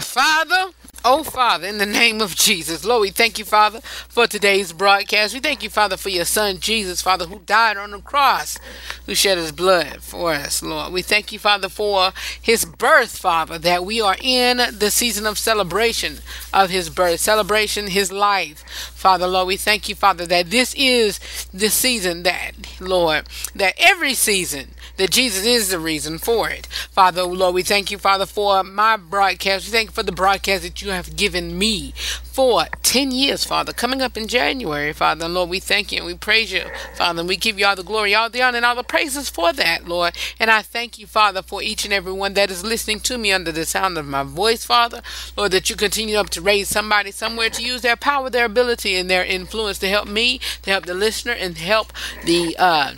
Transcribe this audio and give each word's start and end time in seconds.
Father, 0.00 0.72
Oh, 1.04 1.22
Father, 1.22 1.68
in 1.68 1.78
the 1.78 1.86
name 1.86 2.20
of 2.20 2.34
Jesus, 2.34 2.84
Lord, 2.84 3.02
we 3.02 3.10
thank 3.10 3.38
you, 3.38 3.44
Father, 3.44 3.80
for 3.80 4.26
today's 4.26 4.72
broadcast. 4.72 5.32
We 5.32 5.38
thank 5.38 5.62
you, 5.62 5.70
Father, 5.70 5.96
for 5.96 6.08
your 6.08 6.24
Son, 6.24 6.58
Jesus, 6.58 7.00
Father, 7.00 7.26
who 7.26 7.38
died 7.38 7.76
on 7.76 7.92
the 7.92 8.00
cross, 8.00 8.58
who 9.06 9.14
shed 9.14 9.38
his 9.38 9.52
blood 9.52 10.02
for 10.02 10.32
us, 10.32 10.60
Lord. 10.60 10.92
We 10.92 11.02
thank 11.02 11.30
you, 11.30 11.38
Father, 11.38 11.68
for 11.68 12.12
his 12.42 12.64
birth, 12.64 13.16
Father, 13.16 13.58
that 13.58 13.84
we 13.84 14.00
are 14.00 14.16
in 14.20 14.56
the 14.76 14.90
season 14.90 15.24
of 15.24 15.38
celebration 15.38 16.18
of 16.52 16.70
his 16.70 16.90
birth, 16.90 17.20
celebration 17.20 17.86
his 17.86 18.10
life. 18.10 18.92
Father, 18.98 19.28
Lord, 19.28 19.46
we 19.46 19.56
thank 19.56 19.88
you, 19.88 19.94
Father, 19.94 20.26
that 20.26 20.50
this 20.50 20.74
is 20.76 21.20
the 21.54 21.68
season 21.68 22.24
that, 22.24 22.50
Lord, 22.80 23.28
that 23.54 23.74
every 23.78 24.12
season, 24.12 24.74
that 24.96 25.12
Jesus 25.12 25.46
is 25.46 25.68
the 25.68 25.78
reason 25.78 26.18
for 26.18 26.50
it. 26.50 26.66
Father, 26.66 27.20
oh, 27.20 27.28
Lord, 27.28 27.54
we 27.54 27.62
thank 27.62 27.92
you, 27.92 27.98
Father, 27.98 28.26
for 28.26 28.64
my 28.64 28.96
broadcast. 28.96 29.66
We 29.66 29.70
thank 29.70 29.90
you 29.90 29.94
for 29.94 30.02
the 30.02 30.10
broadcast 30.10 30.64
that 30.64 30.82
you 30.82 30.90
have 30.90 31.14
given 31.14 31.56
me 31.56 31.92
for 32.38 32.66
10 32.84 33.10
years, 33.10 33.44
Father, 33.44 33.72
coming 33.72 34.00
up 34.00 34.16
in 34.16 34.28
January, 34.28 34.92
Father. 34.92 35.24
And 35.24 35.34
Lord, 35.34 35.50
we 35.50 35.58
thank 35.58 35.90
you 35.90 35.98
and 35.98 36.06
we 36.06 36.14
praise 36.14 36.52
you, 36.52 36.62
Father, 36.94 37.20
and 37.20 37.28
we 37.28 37.36
give 37.36 37.58
you 37.58 37.66
all 37.66 37.74
the 37.74 37.82
glory, 37.82 38.14
all 38.14 38.30
the 38.30 38.42
honor, 38.42 38.58
and 38.58 38.64
all 38.64 38.76
the 38.76 38.84
praises 38.84 39.28
for 39.28 39.52
that, 39.52 39.88
Lord. 39.88 40.16
And 40.38 40.48
I 40.48 40.62
thank 40.62 41.00
you, 41.00 41.08
Father, 41.08 41.42
for 41.42 41.62
each 41.62 41.84
and 41.84 41.92
every 41.92 42.12
one 42.12 42.34
that 42.34 42.50
is 42.50 42.64
listening 42.64 43.00
to 43.00 43.18
me 43.18 43.32
under 43.32 43.50
the 43.50 43.64
sound 43.64 43.98
of 43.98 44.06
my 44.06 44.22
voice, 44.22 44.64
Father. 44.64 45.02
Lord, 45.36 45.50
that 45.50 45.68
you 45.68 45.74
continue 45.74 46.16
up 46.16 46.30
to 46.30 46.40
raise 46.40 46.68
somebody 46.68 47.10
somewhere 47.10 47.50
to 47.50 47.62
use 47.62 47.82
their 47.82 47.96
power, 47.96 48.30
their 48.30 48.44
ability, 48.44 48.87
and 48.96 49.10
their 49.10 49.24
influence 49.24 49.78
to 49.78 49.88
help 49.88 50.08
me, 50.08 50.40
to 50.62 50.70
help 50.70 50.86
the 50.86 50.94
listener, 50.94 51.32
and 51.32 51.58
help 51.58 51.92
the, 52.24 52.56
uh, 52.58 52.94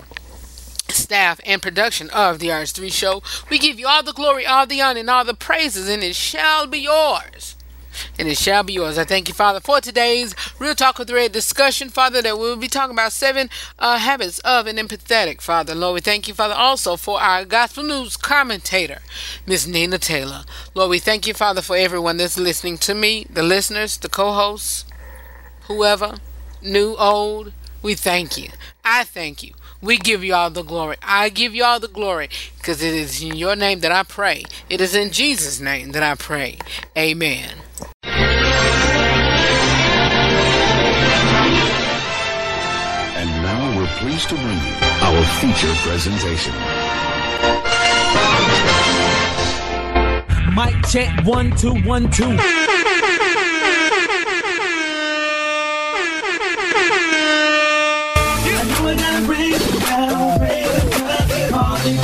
staff 0.88 1.40
and 1.44 1.62
production 1.62 2.10
of 2.10 2.38
the 2.38 2.48
RH3 2.48 2.92
show. 2.92 3.22
We 3.48 3.58
give 3.58 3.78
you 3.78 3.86
all 3.86 4.02
the 4.02 4.12
glory, 4.12 4.46
all 4.46 4.66
the 4.66 4.80
honor, 4.80 5.00
and 5.00 5.10
all 5.10 5.24
the 5.24 5.34
praises, 5.34 5.88
and 5.88 6.02
it 6.02 6.16
shall 6.16 6.66
be 6.66 6.80
yours. 6.80 7.56
And 8.18 8.28
it 8.28 8.38
shall 8.38 8.62
be 8.62 8.74
yours. 8.74 8.98
I 8.98 9.04
thank 9.04 9.28
you, 9.28 9.34
Father, 9.34 9.60
for 9.60 9.80
today's 9.80 10.34
Real 10.58 10.74
Talk 10.74 10.98
with 10.98 11.10
Redd 11.10 11.32
discussion, 11.32 11.88
Father, 11.88 12.22
that 12.22 12.38
we'll 12.38 12.56
be 12.56 12.68
talking 12.68 12.94
about 12.94 13.12
seven 13.12 13.50
uh, 13.78 13.98
habits 13.98 14.38
of 14.40 14.66
an 14.66 14.76
empathetic, 14.76 15.40
Father. 15.40 15.74
Lord, 15.74 15.94
we 15.94 16.00
thank 16.00 16.28
you, 16.28 16.34
Father, 16.34 16.54
also 16.54 16.96
for 16.96 17.20
our 17.20 17.44
Gospel 17.44 17.82
News 17.82 18.16
commentator, 18.16 19.00
Miss 19.46 19.66
Nina 19.66 19.98
Taylor. 19.98 20.44
Lord, 20.74 20.90
we 20.90 20.98
thank 20.98 21.26
you, 21.26 21.34
Father, 21.34 21.62
for 21.62 21.76
everyone 21.76 22.16
that's 22.16 22.38
listening 22.38 22.78
to 22.78 22.94
me, 22.94 23.26
the 23.28 23.42
listeners, 23.42 23.96
the 23.96 24.08
co 24.08 24.32
hosts, 24.32 24.84
whoever, 25.70 26.16
new, 26.60 26.96
old. 26.98 27.52
We 27.80 27.94
thank 27.94 28.36
you. 28.36 28.48
I 28.84 29.04
thank 29.04 29.44
you. 29.44 29.54
We 29.80 29.98
give 29.98 30.24
you 30.24 30.34
all 30.34 30.50
the 30.50 30.64
glory. 30.64 30.96
I 31.00 31.28
give 31.28 31.54
you 31.54 31.62
all 31.62 31.78
the 31.78 31.86
glory 31.86 32.28
because 32.58 32.82
it 32.82 32.92
is 32.92 33.22
in 33.22 33.36
your 33.36 33.54
name 33.54 33.78
that 33.80 33.92
I 33.92 34.02
pray. 34.02 34.42
It 34.68 34.80
is 34.80 34.96
in 34.96 35.12
Jesus' 35.12 35.60
name 35.60 35.92
that 35.92 36.02
I 36.02 36.16
pray. 36.16 36.58
Amen. 36.98 37.54
And 43.14 43.30
now 43.42 43.78
we're 43.78 43.86
pleased 43.98 44.28
to 44.30 44.34
bring 44.34 44.58
you 44.58 44.74
our 45.06 45.24
feature 45.38 45.74
presentation. 45.86 46.54
Mic 50.52 50.74
check 50.88 51.24
one 51.24 51.56
two 51.56 51.74
one 51.88 52.10
two. 52.10 52.36
Switch 61.80 61.96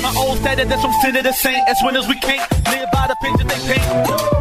my 0.00 0.14
old 0.16 0.38
status 0.38 0.66
that's 0.66 0.80
from 0.80 0.92
sin 1.02 1.12
to 1.12 1.22
the 1.22 1.32
saint. 1.32 1.68
As 1.68 1.76
winners, 1.84 2.08
we 2.08 2.14
can't 2.20 2.40
live 2.72 2.88
by 2.90 3.06
the 3.08 3.16
picture 3.20 3.44
they 3.44 3.60
paint. 3.68 3.84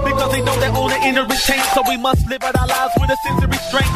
Because 0.06 0.32
they 0.32 0.42
know 0.42 0.56
they 0.62 0.70
own 0.70 0.88
the 0.90 1.00
inner 1.04 1.24
retain. 1.24 1.60
So 1.74 1.84
we 1.90 1.98
must 1.98 2.26
live 2.30 2.44
out 2.44 2.56
our 2.56 2.68
lives 2.68 2.94
with 2.96 3.10
a 3.10 3.18
sense 3.28 3.44
of 3.44 3.50
restraint. 3.52 3.92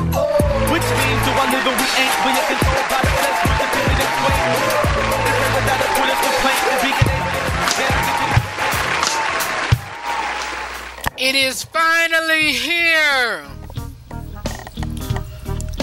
Which 0.75 0.83
means 0.83 1.21
do 1.23 1.31
I 1.31 1.47
live 1.55 1.67
and 1.71 1.77
we 1.79 1.87
ain't. 2.03 2.15
When 2.19 2.35
you're 2.35 2.49
controlled 2.51 2.89
by 2.91 2.99
the 2.99 3.11
flesh, 3.15 3.39
with 3.47 3.59
the 3.63 3.67
timid 3.71 3.99
and 4.03 4.78
It 11.29 11.35
is 11.35 11.63
finally 11.63 12.53
here. 12.53 13.45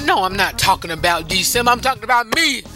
No, 0.05 0.25
I'm 0.25 0.35
not 0.35 0.59
talking 0.59 0.91
about 0.91 1.29
December. 1.29 1.71
I'm 1.71 1.81
talking 1.81 2.03
about 2.03 2.27
me. 2.35 2.63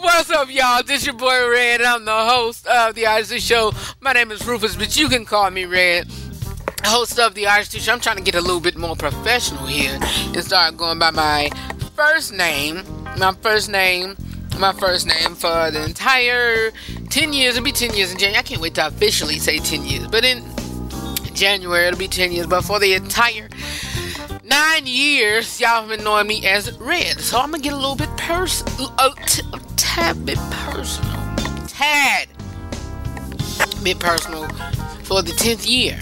What's 0.00 0.30
up, 0.30 0.50
y'all? 0.50 0.82
This 0.82 1.04
your 1.04 1.14
boy 1.14 1.46
Redd. 1.50 1.82
I'm 1.82 2.06
the 2.06 2.10
host 2.10 2.66
of 2.66 2.94
the 2.94 3.02
RH3 3.02 3.38
Show. 3.38 3.72
My 4.00 4.14
name 4.14 4.30
is 4.30 4.46
Rufus, 4.46 4.76
but 4.76 4.96
you 4.96 5.10
can 5.10 5.26
call 5.26 5.50
me 5.50 5.66
Redd. 5.66 6.10
Host 6.82 7.18
of 7.18 7.34
the 7.34 7.42
RH3 7.42 7.80
Show. 7.80 7.92
I'm 7.92 8.00
trying 8.00 8.16
to 8.16 8.22
get 8.22 8.34
a 8.34 8.40
little 8.40 8.60
bit 8.60 8.78
more 8.78 8.96
professional 8.96 9.66
here 9.66 9.98
and 10.00 10.42
start 10.42 10.78
going 10.78 10.98
by 10.98 11.10
my 11.10 11.50
first 11.96 12.32
name. 12.32 12.82
My 13.18 13.34
first 13.42 13.68
name. 13.68 14.16
My 14.58 14.72
first 14.72 15.06
name 15.08 15.34
for 15.34 15.70
the 15.72 15.82
entire 15.84 16.70
10 17.10 17.32
years. 17.32 17.56
It'll 17.56 17.64
be 17.64 17.72
10 17.72 17.94
years 17.96 18.12
in 18.12 18.18
January. 18.18 18.38
I 18.38 18.42
can't 18.42 18.60
wait 18.60 18.74
to 18.76 18.86
officially 18.86 19.38
say 19.40 19.58
10 19.58 19.84
years. 19.84 20.06
But 20.06 20.24
in 20.24 20.44
January, 21.34 21.88
it'll 21.88 21.98
be 21.98 22.06
10 22.06 22.30
years. 22.30 22.46
But 22.46 22.62
for 22.62 22.78
the 22.78 22.94
entire 22.94 23.48
nine 24.44 24.86
years, 24.86 25.60
y'all 25.60 25.80
have 25.80 25.88
been 25.88 26.04
knowing 26.04 26.28
me 26.28 26.46
as 26.46 26.70
Redd. 26.78 27.18
So 27.20 27.38
I'm 27.40 27.50
gonna 27.50 27.62
get 27.62 27.72
a 27.72 27.76
little 27.76 27.96
bit 27.96 28.10
personal, 28.16 28.94
a, 28.98 29.10
t- 29.26 29.42
a 29.52 29.58
tad 29.76 30.24
bit 30.24 30.38
personal, 30.50 31.10
tad 31.66 32.28
bit 33.82 33.98
personal 33.98 34.46
for 35.02 35.22
the 35.22 35.32
10th 35.32 35.68
year. 35.68 35.98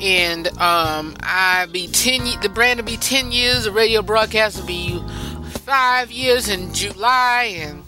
And 0.00 0.48
um, 0.58 1.14
I 1.20 1.68
be 1.70 1.86
10. 1.86 2.26
ye- 2.26 2.36
The 2.42 2.48
brand 2.48 2.80
will 2.80 2.86
be 2.86 2.96
10 2.96 3.30
years. 3.30 3.62
The 3.64 3.70
radio 3.70 4.02
broadcast 4.02 4.58
will 4.58 4.66
be 4.66 5.00
five 5.64 6.10
years 6.10 6.48
in 6.48 6.74
July, 6.74 7.54
and 7.60 7.81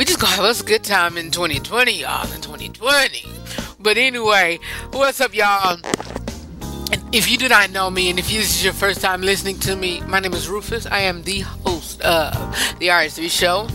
we 0.00 0.06
just 0.06 0.18
gonna 0.18 0.32
have 0.32 0.46
us 0.46 0.62
a 0.62 0.64
good 0.64 0.82
time 0.82 1.18
in 1.18 1.30
2020, 1.30 1.92
y'all. 2.00 2.24
In 2.32 2.40
2020. 2.40 3.22
But 3.78 3.98
anyway, 3.98 4.58
what's 4.92 5.20
up, 5.20 5.34
y'all? 5.34 5.78
If 7.12 7.30
you 7.30 7.36
do 7.36 7.50
not 7.50 7.70
know 7.70 7.90
me, 7.90 8.08
and 8.08 8.18
if 8.18 8.30
this 8.30 8.56
is 8.56 8.64
your 8.64 8.72
first 8.72 9.02
time 9.02 9.20
listening 9.20 9.58
to 9.58 9.76
me, 9.76 10.00
my 10.06 10.18
name 10.18 10.32
is 10.32 10.48
Rufus. 10.48 10.86
I 10.86 11.00
am 11.00 11.24
the 11.24 11.40
host 11.40 12.00
of 12.00 12.32
the 12.78 12.86
RH3 12.86 13.30
Show. 13.30 13.68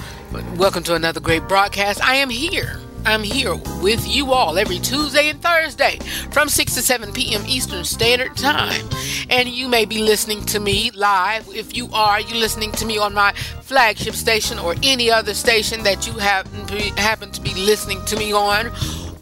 Welcome 0.55 0.81
to 0.85 0.95
another 0.95 1.19
great 1.19 1.47
broadcast. 1.47 2.03
I 2.03 2.15
am 2.15 2.31
here. 2.31 2.79
I'm 3.05 3.21
here 3.21 3.55
with 3.81 4.07
you 4.07 4.33
all 4.33 4.57
every 4.57 4.79
Tuesday 4.79 5.29
and 5.29 5.39
Thursday 5.39 5.99
from 6.31 6.49
6 6.49 6.73
to 6.73 6.81
7 6.81 7.13
p.m. 7.13 7.43
Eastern 7.47 7.83
Standard 7.83 8.35
Time. 8.35 8.83
And 9.29 9.47
you 9.47 9.67
may 9.67 9.85
be 9.85 9.99
listening 9.99 10.43
to 10.45 10.59
me 10.59 10.89
live. 10.89 11.47
If 11.53 11.77
you 11.77 11.87
are, 11.93 12.19
you're 12.19 12.39
listening 12.39 12.71
to 12.73 12.85
me 12.85 12.97
on 12.97 13.13
my 13.13 13.33
flagship 13.61 14.15
station 14.15 14.57
or 14.57 14.73
any 14.81 15.11
other 15.11 15.35
station 15.35 15.83
that 15.83 16.07
you 16.07 16.13
happen 16.13 16.65
to 16.65 16.73
be, 16.73 16.89
happen 16.99 17.31
to 17.31 17.41
be 17.41 17.53
listening 17.53 18.03
to 18.05 18.17
me 18.17 18.33
on. 18.33 18.71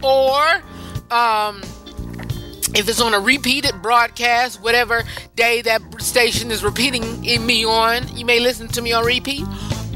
Or, 0.02 0.64
um, 1.12 1.62
if 2.76 2.90
it's 2.90 3.02
on 3.02 3.14
a 3.14 3.20
repeated 3.20 3.82
broadcast, 3.82 4.62
whatever 4.62 5.04
day 5.36 5.62
that 5.62 5.82
station 6.02 6.50
is 6.50 6.64
repeating 6.64 7.24
in 7.24 7.46
me 7.46 7.66
on, 7.66 8.08
you 8.18 8.26
may 8.26 8.40
listen 8.40 8.68
to 8.70 8.82
me 8.82 8.94
on 8.94 9.06
repeat, 9.06 9.46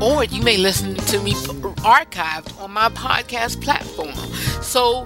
or 0.01 0.23
you 0.23 0.41
may 0.43 0.57
listen 0.57 0.95
to 0.95 1.19
me 1.21 1.33
archived 1.33 2.59
on 2.61 2.71
my 2.71 2.89
podcast 2.89 3.61
platform. 3.61 4.13
So, 4.61 5.05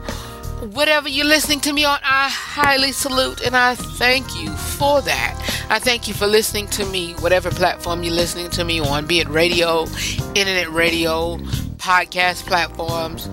whatever 0.74 1.10
you're 1.10 1.26
listening 1.26 1.60
to 1.62 1.74
me 1.74 1.86
on, 1.86 2.00
I 2.04 2.30
highly 2.30 2.92
salute 2.92 3.42
and 3.46 3.56
I 3.56 3.76
thank 3.76 4.36
you 4.40 4.52
for 4.52 5.02
that. 5.02 5.38
I 5.70 5.80
thank 5.80 6.08
you 6.08 6.14
for 6.14 6.28
listening 6.28 6.68
to 6.68 6.86
me, 6.86 7.14
whatever 7.14 7.50
platform 7.50 8.04
you're 8.04 8.14
listening 8.14 8.50
to 8.52 8.64
me 8.64 8.80
on, 8.80 9.06
be 9.08 9.20
it 9.20 9.30
radio, 9.30 9.86
internet 10.36 10.70
radio, 10.70 11.38
podcast 11.78 12.46
platforms, 12.46 13.28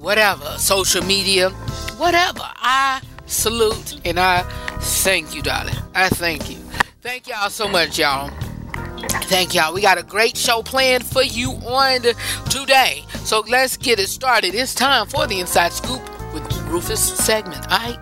whatever, 0.00 0.46
social 0.58 1.02
media, 1.04 1.50
whatever. 1.98 2.42
I 2.42 3.00
salute 3.26 4.00
and 4.04 4.18
I 4.20 4.42
thank 4.80 5.34
you, 5.34 5.42
darling. 5.42 5.76
I 5.94 6.08
thank 6.08 6.50
you. 6.50 6.56
Thank 7.00 7.28
y'all 7.28 7.50
so 7.50 7.68
much, 7.68 7.98
y'all. 7.98 8.30
Thank 9.30 9.54
y'all. 9.54 9.72
We 9.72 9.80
got 9.80 9.98
a 9.98 10.02
great 10.02 10.36
show 10.36 10.62
planned 10.62 11.04
for 11.04 11.22
you 11.22 11.52
on 11.66 12.00
today. 12.48 13.04
So 13.24 13.44
let's 13.48 13.76
get 13.76 14.00
it 14.00 14.08
started. 14.08 14.54
It's 14.54 14.74
time 14.74 15.06
for 15.06 15.26
the 15.26 15.40
Inside 15.40 15.72
Scoop 15.72 16.02
with 16.34 16.42
Rufus 16.68 17.00
segment. 17.16 17.64
All 17.70 17.78
right. 17.78 17.98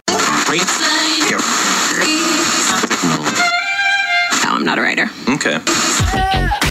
No, 4.44 4.50
I'm 4.54 4.64
not 4.64 4.78
a 4.78 4.82
writer. 4.82 5.10
Okay. 5.28 5.58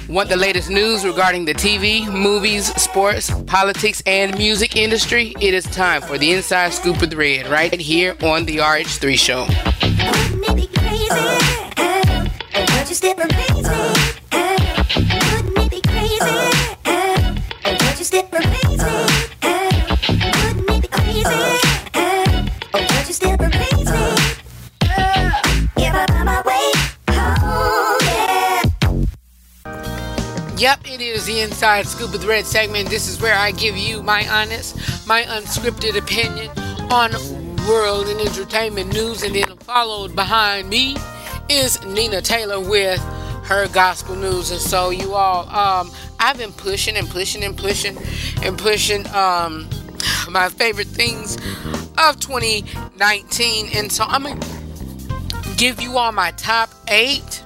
Want 0.10 0.30
the 0.30 0.38
latest 0.38 0.70
news 0.70 1.06
regarding 1.06 1.46
the 1.46 1.54
TV, 1.54 2.08
movies, 2.12 2.68
sports, 2.82 3.30
politics, 3.46 4.02
and 4.06 4.38
music 4.38 4.76
industry? 4.76 5.34
It 5.42 5.54
is 5.54 5.66
time 5.66 6.02
for 6.02 6.18
the 6.18 6.32
Inside 6.32 6.74
Scoop 6.74 7.00
with 7.02 7.14
Redd 7.14 7.48
right 7.48 7.74
here 7.80 8.16
on 8.24 8.46
the 8.46 8.58
RH3 8.58 9.18
Show. 9.18 9.46
Uh, 12.78 12.86
wouldn't 15.32 15.58
it 15.58 15.72
be 15.72 15.82
crazy? 15.82 16.20
Crazy? 18.30 18.88
Uh, 19.42 19.56
wouldn't 20.44 20.70
it 20.70 20.82
be 20.84 20.88
crazy? 20.88 21.44
Uh, 21.96 22.44
would 22.74 23.08
you 23.08 23.14
still 23.14 23.36
crazy? 23.38 23.92
Uh, 24.84 25.42
if 25.76 25.92
I 25.92 26.06
my 26.24 26.42
way 26.46 26.72
home, 27.10 27.98
yeah. 28.06 28.62
Yep, 30.58 30.80
it 30.86 31.02
is 31.02 31.26
the 31.26 31.42
Inside 31.42 31.88
Scoop 31.88 32.12
with 32.12 32.26
Redd 32.26 32.46
segment. 32.46 32.90
This 32.90 33.08
is 33.08 33.20
where 33.20 33.36
I 33.36 33.52
give 33.52 33.76
you 33.76 34.04
my 34.04 34.28
honest, 34.30 34.78
my 35.08 35.24
unscripted 35.24 35.98
opinion 35.98 36.52
on 36.92 37.12
world 37.68 38.08
and 38.08 38.22
entertainment 38.22 38.94
news, 38.94 39.24
and 39.24 39.34
then 39.34 39.58
followed 39.58 40.16
behind 40.16 40.70
me 40.70 40.96
is 41.50 41.84
Nina 41.86 42.22
Taylor 42.22 42.60
with 42.60 43.00
her 43.46 43.68
gospel 43.70 44.16
news. 44.16 44.52
And 44.52 44.60
so, 44.60 44.90
you 44.90 45.14
all, 45.14 45.48
um, 45.50 45.92
I've 46.20 46.38
been 46.38 46.52
pushing 46.54 46.98
and 46.98 47.10
pushing 47.10 47.44
and 47.44 47.58
pushing 47.58 47.98
and 48.44 48.58
pushing 48.58 49.08
um, 49.08 49.68
my 50.30 50.50
favorite 50.50 50.88
things 50.88 51.38
of 51.98 52.20
2019, 52.20 53.70
and 53.74 53.92
so 53.92 54.04
I'm 54.08 54.24
gonna 54.24 54.40
give 55.56 55.82
you 55.82 55.98
all 55.98 56.12
my 56.12 56.32
top 56.32 56.70
eight 56.88 57.44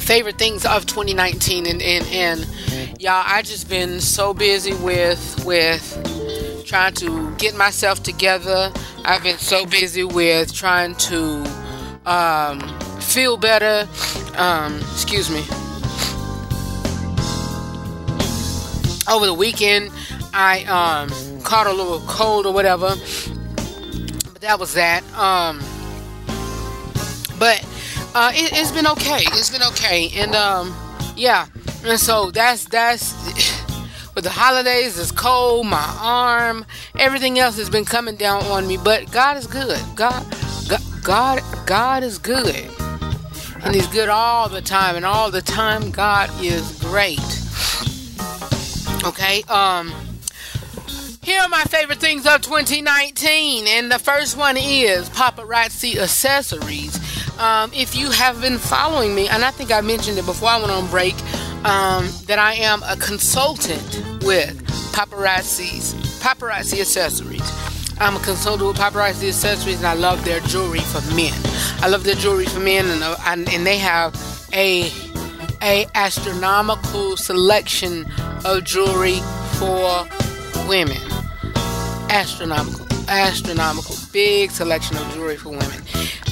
favorite 0.00 0.38
things 0.38 0.64
of 0.64 0.86
2019 0.86 1.66
and 1.66 1.82
and, 1.82 2.04
and 2.06 3.00
y'all 3.00 3.22
i 3.26 3.42
just 3.42 3.68
been 3.68 4.00
so 4.00 4.32
busy 4.34 4.74
with 4.74 5.44
with 5.44 6.00
trying 6.70 6.94
to 6.94 7.34
get 7.34 7.56
myself 7.56 8.00
together. 8.00 8.72
I've 9.04 9.24
been 9.24 9.38
so 9.38 9.66
busy 9.66 10.04
with 10.04 10.54
trying 10.54 10.94
to 10.96 11.42
um, 12.06 12.60
feel 13.00 13.36
better 13.36 13.88
um, 14.36 14.78
excuse 14.92 15.30
me 15.30 15.40
over 19.12 19.26
the 19.26 19.34
weekend 19.34 19.90
i 20.32 20.64
um, 20.64 21.08
caught 21.42 21.66
a 21.66 21.72
little 21.72 22.00
cold 22.00 22.46
or 22.46 22.52
whatever 22.52 22.94
but 24.32 24.40
that 24.40 24.58
was 24.58 24.74
that 24.74 25.02
um, 25.18 25.60
but 27.38 27.64
uh, 28.14 28.32
it, 28.34 28.50
has 28.50 28.72
been 28.72 28.86
okay. 28.86 29.22
It's 29.32 29.50
been 29.50 29.62
okay, 29.62 30.10
and 30.16 30.34
um, 30.34 30.74
yeah, 31.16 31.46
and 31.84 31.98
so 31.98 32.30
that's 32.30 32.64
that's 32.64 33.12
with 34.14 34.24
the 34.24 34.30
holidays. 34.30 34.98
It's 34.98 35.12
cold. 35.12 35.66
My 35.66 35.96
arm, 36.00 36.66
everything 36.98 37.38
else 37.38 37.56
has 37.56 37.70
been 37.70 37.84
coming 37.84 38.16
down 38.16 38.42
on 38.46 38.66
me. 38.66 38.76
But 38.76 39.12
God 39.12 39.36
is 39.36 39.46
good. 39.46 39.80
God, 39.94 40.26
God, 41.02 41.42
God, 41.66 42.02
is 42.02 42.18
good, 42.18 42.54
and 43.62 43.74
He's 43.74 43.86
good 43.88 44.08
all 44.08 44.48
the 44.48 44.60
time, 44.60 44.96
and 44.96 45.04
all 45.04 45.30
the 45.30 45.42
time 45.42 45.90
God 45.90 46.30
is 46.42 46.78
great. 46.80 47.20
Okay, 49.04 49.42
um. 49.44 49.92
Here 51.22 51.42
are 51.42 51.48
my 51.48 51.62
favorite 51.64 51.98
things 51.98 52.26
of 52.26 52.40
2019, 52.40 53.68
and 53.68 53.92
the 53.92 53.98
first 53.98 54.36
one 54.36 54.56
is 54.56 55.08
paparazzi 55.10 55.96
accessories. 55.96 56.98
Um, 57.38 57.70
if 57.74 57.94
you 57.94 58.10
have 58.10 58.40
been 58.40 58.58
following 58.58 59.14
me, 59.14 59.28
and 59.28 59.44
I 59.44 59.50
think 59.50 59.70
I 59.70 59.80
mentioned 59.80 60.18
it 60.18 60.26
before 60.26 60.48
I 60.48 60.58
went 60.58 60.72
on 60.72 60.88
break, 60.88 61.14
um, 61.64 62.08
that 62.26 62.38
I 62.38 62.54
am 62.54 62.82
a 62.82 62.96
consultant 62.96 64.24
with 64.24 64.60
paparazzi's 64.92 65.94
paparazzi 66.20 66.80
accessories. 66.80 67.69
I'm 68.00 68.16
a 68.16 68.20
consultant 68.20 68.68
with 68.68 68.76
paparazzi 68.78 69.28
accessories, 69.28 69.76
and 69.76 69.86
I 69.86 69.94
love 69.94 70.24
their 70.24 70.40
jewelry 70.40 70.80
for 70.80 71.00
men. 71.14 71.34
I 71.82 71.88
love 71.88 72.04
their 72.04 72.14
jewelry 72.14 72.46
for 72.46 72.60
men, 72.60 72.86
and 72.86 73.02
uh, 73.02 73.16
and, 73.26 73.48
and 73.50 73.66
they 73.66 73.78
have 73.78 74.14
a 74.52 74.90
a 75.62 75.86
astronomical 75.94 77.16
selection 77.16 78.06
of 78.44 78.64
jewelry 78.64 79.20
for 79.58 80.06
women. 80.68 80.96
Astronomical, 82.08 82.86
astronomical, 83.08 83.94
big 84.12 84.50
selection 84.50 84.96
of 84.96 85.12
jewelry 85.12 85.36
for 85.36 85.50
women 85.50 85.82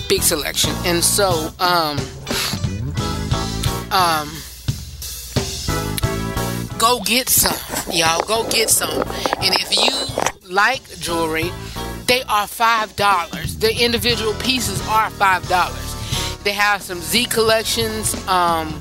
big 0.08 0.22
selection. 0.22 0.72
And 0.84 1.04
so, 1.04 1.52
um, 1.60 1.98
um, 3.90 4.28
go 6.78 7.00
get 7.04 7.28
some, 7.28 7.56
y'all. 7.92 8.22
Go 8.22 8.48
get 8.48 8.70
some. 8.70 9.02
And 9.42 9.54
if 9.54 9.76
you 9.76 10.37
like 10.48 10.82
jewelry, 10.98 11.50
they 12.06 12.22
are 12.24 12.46
five 12.46 12.94
dollars. 12.96 13.56
The 13.58 13.74
individual 13.84 14.34
pieces 14.34 14.80
are 14.88 15.10
five 15.10 15.46
dollars. 15.48 15.94
They 16.44 16.52
have 16.52 16.82
some 16.82 17.00
Z 17.00 17.26
collections, 17.26 18.14
um, 18.28 18.78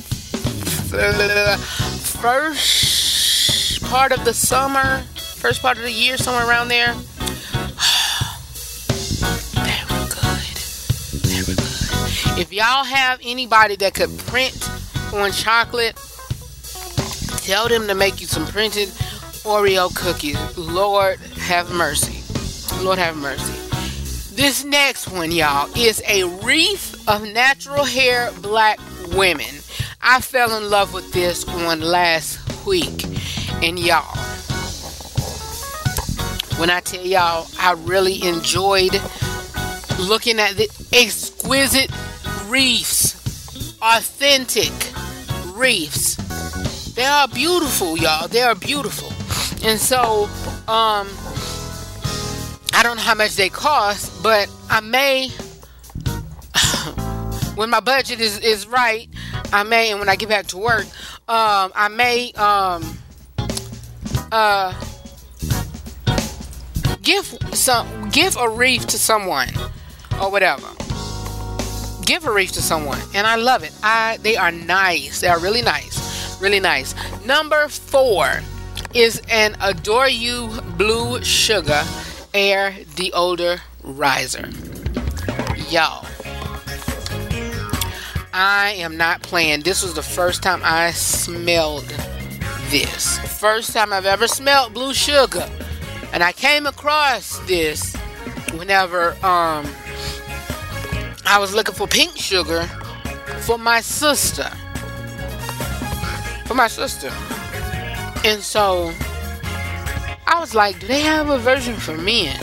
first 2.22 3.43
part 3.84 4.12
of 4.12 4.24
the 4.26 4.34
summer, 4.34 5.04
first 5.16 5.62
part 5.62 5.78
of 5.78 5.84
the 5.84 5.92
year, 5.92 6.18
somewhere 6.18 6.48
around 6.48 6.68
there. 6.68 6.94
were 6.94 7.00
good. 10.10 10.58
Were 11.48 11.56
good. 11.56 12.40
If 12.40 12.52
y'all 12.52 12.84
have 12.84 13.20
anybody 13.24 13.76
that 13.78 13.94
could 13.94 14.18
print 14.18 14.70
on 15.14 15.32
chocolate, 15.32 15.96
tell 17.44 17.68
them 17.68 17.88
to 17.88 17.96
make 17.96 18.20
you 18.22 18.28
some 18.28 18.46
printed 18.48 18.90
Oreo 19.44 19.94
cookies. 19.96 20.58
Lord 20.58 21.20
have 21.38 21.72
mercy. 21.72 22.24
Lord 22.84 22.98
have 22.98 23.18
mercy. 23.18 23.54
This 24.36 24.64
next 24.64 25.10
one, 25.12 25.32
y'all, 25.32 25.70
is 25.78 26.02
a 26.08 26.24
wreath 26.24 27.08
of 27.08 27.22
natural 27.22 27.84
hair 27.84 28.32
black 28.42 28.80
women. 29.10 29.54
I 30.02 30.22
fell 30.22 30.58
in 30.58 30.70
love 30.70 30.94
with 30.94 31.14
this 31.14 31.46
one 31.46 31.82
last 31.82 32.66
week. 32.66 33.06
And 33.62 33.80
y'all, 33.80 34.16
when 36.58 36.70
I 36.70 36.82
tell 36.82 37.06
y'all, 37.06 37.48
I 37.60 37.74
really 37.84 38.24
enjoyed 38.24 38.94
looking 40.00 40.40
at 40.40 40.56
the 40.56 40.70
exquisite 40.94 41.92
reefs, 42.48 43.78
authentic 43.82 44.72
reefs. 45.56 46.16
They 46.94 47.06
are 47.06 47.28
beautiful, 47.28 47.98
y'all. 47.98 48.28
They 48.28 48.42
are 48.42 48.56
beautiful. 48.56 49.10
And 49.68 49.80
so, 49.80 50.26
um, 50.68 51.08
I 52.74 52.84
don't 52.84 52.98
know 52.98 53.04
how 53.04 53.16
much 53.16 53.36
they 53.36 53.50
cost, 53.50 54.22
but 54.22 54.50
I 54.70 54.82
may, 54.82 55.30
when 57.56 57.70
my 57.70 57.80
budget 57.80 58.20
is, 58.20 58.40
is 58.40 58.68
right, 58.68 59.08
I 59.52 59.64
may, 59.64 59.92
and 59.92 60.00
when 60.00 60.10
I 60.10 60.16
get 60.16 60.30
back 60.30 60.48
to 60.48 60.58
work, 60.58 60.86
um, 61.28 61.72
I 61.76 61.88
may 61.90 62.32
um, 62.34 62.98
uh, 64.34 64.74
give 67.04 67.38
some 67.54 68.10
give 68.10 68.36
a 68.36 68.50
reef 68.50 68.88
to 68.88 68.98
someone 68.98 69.50
or 70.20 70.32
whatever. 70.32 70.68
Give 72.06 72.26
a 72.26 72.34
reef 72.34 72.52
to 72.54 72.62
someone, 72.62 73.00
and 73.14 73.28
I 73.28 73.36
love 73.36 73.64
it. 73.64 73.72
I 73.84 74.18
they 74.24 74.36
are 74.36 74.52
nice. 74.52 75.22
They 75.22 75.28
are 75.28 75.40
really 75.40 75.62
nice, 75.62 76.42
really 76.42 76.60
nice. 76.60 76.96
Number 77.26 77.68
four 77.68 78.42
is 78.94 79.22
an 79.30 79.56
Adore 79.62 80.10
You 80.10 80.50
Blue 80.78 81.24
Sugar 81.24 81.84
Air 82.34 82.72
Deodorizer. 82.96 84.50
Y'all, 85.72 86.08
I 88.34 88.72
am 88.78 88.98
not 88.98 89.22
playing. 89.22 89.62
This 89.62 89.84
was 89.84 89.94
the 89.94 90.04
first 90.04 90.42
time 90.42 90.62
I 90.64 90.92
smelled 90.92 91.86
this. 92.74 93.20
First 93.40 93.72
time 93.72 93.94
I've 93.94 94.08
ever 94.08 94.28
smelled 94.28 94.74
blue 94.74 94.96
sugar. 94.96 95.48
And 96.12 96.24
I 96.24 96.32
came 96.32 96.66
across 96.66 97.38
this 97.46 97.96
whenever 98.58 99.12
um 99.24 99.64
I 101.24 101.38
was 101.40 101.54
looking 101.54 101.76
for 101.76 101.86
pink 101.86 102.18
sugar 102.18 102.64
for 103.42 103.60
my 103.60 103.80
sister. 103.80 104.50
For 106.48 106.56
my 106.56 106.68
sister. 106.68 107.12
And 108.26 108.42
so 108.42 108.92
I 110.26 110.40
was 110.40 110.56
like, 110.56 110.80
do 110.80 110.88
they 110.88 111.02
have 111.02 111.30
a 111.30 111.38
version 111.38 111.76
for 111.76 111.96
men? 111.96 112.36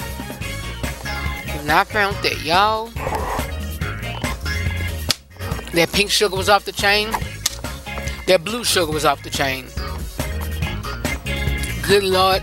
And 1.59 1.73
I 1.73 1.83
found 1.83 2.15
that 2.23 2.41
y'all 2.45 2.87
that 5.73 5.91
pink 5.93 6.11
sugar 6.13 6.37
was 6.37 6.49
off 6.49 6.65
the 6.65 6.73
chain. 6.73 7.11
That 8.29 8.45
blue 8.45 8.63
sugar 8.63 8.93
was 8.93 9.05
off 9.05 9.25
the 9.25 9.31
chain. 9.31 9.67
Good 11.91 12.05
Lord 12.05 12.41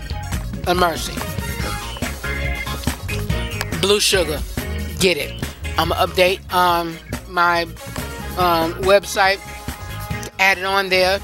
of 0.67 0.75
mercy. 0.75 1.13
Blue 3.79 4.01
sugar. 4.01 4.41
Get 4.99 5.15
it. 5.15 5.41
I'm 5.77 5.87
gonna 5.87 6.05
update 6.05 6.51
um 6.51 6.97
my 7.29 7.61
um, 8.37 8.73
website. 8.83 9.39
Add 10.37 10.57
it 10.57 10.65
on 10.65 10.89
there. 10.89 11.19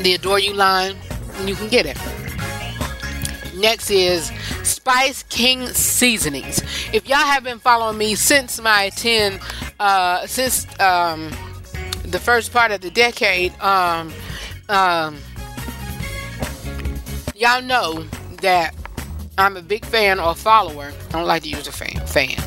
The 0.00 0.14
Adore 0.14 0.38
You 0.38 0.54
line. 0.54 0.96
And 1.34 1.50
you 1.50 1.54
can 1.54 1.68
get 1.68 1.84
it. 1.84 1.98
Next 3.54 3.90
is 3.90 4.32
Spice 4.62 5.22
King 5.24 5.66
Seasonings. 5.66 6.62
If 6.94 7.06
y'all 7.06 7.18
have 7.18 7.44
been 7.44 7.58
following 7.58 7.98
me 7.98 8.14
since 8.14 8.58
my 8.58 8.88
10 8.96 9.38
uh, 9.78 10.26
since 10.26 10.66
um, 10.80 11.30
the 12.06 12.18
first 12.18 12.54
part 12.54 12.70
of 12.70 12.80
the 12.80 12.90
decade, 12.90 13.52
um, 13.60 14.10
um, 14.70 15.18
y'all 17.44 17.60
know 17.60 18.02
that 18.40 18.74
I'm 19.36 19.58
a 19.58 19.60
big 19.60 19.84
fan 19.84 20.18
or 20.18 20.34
follower. 20.34 20.94
I 21.10 21.12
don't 21.12 21.26
like 21.26 21.42
to 21.42 21.50
use 21.50 21.66
a 21.66 21.72
fan. 21.72 22.06
Fan. 22.06 22.42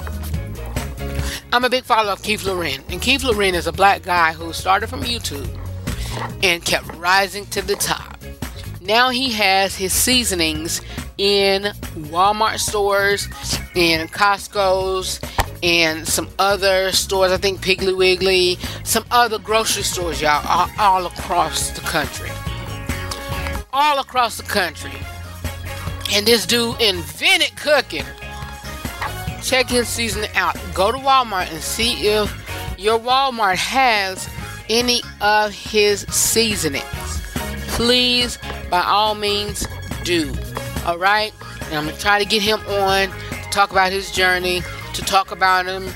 I'm 1.53 1.63
a 1.63 1.69
big 1.69 1.83
follower 1.83 2.13
of 2.13 2.23
Keith 2.23 2.41
Lorren, 2.41 2.81
and 2.89 2.99
Keith 2.99 3.21
Lorren 3.21 3.53
is 3.53 3.67
a 3.67 3.71
black 3.71 4.01
guy 4.01 4.33
who 4.33 4.51
started 4.53 4.87
from 4.87 5.03
YouTube 5.03 5.47
and 6.41 6.65
kept 6.65 6.91
rising 6.95 7.45
to 7.47 7.61
the 7.61 7.75
top. 7.75 8.17
Now 8.81 9.11
he 9.11 9.31
has 9.33 9.75
his 9.75 9.93
seasonings 9.93 10.81
in 11.19 11.65
Walmart 12.09 12.57
stores, 12.57 13.27
in 13.75 14.07
Costco's, 14.07 15.21
and 15.61 16.07
some 16.07 16.27
other 16.39 16.91
stores. 16.91 17.31
I 17.31 17.37
think 17.37 17.61
Piggly 17.61 17.95
Wiggly, 17.95 18.57
some 18.83 19.05
other 19.11 19.37
grocery 19.37 19.83
stores, 19.83 20.23
y'all, 20.23 20.43
all, 20.47 20.69
all 20.79 21.05
across 21.05 21.69
the 21.69 21.81
country. 21.81 22.31
All 23.79 23.99
across 23.99 24.37
the 24.37 24.43
country. 24.43 24.91
And 26.11 26.25
this 26.25 26.47
dude 26.47 26.81
invented 26.81 27.55
cooking. 27.57 28.05
Check 29.43 29.69
his 29.69 29.87
seasoning 29.87 30.31
out. 30.33 30.57
Go 30.73 30.91
to 30.91 30.97
Walmart 30.97 31.51
and 31.51 31.61
see 31.61 32.07
if 32.07 32.75
your 32.79 32.97
Walmart 32.97 33.57
has 33.57 34.27
any 34.67 35.01
of 35.21 35.53
his 35.53 36.07
seasonings. 36.09 36.83
Please, 37.67 38.39
by 38.71 38.81
all 38.81 39.13
means, 39.13 39.67
do. 40.03 40.33
All 40.87 40.97
right? 40.97 41.31
And 41.65 41.75
I'm 41.75 41.83
going 41.83 41.95
to 41.95 42.01
try 42.01 42.17
to 42.17 42.25
get 42.25 42.41
him 42.41 42.59
on 42.61 43.09
to 43.09 43.49
talk 43.51 43.69
about 43.69 43.91
his 43.91 44.11
journey, 44.11 44.63
to 44.95 45.03
talk 45.03 45.29
about 45.29 45.67
him. 45.67 45.87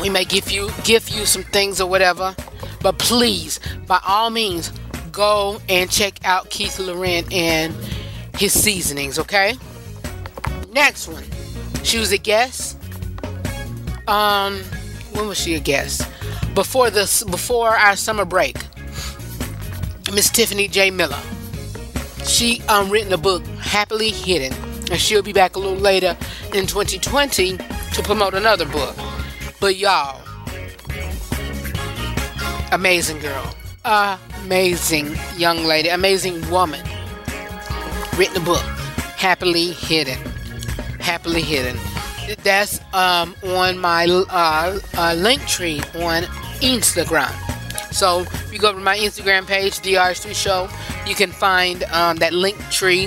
We 0.00 0.08
may 0.08 0.24
give 0.24 0.50
you 0.50 0.70
give 0.84 1.10
you 1.10 1.26
some 1.26 1.42
things 1.42 1.82
or 1.82 1.90
whatever. 1.90 2.34
But 2.80 2.98
please, 2.98 3.60
by 3.86 4.00
all 4.06 4.30
means, 4.30 4.72
go 5.18 5.60
and 5.68 5.90
check 5.90 6.14
out 6.24 6.48
Keith 6.48 6.78
Lorren 6.78 7.30
and 7.34 7.74
his 8.38 8.52
seasonings, 8.52 9.18
okay? 9.18 9.54
Next 10.72 11.08
one. 11.08 11.24
She 11.82 11.98
was 11.98 12.12
a 12.12 12.18
guest. 12.18 12.78
Um, 14.06 14.60
when 15.12 15.26
was 15.26 15.36
she 15.36 15.56
a 15.56 15.60
guest? 15.60 16.08
Before 16.54 16.88
this, 16.88 17.24
before 17.24 17.70
our 17.70 17.96
summer 17.96 18.24
break. 18.24 18.56
Miss 20.14 20.30
Tiffany 20.30 20.68
J. 20.68 20.92
Miller. 20.92 21.20
She 22.24 22.62
um 22.68 22.88
written 22.88 23.12
a 23.12 23.18
book, 23.18 23.44
Happily 23.60 24.10
Hidden, 24.10 24.52
and 24.90 25.00
she'll 25.00 25.22
be 25.22 25.32
back 25.32 25.56
a 25.56 25.58
little 25.58 25.76
later 25.76 26.16
in 26.54 26.66
2020 26.66 27.56
to 27.56 28.02
promote 28.04 28.34
another 28.34 28.66
book. 28.66 28.94
But 29.60 29.76
y'all, 29.76 30.22
amazing 32.70 33.18
girl, 33.18 33.54
amazing 33.84 35.14
young 35.36 35.64
lady, 35.64 35.88
amazing 35.88 36.48
woman. 36.50 36.84
Written 38.16 38.36
a 38.36 38.44
book, 38.44 38.62
Happily 39.16 39.72
Hidden, 39.72 40.18
Happily 41.00 41.42
Hidden. 41.42 41.76
That's 42.42 42.80
um 42.92 43.34
on 43.42 43.78
my 43.78 44.06
uh, 44.06 44.78
uh 44.96 45.14
link 45.14 45.46
tree 45.46 45.80
on 45.94 46.24
Instagram. 46.60 47.32
So 47.92 48.20
if 48.20 48.52
you 48.52 48.58
go 48.58 48.72
to 48.72 48.78
my 48.78 48.96
Instagram 48.98 49.46
page, 49.46 49.80
The 49.80 49.94
RH3 49.94 50.34
Show, 50.34 50.68
you 51.06 51.14
can 51.14 51.32
find 51.32 51.82
um, 51.84 52.16
that 52.18 52.32
link 52.32 52.58
tree 52.70 53.06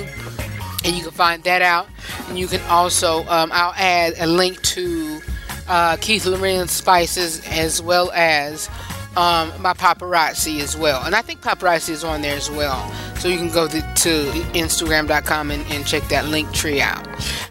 and 0.84 0.96
you 0.96 1.02
can 1.02 1.12
find 1.12 1.42
that 1.44 1.62
out. 1.62 1.88
And 2.28 2.38
you 2.38 2.46
can 2.46 2.60
also, 2.68 3.20
um, 3.28 3.50
I'll 3.52 3.74
add 3.76 4.14
a 4.18 4.26
link 4.26 4.60
to 4.62 5.20
uh, 5.68 5.96
Keith 6.00 6.24
Lorren's 6.24 6.72
Spices 6.72 7.40
as 7.48 7.80
well 7.80 8.10
as 8.12 8.68
um, 9.16 9.52
my 9.60 9.74
paparazzi 9.74 10.60
as 10.60 10.76
well. 10.76 11.02
And 11.04 11.14
I 11.14 11.22
think 11.22 11.40
paparazzi 11.40 11.90
is 11.90 12.04
on 12.04 12.22
there 12.22 12.36
as 12.36 12.50
well. 12.50 12.90
So 13.16 13.28
you 13.28 13.36
can 13.36 13.50
go 13.50 13.68
to, 13.68 13.80
to 13.80 14.30
Instagram.com 14.54 15.50
and, 15.50 15.66
and 15.70 15.86
check 15.86 16.02
that 16.08 16.26
link 16.26 16.52
tree 16.52 16.80
out. 16.80 17.06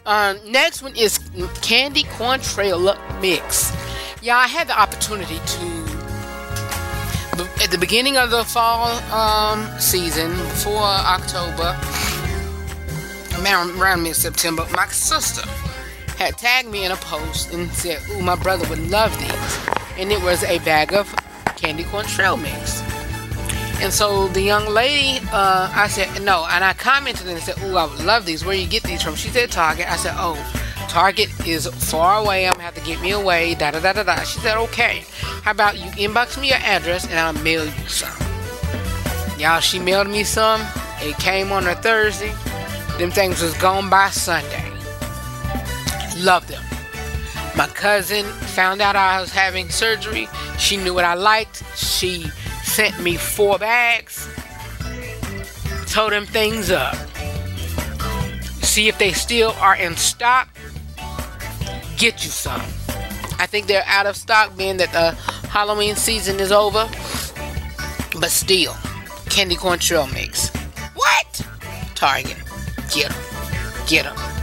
Um, 0.06 0.38
next 0.50 0.82
one 0.82 0.96
is 0.96 1.18
Candy 1.62 2.04
Corn 2.04 2.40
Mix. 3.20 3.72
Yeah, 4.22 4.36
I 4.36 4.46
had 4.46 4.68
the 4.68 4.78
opportunity 4.78 5.38
to 5.38 5.82
at 7.62 7.70
the 7.70 7.78
beginning 7.78 8.16
of 8.16 8.30
the 8.30 8.44
fall 8.44 8.88
um, 9.12 9.68
season, 9.80 10.30
before 10.30 10.82
October, 10.82 11.76
around, 13.40 13.80
around 13.80 14.02
mid 14.02 14.16
September, 14.16 14.66
my 14.74 14.86
sister 14.88 15.48
had 16.18 16.36
tagged 16.36 16.68
me 16.68 16.84
in 16.84 16.92
a 16.92 16.96
post 16.96 17.52
and 17.52 17.70
said, 17.72 18.00
Ooh, 18.10 18.22
my 18.22 18.36
brother 18.36 18.68
would 18.68 18.90
love 18.90 19.16
these. 19.18 19.68
And 19.96 20.12
it 20.12 20.20
was 20.22 20.42
a 20.44 20.58
bag 20.60 20.92
of 20.92 21.12
candy 21.62 21.84
corn 21.84 22.04
trail 22.06 22.36
mix. 22.36 22.82
And 23.80 23.92
so 23.92 24.28
the 24.28 24.42
young 24.42 24.66
lady, 24.66 25.24
uh, 25.32 25.72
I 25.74 25.88
said, 25.88 26.22
No. 26.22 26.46
And 26.50 26.62
I 26.64 26.72
commented 26.72 27.26
and 27.28 27.38
said, 27.40 27.58
Ooh, 27.62 27.76
I 27.76 27.86
would 27.86 28.04
love 28.04 28.26
these. 28.26 28.44
Where 28.44 28.54
you 28.54 28.68
get 28.68 28.82
these 28.82 29.02
from? 29.02 29.14
She 29.14 29.28
said, 29.28 29.50
Target. 29.50 29.90
I 29.90 29.96
said, 29.96 30.14
Oh, 30.16 30.36
Target 30.92 31.30
is 31.46 31.66
far 31.90 32.18
away. 32.22 32.46
I'm 32.46 32.52
gonna 32.52 32.64
have 32.64 32.74
to 32.74 32.82
get 32.82 33.00
me 33.00 33.12
away. 33.12 33.54
Da 33.54 33.70
da 33.70 33.80
da 33.80 33.94
da 33.94 34.02
da. 34.02 34.16
She 34.24 34.38
said, 34.40 34.58
okay. 34.58 35.04
How 35.42 35.52
about 35.52 35.78
you 35.78 35.90
inbox 35.92 36.38
me 36.38 36.48
your 36.48 36.58
address 36.58 37.06
and 37.08 37.18
I'll 37.18 37.32
mail 37.42 37.64
you 37.64 37.88
some. 37.88 38.14
Y'all, 39.38 39.60
she 39.60 39.78
mailed 39.78 40.08
me 40.08 40.22
some. 40.22 40.60
It 41.00 41.16
came 41.16 41.50
on 41.50 41.66
a 41.66 41.74
Thursday. 41.74 42.34
Them 42.98 43.10
things 43.10 43.40
was 43.40 43.56
gone 43.56 43.88
by 43.88 44.10
Sunday. 44.10 44.70
Love 46.18 46.46
them. 46.46 46.62
My 47.56 47.66
cousin 47.66 48.24
found 48.24 48.80
out 48.80 48.96
I 48.96 49.20
was 49.20 49.32
having 49.32 49.68
surgery. 49.68 50.28
She 50.58 50.76
knew 50.76 50.94
what 50.94 51.04
I 51.04 51.14
liked. 51.14 51.62
She 51.76 52.26
sent 52.62 53.00
me 53.00 53.16
four 53.16 53.58
bags. 53.58 54.28
Told 55.86 56.12
them 56.12 56.26
things 56.26 56.70
up. 56.70 56.94
See 58.62 58.88
if 58.88 58.98
they 58.98 59.12
still 59.12 59.50
are 59.60 59.76
in 59.76 59.96
stock 59.96 60.48
get 62.02 62.24
you 62.24 62.30
some. 62.30 62.60
I 63.38 63.46
think 63.46 63.68
they're 63.68 63.84
out 63.86 64.06
of 64.06 64.16
stock, 64.16 64.56
being 64.56 64.78
that 64.78 64.90
the 64.90 65.12
Halloween 65.48 65.94
season 65.94 66.40
is 66.40 66.50
over. 66.50 66.88
But 68.18 68.32
still, 68.32 68.74
candy 69.30 69.54
corn 69.54 69.78
trail 69.78 70.08
mix. 70.08 70.48
What? 70.96 71.46
Target. 71.94 72.38
Get 72.92 73.12
them. 73.12 73.22
Get 73.86 74.04
them. 74.04 74.41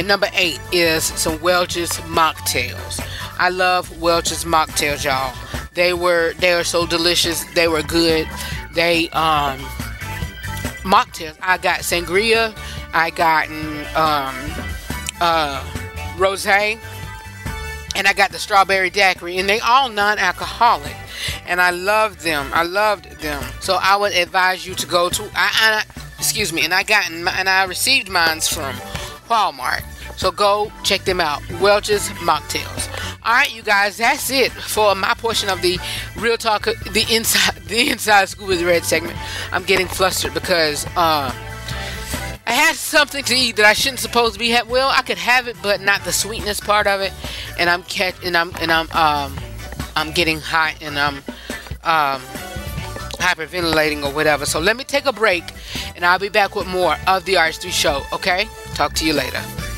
And 0.00 0.08
number 0.08 0.28
eight 0.32 0.58
is 0.72 1.04
some 1.04 1.38
Welch's 1.42 1.90
mocktails. 2.08 3.06
I 3.38 3.50
love 3.50 4.00
Welch's 4.00 4.46
mocktails, 4.46 5.04
y'all. 5.04 5.36
They 5.74 5.92
were 5.92 6.32
they 6.38 6.54
are 6.54 6.64
so 6.64 6.86
delicious. 6.86 7.44
They 7.52 7.68
were 7.68 7.82
good. 7.82 8.26
They 8.72 9.10
um 9.10 9.58
mocktails. 10.88 11.36
I 11.42 11.58
got 11.58 11.80
sangria. 11.80 12.56
I 12.94 13.10
got 13.10 13.48
um, 13.94 14.34
uh, 15.20 15.62
rose, 16.16 16.46
and 16.46 16.80
I 18.06 18.14
got 18.14 18.32
the 18.32 18.38
strawberry 18.38 18.88
daiquiri, 18.88 19.36
and 19.36 19.46
they 19.46 19.60
all 19.60 19.90
non-alcoholic, 19.90 20.96
and 21.44 21.60
I 21.60 21.72
loved 21.72 22.20
them. 22.20 22.50
I 22.54 22.62
loved 22.62 23.20
them. 23.20 23.44
So 23.60 23.76
I 23.78 23.96
would 23.96 24.14
advise 24.14 24.66
you 24.66 24.74
to 24.76 24.86
go 24.86 25.10
to. 25.10 25.24
I, 25.34 25.84
I 25.84 25.84
excuse 26.18 26.54
me, 26.54 26.64
and 26.64 26.72
I 26.72 26.84
got 26.84 27.10
and 27.10 27.28
I 27.28 27.64
received 27.64 28.08
mines 28.08 28.48
from 28.48 28.74
Walmart. 29.30 29.84
So 30.18 30.30
go 30.30 30.70
check 30.82 31.04
them 31.04 31.20
out. 31.20 31.40
Welch's 31.60 32.08
Mocktails. 32.10 32.88
All 33.22 33.32
right, 33.32 33.54
you 33.54 33.62
guys, 33.62 33.98
that's 33.98 34.30
it 34.30 34.50
for 34.50 34.94
my 34.94 35.14
portion 35.14 35.48
of 35.48 35.62
the 35.62 35.78
real 36.18 36.36
talk, 36.36 36.64
the 36.64 37.06
inside, 37.10 37.54
the 37.66 37.90
inside 37.90 38.28
school 38.28 38.48
with 38.48 38.62
red 38.62 38.84
segment. 38.84 39.16
I'm 39.52 39.62
getting 39.64 39.86
flustered 39.86 40.34
because 40.34 40.86
uh, 40.96 41.32
I 42.46 42.52
had 42.52 42.74
something 42.74 43.22
to 43.24 43.34
eat 43.34 43.56
that 43.56 43.66
I 43.66 43.72
shouldn't 43.74 44.00
supposed 44.00 44.34
to 44.34 44.38
be. 44.38 44.50
Ha- 44.52 44.64
well, 44.68 44.90
I 44.90 45.02
could 45.02 45.18
have 45.18 45.48
it, 45.48 45.56
but 45.62 45.80
not 45.80 46.02
the 46.04 46.12
sweetness 46.12 46.60
part 46.60 46.86
of 46.86 47.00
it. 47.00 47.12
And 47.58 47.70
I'm 47.70 47.82
catch, 47.84 48.16
and 48.24 48.36
I'm 48.36 48.52
and 48.60 48.72
I'm 48.72 48.90
um, 48.92 49.38
I'm 49.94 50.10
getting 50.12 50.40
hot, 50.40 50.76
and 50.80 50.98
I'm 50.98 51.16
um, 51.84 52.22
hyperventilating 53.20 54.04
or 54.04 54.12
whatever. 54.12 54.46
So 54.46 54.58
let 54.60 54.76
me 54.76 54.84
take 54.84 55.04
a 55.06 55.12
break, 55.12 55.44
and 55.94 56.04
I'll 56.04 56.18
be 56.18 56.30
back 56.30 56.56
with 56.56 56.66
more 56.66 56.96
of 57.06 57.24
the 57.26 57.34
RH3 57.34 57.70
show. 57.70 58.02
Okay, 58.12 58.48
talk 58.80 58.94
to 58.94 59.04
you 59.04 59.12
later. 59.12 59.69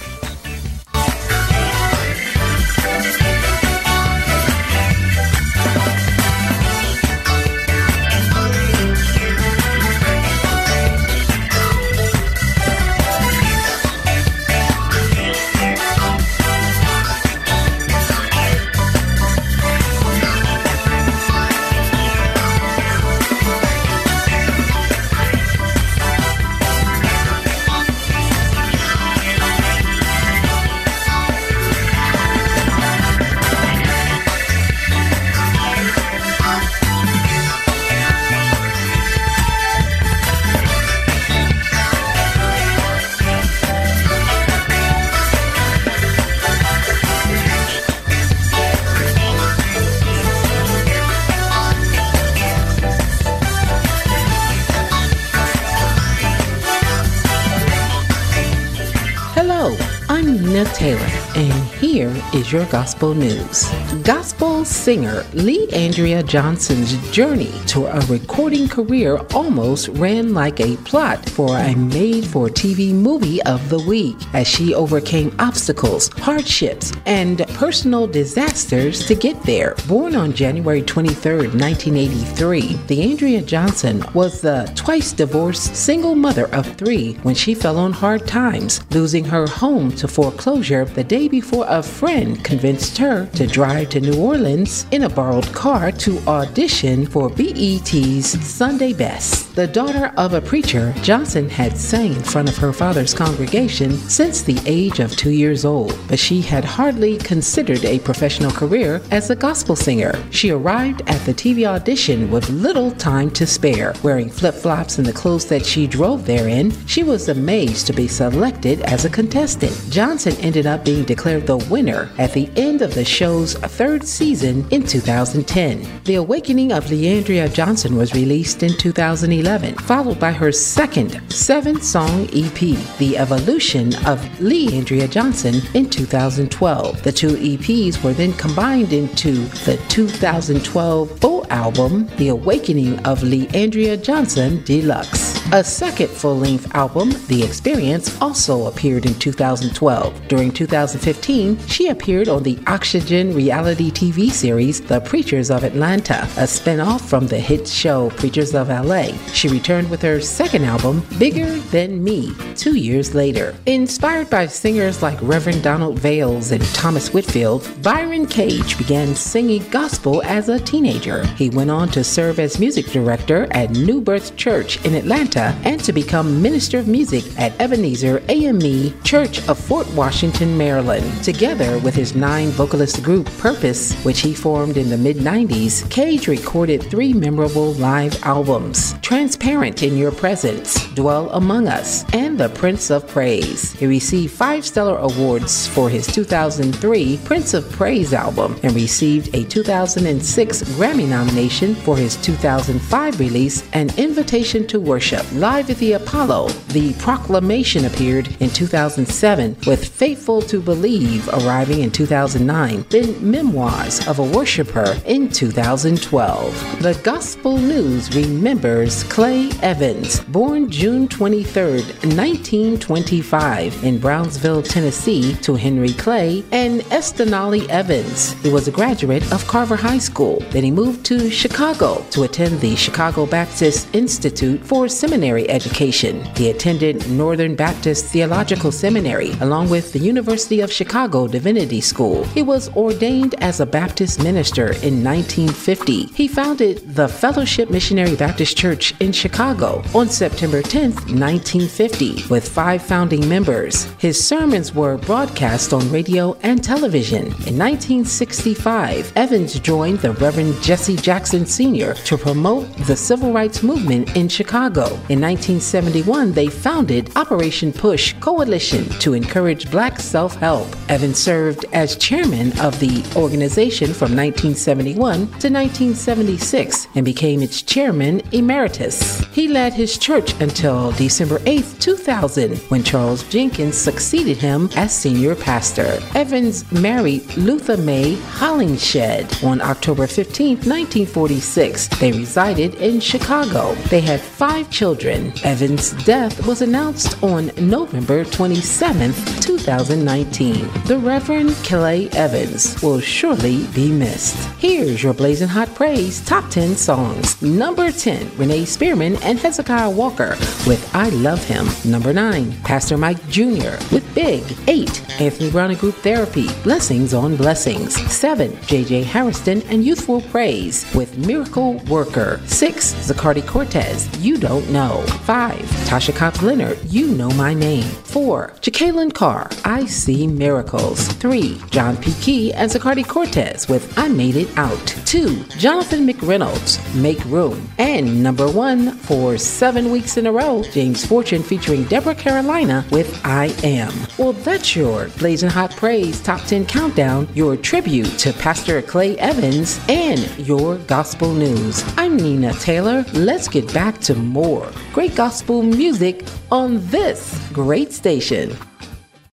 Is 62.32 62.50
your 62.50 62.64
gospel 62.66 63.12
news. 63.12 63.70
Gospel 64.04 64.64
singer 64.64 65.22
Leandria 65.34 66.26
Johnson's 66.26 66.96
journey 67.10 67.52
to 67.66 67.84
a 67.84 68.00
recording 68.06 68.68
career 68.68 69.20
almost 69.34 69.88
ran 69.88 70.32
like 70.32 70.58
a 70.58 70.78
plot 70.78 71.28
for 71.28 71.58
a 71.58 71.74
made 71.74 72.26
for 72.26 72.48
TV 72.48 72.94
movie 72.94 73.42
of 73.42 73.68
the 73.68 73.80
week 73.80 74.16
as 74.32 74.48
she 74.48 74.74
overcame 74.74 75.36
obstacles, 75.40 76.08
hardships, 76.16 76.90
and 77.04 77.46
personal 77.48 78.06
disasters 78.06 79.04
to 79.04 79.14
get 79.14 79.42
there. 79.42 79.74
Born 79.86 80.16
on 80.16 80.32
January 80.32 80.80
23, 80.80 81.48
1983, 81.48 82.62
Leandria 82.88 83.44
Johnson 83.44 84.02
was 84.14 84.40
the 84.40 84.72
twice 84.74 85.12
divorced 85.12 85.76
single 85.76 86.14
mother 86.14 86.46
of 86.54 86.66
three 86.78 87.12
when 87.24 87.34
she 87.34 87.54
fell 87.54 87.76
on 87.76 87.92
hard 87.92 88.26
times, 88.26 88.80
losing 88.90 89.26
her 89.26 89.46
home 89.46 89.92
to 89.96 90.08
foreclosure 90.08 90.86
the 90.86 91.04
day 91.04 91.28
before 91.28 91.66
a 91.68 91.82
friend 91.82 92.21
convinced 92.22 92.96
her 92.98 93.26
to 93.34 93.46
drive 93.46 93.90
to 93.90 94.00
New 94.00 94.18
Orleans 94.20 94.86
in 94.90 95.02
a 95.02 95.08
borrowed 95.08 95.52
car 95.52 95.90
to 95.92 96.18
audition 96.28 97.06
for 97.06 97.28
BET's 97.28 98.38
Sunday 98.46 98.92
Best. 98.92 99.54
The 99.56 99.66
daughter 99.66 100.12
of 100.16 100.32
a 100.32 100.40
preacher, 100.40 100.94
Johnson 101.02 101.48
had 101.48 101.76
sang 101.76 102.14
in 102.14 102.22
front 102.22 102.48
of 102.48 102.56
her 102.58 102.72
father's 102.72 103.12
congregation 103.12 103.92
since 103.92 104.42
the 104.42 104.60
age 104.64 105.00
of 105.00 105.16
two 105.16 105.30
years 105.30 105.64
old, 105.64 105.98
but 106.08 106.18
she 106.18 106.40
had 106.40 106.64
hardly 106.64 107.18
considered 107.18 107.84
a 107.84 107.98
professional 107.98 108.52
career 108.52 109.02
as 109.10 109.30
a 109.30 109.36
gospel 109.36 109.74
singer. 109.74 110.14
She 110.30 110.50
arrived 110.50 111.02
at 111.06 111.20
the 111.26 111.34
TV 111.34 111.66
audition 111.66 112.30
with 112.30 112.48
little 112.50 112.92
time 112.92 113.30
to 113.32 113.46
spare. 113.46 113.94
Wearing 114.02 114.30
flip 114.30 114.54
flops 114.54 114.98
and 114.98 115.06
the 115.06 115.12
clothes 115.12 115.46
that 115.46 115.66
she 115.66 115.86
drove 115.86 116.24
therein, 116.24 116.72
she 116.86 117.02
was 117.02 117.28
amazed 117.28 117.86
to 117.88 117.92
be 117.92 118.06
selected 118.06 118.80
as 118.82 119.04
a 119.04 119.10
contestant. 119.10 119.76
Johnson 119.90 120.36
ended 120.40 120.66
up 120.66 120.84
being 120.84 121.04
declared 121.04 121.46
the 121.46 121.56
winner 121.56 122.10
at 122.18 122.32
the 122.32 122.50
end 122.56 122.82
of 122.82 122.94
the 122.94 123.04
show's 123.04 123.54
third 123.54 124.04
season 124.04 124.66
in 124.70 124.84
2010. 124.84 125.86
The 126.04 126.16
Awakening 126.16 126.72
of 126.72 126.86
Leandria 126.86 127.52
Johnson 127.52 127.96
was 127.96 128.14
released 128.14 128.62
in 128.62 128.76
2011, 128.76 129.76
followed 129.76 130.20
by 130.20 130.32
her 130.32 130.52
second 130.52 131.20
seven 131.32 131.80
song 131.80 132.24
EP, 132.32 132.58
The 132.98 133.16
Evolution 133.18 133.94
of 134.06 134.20
Leandria 134.38 135.10
Johnson, 135.10 135.56
in 135.74 135.88
2012. 135.88 137.02
The 137.02 137.12
two 137.12 137.36
EPs 137.36 138.02
were 138.02 138.12
then 138.12 138.32
combined 138.34 138.92
into 138.92 139.32
the 139.64 139.76
2012 139.88 141.18
full 141.20 141.46
album, 141.50 142.08
The 142.16 142.28
Awakening 142.28 142.98
of 143.00 143.20
Leandria 143.20 144.02
Johnson 144.02 144.62
Deluxe. 144.64 145.41
A 145.50 145.62
second 145.62 146.08
full 146.08 146.38
length 146.38 146.74
album, 146.74 147.10
The 147.26 147.42
Experience, 147.42 148.18
also 148.22 148.68
appeared 148.68 149.04
in 149.04 149.14
2012. 149.18 150.28
During 150.28 150.50
2015, 150.50 151.58
she 151.66 151.88
appeared 151.88 152.28
on 152.28 152.42
the 152.42 152.58
Oxygen 152.66 153.34
reality 153.34 153.90
TV 153.90 154.30
series 154.30 154.80
The 154.80 155.00
Preachers 155.00 155.50
of 155.50 155.64
Atlanta, 155.64 156.26
a 156.38 156.46
spin 156.46 156.80
off 156.80 157.06
from 157.06 157.26
the 157.26 157.38
hit 157.38 157.68
show 157.68 158.08
Preachers 158.10 158.54
of 158.54 158.68
LA. 158.68 159.08
She 159.34 159.48
returned 159.48 159.90
with 159.90 160.00
her 160.02 160.20
second 160.20 160.64
album, 160.64 161.06
Bigger 161.18 161.58
Than 161.70 162.02
Me, 162.02 162.32
two 162.54 162.76
years 162.76 163.14
later. 163.14 163.54
Inspired 163.66 164.30
by 164.30 164.46
singers 164.46 165.02
like 165.02 165.18
Reverend 165.20 165.62
Donald 165.62 165.98
Vails 165.98 166.52
and 166.52 166.64
Thomas 166.66 167.12
Whitfield, 167.12 167.68
Byron 167.82 168.26
Cage 168.26 168.78
began 168.78 169.14
singing 169.14 169.68
gospel 169.68 170.22
as 170.22 170.48
a 170.48 170.60
teenager. 170.60 171.26
He 171.36 171.50
went 171.50 171.70
on 171.70 171.88
to 171.88 172.02
serve 172.02 172.38
as 172.38 172.58
music 172.58 172.86
director 172.86 173.48
at 173.50 173.70
New 173.70 174.00
Birth 174.00 174.34
Church 174.36 174.82
in 174.86 174.94
Atlanta 174.94 175.31
and 175.40 175.82
to 175.84 175.92
become 175.92 176.42
minister 176.42 176.78
of 176.78 176.88
music 176.88 177.24
at 177.38 177.58
Ebenezer 177.60 178.22
AME 178.28 179.00
Church 179.02 179.46
of 179.48 179.58
Fort 179.58 179.88
Washington, 179.94 180.56
Maryland. 180.56 181.24
Together 181.24 181.78
with 181.78 181.94
his 181.94 182.14
nine 182.14 182.48
vocalist 182.48 183.02
group 183.02 183.26
Purpose, 183.38 183.94
which 184.04 184.20
he 184.20 184.34
formed 184.34 184.76
in 184.76 184.90
the 184.90 184.96
mid 184.96 185.16
90s, 185.16 185.88
Cage 185.90 186.28
recorded 186.28 186.82
three 186.82 187.12
memorable 187.12 187.72
live 187.74 188.22
albums 188.24 188.94
Transparent 189.00 189.82
in 189.82 189.96
Your 189.96 190.12
Presence, 190.12 190.86
Dwell 190.94 191.30
Among 191.30 191.68
Us, 191.68 192.04
and 192.14 192.38
The 192.38 192.48
Prince 192.50 192.90
of 192.90 193.06
Praise. 193.06 193.72
He 193.72 193.86
received 193.86 194.32
five 194.32 194.64
Stellar 194.64 194.98
Awards 194.98 195.66
for 195.68 195.88
his 195.88 196.06
2003 196.06 197.18
Prince 197.24 197.54
of 197.54 197.70
Praise 197.72 198.12
album 198.12 198.58
and 198.62 198.74
received 198.74 199.34
a 199.34 199.44
2006 199.44 200.62
Grammy 200.74 201.08
nomination 201.08 201.74
for 201.74 201.96
his 201.96 202.16
2005 202.16 203.20
release, 203.20 203.68
An 203.72 203.90
Invitation 203.98 204.66
to 204.66 204.80
Worship. 204.80 205.21
Live 205.32 205.70
at 205.70 205.78
the 205.78 205.92
Apollo, 205.92 206.48
The 206.68 206.92
Proclamation 206.94 207.84
appeared 207.86 208.28
in 208.40 208.50
2007, 208.50 209.56
with 209.66 209.88
Faithful 209.88 210.42
to 210.42 210.60
Believe 210.60 211.26
arriving 211.28 211.80
in 211.80 211.90
2009, 211.90 212.84
then 212.90 213.30
Memoirs 213.30 214.06
of 214.06 214.18
a 214.18 214.22
Worshipper 214.22 214.98
in 215.06 215.30
2012. 215.30 216.82
The 216.82 217.00
Gospel 217.02 217.56
News 217.56 218.14
remembers 218.14 219.04
Clay 219.04 219.48
Evans, 219.62 220.20
born 220.20 220.70
June 220.70 221.08
23, 221.08 221.72
1925, 221.72 223.84
in 223.84 223.98
Brownsville, 223.98 224.62
Tennessee, 224.62 225.34
to 225.36 225.54
Henry 225.54 225.94
Clay 225.94 226.44
and 226.52 226.82
Estonali 226.90 227.66
Evans. 227.68 228.34
He 228.42 228.50
was 228.50 228.68
a 228.68 228.72
graduate 228.72 229.32
of 229.32 229.46
Carver 229.46 229.76
High 229.76 229.98
School. 229.98 230.40
Then 230.50 230.64
he 230.64 230.70
moved 230.70 231.06
to 231.06 231.30
Chicago 231.30 232.04
to 232.10 232.24
attend 232.24 232.60
the 232.60 232.76
Chicago 232.76 233.24
Baptist 233.24 233.88
Institute 233.94 234.60
for 234.60 234.88
Seminary 234.88 235.11
seminary 235.12 235.50
education. 235.50 236.24
He 236.36 236.48
attended 236.48 237.06
Northern 237.10 237.54
Baptist 237.54 238.06
Theological 238.06 238.72
Seminary 238.72 239.32
along 239.42 239.68
with 239.68 239.92
the 239.92 239.98
University 239.98 240.60
of 240.62 240.72
Chicago 240.72 241.28
Divinity 241.28 241.82
School. 241.82 242.24
He 242.28 242.40
was 242.40 242.74
ordained 242.74 243.34
as 243.42 243.60
a 243.60 243.66
Baptist 243.66 244.22
minister 244.22 244.68
in 244.88 245.04
1950. 245.04 246.06
He 246.14 246.26
founded 246.26 246.78
the 246.94 247.08
Fellowship 247.08 247.68
Missionary 247.68 248.16
Baptist 248.16 248.56
Church 248.56 248.94
in 249.00 249.12
Chicago 249.12 249.82
on 249.94 250.08
September 250.08 250.62
10, 250.62 250.92
1950, 250.92 252.28
with 252.30 252.48
five 252.48 252.80
founding 252.80 253.28
members. 253.28 253.84
His 253.98 254.16
sermons 254.26 254.74
were 254.74 254.96
broadcast 254.96 255.74
on 255.74 255.92
radio 255.92 256.38
and 256.42 256.64
television. 256.64 257.26
In 257.44 257.58
1965, 257.58 259.12
Evans 259.14 259.60
joined 259.60 259.98
the 259.98 260.12
Reverend 260.12 260.62
Jesse 260.62 260.96
Jackson 260.96 261.44
Sr. 261.44 261.92
to 261.92 262.16
promote 262.16 262.74
the 262.86 262.96
civil 262.96 263.30
rights 263.30 263.62
movement 263.62 264.16
in 264.16 264.26
Chicago. 264.26 265.01
In 265.08 265.20
1971, 265.20 266.30
they 266.32 266.46
founded 266.46 267.10
Operation 267.16 267.72
Push 267.72 268.14
Coalition 268.20 268.88
to 269.00 269.14
encourage 269.14 269.68
black 269.68 269.98
self 269.98 270.36
help. 270.36 270.68
Evans 270.88 271.18
served 271.18 271.64
as 271.72 271.96
chairman 271.96 272.56
of 272.60 272.78
the 272.78 273.02
organization 273.16 273.88
from 273.88 274.14
1971 274.14 275.16
to 275.16 275.50
1976 275.50 276.86
and 276.94 277.04
became 277.04 277.42
its 277.42 277.62
chairman 277.62 278.22
emeritus. 278.30 279.24
He 279.32 279.48
led 279.48 279.72
his 279.72 279.98
church 279.98 280.40
until 280.40 280.92
December 280.92 281.40
8, 281.46 281.64
2000, 281.80 282.58
when 282.70 282.84
Charles 282.84 283.24
Jenkins 283.24 283.76
succeeded 283.76 284.36
him 284.36 284.70
as 284.76 284.94
senior 284.94 285.34
pastor. 285.34 285.98
Evans 286.14 286.70
married 286.70 287.24
Luther 287.36 287.76
May 287.76 288.14
Hollingshed 288.38 289.42
on 289.42 289.60
October 289.60 290.06
15, 290.06 290.58
1946. 290.58 291.88
They 291.98 292.12
resided 292.12 292.76
in 292.76 293.00
Chicago. 293.00 293.74
They 293.90 294.00
had 294.00 294.20
five 294.20 294.70
children. 294.70 294.91
Evans' 294.92 295.92
death 296.04 296.46
was 296.46 296.60
announced 296.60 297.22
on 297.22 297.50
November 297.56 298.24
27, 298.24 299.12
2019. 299.40 300.68
The 300.84 300.98
Reverend 300.98 301.54
Clay 301.64 302.10
Evans 302.10 302.80
will 302.82 303.00
surely 303.00 303.66
be 303.68 303.90
missed. 303.90 304.36
Here's 304.58 305.02
your 305.02 305.14
Blazing 305.14 305.48
Hot 305.48 305.74
Praise 305.74 306.22
Top 306.26 306.50
10 306.50 306.76
songs. 306.76 307.40
Number 307.40 307.90
10, 307.90 308.36
Renee 308.36 308.66
Spearman 308.66 309.16
and 309.22 309.38
Hezekiah 309.38 309.88
Walker 309.88 310.36
with 310.66 310.90
I 310.94 311.08
Love 311.08 311.42
Him. 311.44 311.66
Number 311.90 312.12
9, 312.12 312.52
Pastor 312.62 312.98
Mike 312.98 313.26
Jr. 313.28 313.78
with 313.92 314.04
Big. 314.14 314.42
8, 314.68 315.20
Anthony 315.22 315.50
Brown 315.50 315.70
and 315.70 315.80
Group 315.80 315.94
Therapy, 315.96 316.48
Blessings 316.64 317.14
on 317.14 317.36
Blessings. 317.36 317.94
7, 318.12 318.50
JJ 318.68 319.04
Hairston 319.04 319.62
and 319.70 319.84
Youthful 319.84 320.20
Praise 320.20 320.84
with 320.94 321.16
Miracle 321.16 321.78
Worker. 321.88 322.40
6, 322.44 322.94
Zacardi 323.08 323.46
Cortez, 323.46 324.08
You 324.22 324.36
Don't 324.36 324.68
Know. 324.70 324.81
5, 324.88 325.58
Tasha 325.86 326.14
Cobbs 326.14 326.42
Leonard, 326.42 326.78
You 326.84 327.08
Know 327.08 327.30
My 327.30 327.54
Name. 327.54 327.84
4, 327.84 328.54
Jekalyn 328.60 329.14
Carr, 329.14 329.48
I 329.64 329.86
See 329.86 330.26
Miracles. 330.26 331.06
3, 331.06 331.60
John 331.70 331.96
P. 331.96 332.12
Kee 332.20 332.52
and 332.52 332.70
Zacardi 332.70 333.06
Cortez 333.06 333.68
with 333.68 333.96
I 333.96 334.08
Made 334.08 334.36
It 334.36 334.48
Out. 334.58 334.86
2, 335.06 335.44
Jonathan 335.56 336.06
McReynolds, 336.06 336.80
Make 337.00 337.24
Room. 337.26 337.68
And 337.78 338.22
number 338.22 338.50
1 338.50 338.90
for 338.92 339.38
7 339.38 339.90
weeks 339.90 340.16
in 340.16 340.26
a 340.26 340.32
row, 340.32 340.64
James 340.72 341.06
Fortune 341.06 341.42
featuring 341.42 341.84
Deborah 341.84 342.14
Carolina 342.14 342.84
with 342.90 343.20
I 343.24 343.54
Am. 343.62 343.92
Well, 344.18 344.32
that's 344.32 344.74
your 344.74 345.08
Blazing 345.18 345.50
Hot 345.50 345.70
Praise 345.76 346.20
Top 346.20 346.40
10 346.42 346.66
Countdown, 346.66 347.28
your 347.34 347.56
tribute 347.56 348.18
to 348.18 348.32
Pastor 348.32 348.82
Clay 348.82 349.16
Evans, 349.18 349.80
and 349.88 350.20
your 350.38 350.76
gospel 350.78 351.32
news. 351.32 351.84
I'm 351.96 352.16
Nina 352.16 352.52
Taylor. 352.54 353.04
Let's 353.12 353.48
get 353.48 353.72
back 353.72 353.98
to 354.00 354.14
more 354.14 354.71
great 354.92 355.14
gospel 355.14 355.62
music 355.62 356.24
on 356.50 356.86
this 356.88 357.38
great 357.52 357.92
station. 357.92 358.56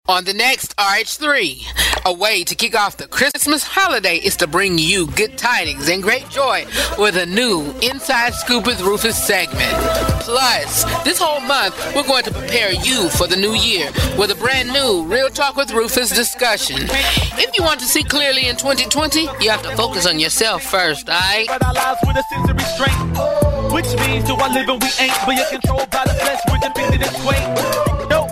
On 0.09 0.25
the 0.25 0.35
next 0.35 0.77
RH3, 0.77 2.05
a 2.07 2.13
way 2.13 2.45
to 2.45 2.55
kick 2.55 2.77
off 2.77 2.97
the 2.97 3.09
Christmas 3.09 3.65
holiday 3.65 4.19
is 4.19 4.37
to 4.37 4.47
bring 4.47 4.79
you 4.79 5.09
good 5.09 5.37
tidings 5.37 5.89
and 5.89 6.01
great 6.01 6.29
joy 6.29 6.65
with 6.97 7.17
a 7.17 7.27
new 7.27 7.75
Inside 7.83 8.33
Scoop 8.35 8.67
with 8.67 8.81
Rufus 8.83 9.21
segment. 9.21 9.73
Plus, 10.21 10.85
this 11.03 11.19
whole 11.19 11.41
month, 11.41 11.75
we're 11.97 12.07
going 12.07 12.23
to 12.23 12.31
prepare 12.31 12.73
you 12.73 13.09
for 13.11 13.27
the 13.27 13.35
new 13.35 13.53
year 13.55 13.91
with 14.17 14.31
a 14.31 14.37
brand 14.37 14.73
new 14.73 15.05
Real 15.07 15.29
Talk 15.29 15.57
with 15.57 15.73
Rufus 15.73 16.11
discussion. 16.11 16.79
If 16.83 17.57
you 17.57 17.65
want 17.65 17.81
to 17.81 17.87
see 17.87 18.05
clearly 18.05 18.47
in 18.47 18.55
2020, 18.55 19.23
you 19.41 19.51
have 19.51 19.63
to 19.63 19.75
focus 19.77 20.07
on 20.07 20.21
yourself 20.21 20.63
first, 20.63 21.09
alright? 21.09 21.49
Which 23.73 23.91
means 24.07 24.25
do 24.25 24.35
I 24.37 24.53
live 24.55 24.69
and 24.69 24.81
we 24.81 24.89
ain't, 25.01 25.19
but 25.27 25.35
you're 25.35 25.49
controlled 25.49 25.91
by 25.91 26.05
the 26.05 26.15
flesh, 26.15 26.41
we're 26.49 26.59
dependent 26.59 27.03
and 27.03 27.17
sway. 27.17 28.07
No. 28.09 28.26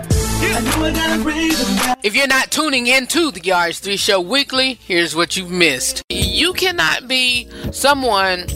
If 0.77 2.15
you're 2.15 2.27
not 2.27 2.51
tuning 2.51 2.87
into 2.87 3.31
the 3.31 3.41
RH3 3.41 3.99
show 3.99 4.21
weekly, 4.21 4.75
here's 4.75 5.15
what 5.15 5.37
you've 5.37 5.51
missed. 5.51 6.03
You 6.11 6.53
cannot 6.53 7.07
be 7.07 7.49
someone 7.73 8.47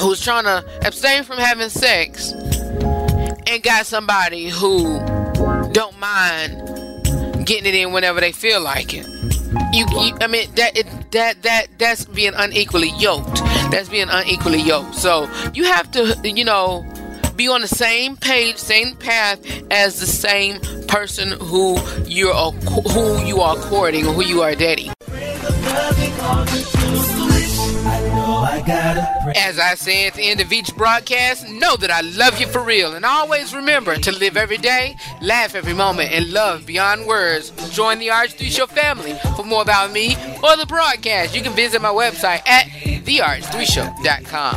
who's 0.00 0.20
trying 0.22 0.44
to 0.44 0.64
abstain 0.84 1.22
from 1.22 1.38
having 1.38 1.68
sex 1.68 2.32
and 2.32 3.62
got 3.62 3.86
somebody 3.86 4.48
who 4.48 4.98
don't 5.72 5.98
mind 5.98 7.46
getting 7.46 7.66
it 7.66 7.74
in 7.74 7.92
whenever 7.92 8.20
they 8.20 8.32
feel 8.32 8.60
like 8.60 8.92
it. 8.92 9.06
You, 9.72 9.86
you 10.00 10.16
I 10.20 10.26
mean 10.26 10.52
that 10.56 10.76
it, 10.76 10.86
that 11.12 11.42
that 11.42 11.66
that's 11.78 12.04
being 12.04 12.32
unequally 12.34 12.90
yoked. 12.98 13.36
That's 13.70 13.88
being 13.88 14.08
unequally 14.10 14.60
yoked. 14.60 14.94
So 14.94 15.30
you 15.54 15.64
have 15.64 15.90
to, 15.92 16.16
you 16.24 16.44
know, 16.44 16.84
be 17.38 17.48
on 17.48 17.60
the 17.60 17.68
same 17.68 18.16
page, 18.16 18.58
same 18.58 18.96
path 18.96 19.38
as 19.70 20.00
the 20.00 20.06
same 20.06 20.60
person 20.88 21.30
who 21.40 21.78
you're 22.04 22.34
who 22.34 23.24
you 23.24 23.40
are 23.40 23.54
courting 23.56 24.06
or 24.08 24.12
who 24.12 24.24
you 24.24 24.42
are 24.42 24.56
dating. 24.56 24.92
As 29.36 29.58
I 29.58 29.74
say 29.76 30.06
at 30.08 30.14
the 30.14 30.28
end 30.28 30.40
of 30.40 30.52
each 30.52 30.74
broadcast, 30.76 31.48
know 31.48 31.76
that 31.76 31.92
I 31.92 32.00
love 32.00 32.40
you 32.40 32.48
for 32.48 32.60
real. 32.60 32.94
And 32.94 33.04
always 33.04 33.54
remember 33.54 33.94
to 33.94 34.10
live 34.10 34.36
every 34.36 34.58
day, 34.58 34.96
laugh 35.22 35.54
every 35.54 35.74
moment, 35.74 36.10
and 36.10 36.32
love 36.32 36.66
beyond 36.66 37.06
words. 37.06 37.52
Join 37.70 38.00
the 38.00 38.08
RH3 38.08 38.50
Show 38.50 38.66
family. 38.66 39.16
For 39.36 39.44
more 39.44 39.62
about 39.62 39.92
me 39.92 40.16
or 40.42 40.56
the 40.56 40.66
broadcast, 40.66 41.36
you 41.36 41.42
can 41.42 41.52
visit 41.52 41.80
my 41.80 41.92
website 41.92 42.44
at 42.48 42.66
therh3show.com. 43.04 44.56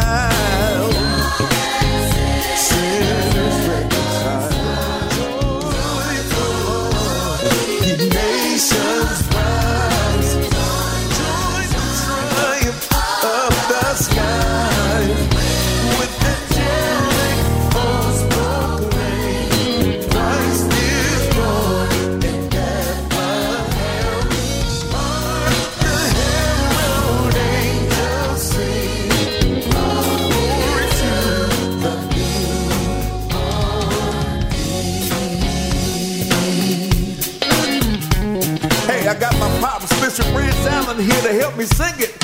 help 41.51 41.59
me 41.59 41.65
sing 41.65 41.99
it. 41.99 42.20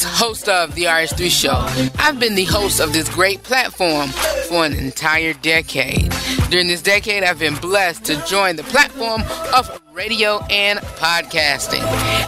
Host 0.00 0.48
of 0.48 0.74
The 0.74 0.84
RH3 0.84 1.28
Show. 1.28 1.90
I've 1.98 2.18
been 2.18 2.34
the 2.34 2.44
host 2.44 2.80
of 2.80 2.92
this 2.92 3.08
great 3.08 3.42
platform 3.42 4.08
for 4.48 4.64
an 4.64 4.72
entire 4.72 5.34
decade. 5.34 6.12
During 6.50 6.68
this 6.68 6.82
decade, 6.82 7.24
I've 7.24 7.38
been 7.38 7.56
blessed 7.56 8.04
to 8.06 8.24
join 8.26 8.56
the 8.56 8.62
platform 8.62 9.22
of 9.54 9.82
radio 9.92 10.38
and 10.48 10.78
podcasting. 10.78 11.82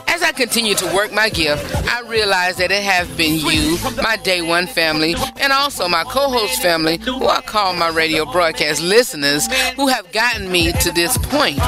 As 0.08 0.22
I 0.22 0.32
continue 0.32 0.74
to 0.74 0.94
work 0.94 1.12
my 1.12 1.30
gift, 1.30 1.64
I 1.86 2.02
realize 2.02 2.56
that 2.56 2.70
it 2.70 2.82
have 2.82 3.16
been 3.16 3.36
you, 3.36 3.78
my 4.02 4.16
day 4.22 4.42
one 4.42 4.66
family, 4.66 5.14
and 5.38 5.52
also 5.52 5.88
my 5.88 6.04
co-host 6.04 6.60
family, 6.60 6.98
who 6.98 7.26
I 7.26 7.40
call 7.40 7.72
my 7.72 7.88
radio 7.88 8.30
broadcast 8.30 8.82
listeners, 8.82 9.46
who 9.76 9.88
have 9.88 10.10
gotten 10.12 10.50
me 10.52 10.72
to 10.72 10.92
this 10.92 11.16
point. 11.18 11.58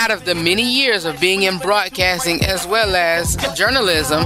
Out 0.00 0.12
of 0.12 0.24
the 0.24 0.34
many 0.36 0.62
years 0.62 1.04
of 1.04 1.20
being 1.20 1.42
in 1.42 1.58
broadcasting 1.58 2.44
as 2.44 2.64
well 2.68 2.94
as 2.94 3.34
journalism, 3.56 4.22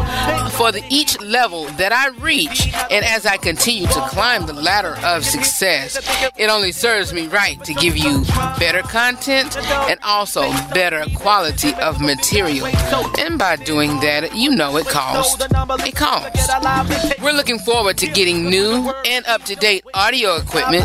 for 0.51 0.71
the 0.71 0.85
each 0.91 1.19
level 1.23 1.65
that 1.79 1.93
I 1.93 2.09
reach, 2.23 2.67
and 2.91 3.03
as 3.07 3.25
I 3.25 3.39
continue 3.39 3.87
to 3.87 4.01
climb 4.11 4.45
the 4.45 4.53
ladder 4.53 4.99
of 5.03 5.25
success, 5.25 5.97
it 6.37 6.51
only 6.51 6.73
serves 6.73 7.15
me 7.15 7.27
right 7.27 7.63
to 7.65 7.73
give 7.73 7.97
you 7.97 8.23
better 8.59 8.83
content 8.83 9.57
and 9.57 9.99
also 10.03 10.43
better 10.75 11.07
quality 11.17 11.73
of 11.77 12.03
material. 12.03 12.67
And 13.19 13.39
by 13.39 13.57
doing 13.57 13.99
that, 14.01 14.37
you 14.37 14.55
know 14.55 14.77
it 14.77 14.87
costs. 14.87 15.43
It 15.43 15.97
costs. 15.97 16.51
We're 17.23 17.33
looking 17.33 17.59
forward 17.59 17.97
to 17.99 18.07
getting 18.09 18.51
new 18.51 18.93
and 19.07 19.25
up 19.25 19.45
to 19.45 19.57
date 19.57 19.85
audio 19.95 20.37
equipment, 20.37 20.85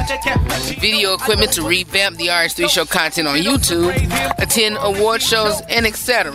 video 0.80 1.14
equipment 1.14 1.52
to 1.54 1.64
revamp 1.64 2.16
the 2.16 2.28
RH3 2.28 2.70
show 2.70 2.86
content 2.86 3.28
on 3.28 3.40
YouTube, 3.40 3.92
attend 4.40 4.77
award 4.82 5.22
shows, 5.22 5.62
and 5.70 5.86
etc. 5.86 6.34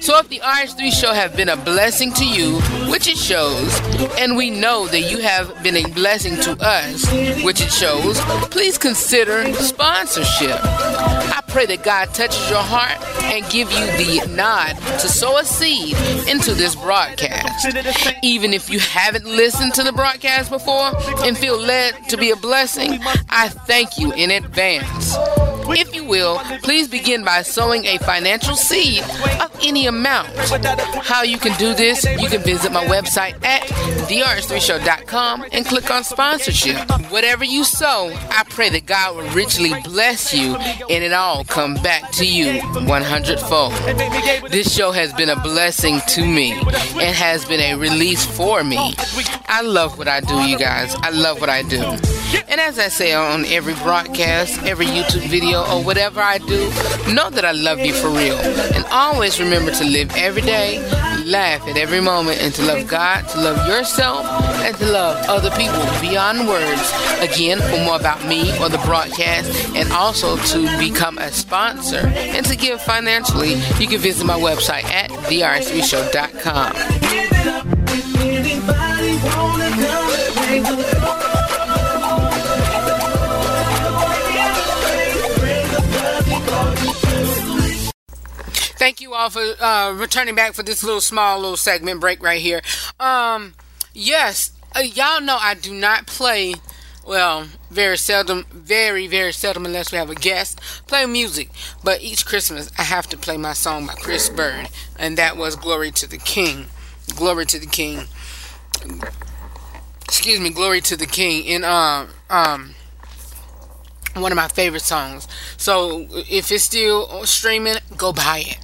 So 0.00 0.18
if 0.18 0.28
the 0.28 0.40
RH3 0.40 0.92
show 0.92 1.12
have 1.12 1.36
been 1.36 1.48
a 1.48 1.56
blessing 1.56 2.12
to 2.14 2.26
you, 2.26 2.60
which 2.90 3.06
it 3.06 3.16
shows, 3.16 3.80
and 4.18 4.36
we 4.36 4.50
know 4.50 4.86
that 4.86 5.02
you 5.02 5.18
have 5.18 5.62
been 5.62 5.76
a 5.76 5.88
blessing 5.90 6.36
to 6.40 6.52
us, 6.60 7.10
which 7.42 7.60
it 7.60 7.72
shows, 7.72 8.20
please 8.50 8.78
consider 8.78 9.52
sponsorship. 9.54 10.58
I 10.62 11.42
pray 11.48 11.66
that 11.66 11.82
God 11.82 12.12
touches 12.14 12.48
your 12.48 12.62
heart 12.62 13.00
and 13.24 13.48
give 13.50 13.70
you 13.70 13.86
the 13.96 14.26
nod 14.34 14.74
to 15.00 15.08
sow 15.08 15.38
a 15.38 15.44
seed 15.44 15.96
into 16.28 16.54
this 16.54 16.74
broadcast. 16.74 17.66
Even 18.22 18.52
if 18.52 18.70
you 18.70 18.78
haven't 18.78 19.24
listened 19.24 19.74
to 19.74 19.82
the 19.82 19.92
broadcast 19.92 20.50
before 20.50 20.92
and 21.24 21.36
feel 21.36 21.58
led 21.58 22.08
to 22.08 22.16
be 22.16 22.30
a 22.30 22.36
blessing, 22.36 23.00
I 23.28 23.48
thank 23.48 23.98
you 23.98 24.12
in 24.12 24.30
advance. 24.30 25.16
If 25.68 25.94
you 25.94 26.04
will, 26.04 26.38
please 26.62 26.88
begin 26.88 27.24
by 27.24 27.42
sowing 27.42 27.84
a 27.84 27.98
financial 27.98 28.56
seed 28.56 29.02
of 29.40 29.50
any 29.62 29.86
amount. 29.86 30.28
How 31.04 31.22
you 31.22 31.38
can 31.38 31.56
do 31.58 31.74
this, 31.74 32.04
you 32.04 32.28
can 32.28 32.42
visit 32.42 32.72
my 32.72 32.84
website 32.86 33.42
at 33.44 33.62
therh3show.com 34.08 35.44
and 35.52 35.66
click 35.66 35.90
on 35.90 36.04
sponsorship. 36.04 36.76
Whatever 37.10 37.44
you 37.44 37.64
sow, 37.64 38.10
I 38.30 38.44
pray 38.48 38.68
that 38.70 38.86
God 38.86 39.16
will 39.16 39.30
richly 39.30 39.72
bless 39.84 40.34
you 40.34 40.56
and 40.56 41.04
it 41.04 41.12
all 41.12 41.44
come 41.44 41.74
back 41.74 42.10
to 42.12 42.26
you 42.26 42.60
100 42.62 43.40
fold. 43.40 43.72
This 44.50 44.74
show 44.74 44.92
has 44.92 45.12
been 45.12 45.28
a 45.28 45.40
blessing 45.40 46.00
to 46.08 46.26
me 46.26 46.52
and 46.52 47.14
has 47.16 47.44
been 47.44 47.60
a 47.60 47.74
release 47.76 48.24
for 48.24 48.64
me. 48.64 48.94
I 49.48 49.62
love 49.62 49.98
what 49.98 50.08
I 50.08 50.20
do, 50.20 50.34
you 50.42 50.58
guys. 50.58 50.94
I 50.96 51.10
love 51.10 51.40
what 51.40 51.50
I 51.50 51.62
do. 51.62 51.82
And 52.48 52.60
as 52.60 52.78
I 52.78 52.88
say 52.88 53.12
on 53.12 53.44
every 53.46 53.74
broadcast, 53.74 54.62
every 54.62 54.86
YouTube 54.86 55.28
video, 55.28 55.59
or 55.70 55.82
whatever 55.84 56.20
I 56.20 56.38
do, 56.38 56.70
know 57.12 57.30
that 57.30 57.44
I 57.44 57.52
love 57.52 57.80
you 57.80 57.92
for 57.92 58.08
real. 58.08 58.36
And 58.74 58.84
always 58.90 59.40
remember 59.40 59.70
to 59.72 59.84
live 59.84 60.10
every 60.16 60.42
day, 60.42 60.78
laugh 61.24 61.66
at 61.68 61.76
every 61.76 62.00
moment, 62.00 62.40
and 62.40 62.54
to 62.54 62.62
love 62.62 62.86
God, 62.86 63.28
to 63.28 63.40
love 63.40 63.66
yourself, 63.68 64.24
and 64.64 64.76
to 64.76 64.86
love 64.86 65.24
other 65.28 65.50
people 65.50 65.82
beyond 66.00 66.48
words. 66.48 66.92
Again, 67.20 67.58
for 67.60 67.78
more 67.84 67.96
about 67.96 68.24
me 68.26 68.50
or 68.58 68.68
the 68.68 68.78
broadcast, 68.84 69.50
and 69.74 69.90
also 69.92 70.36
to 70.36 70.78
become 70.78 71.18
a 71.18 71.30
sponsor 71.30 72.06
and 72.06 72.44
to 72.46 72.56
give 72.56 72.80
financially, 72.82 73.54
you 73.78 73.86
can 73.86 73.98
visit 73.98 74.24
my 74.24 74.38
website 74.38 74.84
at 74.84 75.10
therh3show.com. 75.10 76.72
Thank 88.80 89.02
you 89.02 89.12
all 89.12 89.28
for 89.28 89.42
uh, 89.62 89.92
returning 89.92 90.34
back 90.34 90.54
for 90.54 90.62
this 90.62 90.82
little 90.82 91.02
small 91.02 91.38
little 91.38 91.58
segment 91.58 92.00
break 92.00 92.22
right 92.22 92.40
here. 92.40 92.62
Um, 92.98 93.52
yes, 93.92 94.52
uh, 94.74 94.80
y'all 94.80 95.20
know 95.20 95.36
I 95.38 95.52
do 95.52 95.74
not 95.74 96.06
play. 96.06 96.54
Well, 97.06 97.48
very 97.70 97.98
seldom, 97.98 98.46
very 98.50 99.06
very 99.06 99.34
seldom, 99.34 99.66
unless 99.66 99.92
we 99.92 99.98
have 99.98 100.08
a 100.08 100.14
guest, 100.14 100.62
play 100.86 101.04
music. 101.04 101.50
But 101.84 102.00
each 102.00 102.24
Christmas, 102.24 102.70
I 102.78 102.84
have 102.84 103.06
to 103.08 103.18
play 103.18 103.36
my 103.36 103.52
song 103.52 103.86
by 103.86 103.92
Chris 103.96 104.30
Bird, 104.30 104.70
and 104.98 105.18
that 105.18 105.36
was 105.36 105.56
"Glory 105.56 105.90
to 105.90 106.08
the 106.08 106.16
King." 106.16 106.68
Glory 107.14 107.44
to 107.44 107.58
the 107.58 107.66
King. 107.66 108.06
Excuse 110.04 110.40
me, 110.40 110.48
"Glory 110.48 110.80
to 110.80 110.96
the 110.96 111.04
King." 111.04 111.44
In 111.44 111.64
um 111.64 112.08
um 112.30 112.74
one 114.14 114.32
of 114.32 114.36
my 114.36 114.48
favorite 114.48 114.80
songs. 114.80 115.28
So 115.58 116.06
if 116.30 116.50
it's 116.50 116.64
still 116.64 117.26
streaming, 117.26 117.76
go 117.98 118.14
buy 118.14 118.44
it. 118.46 118.58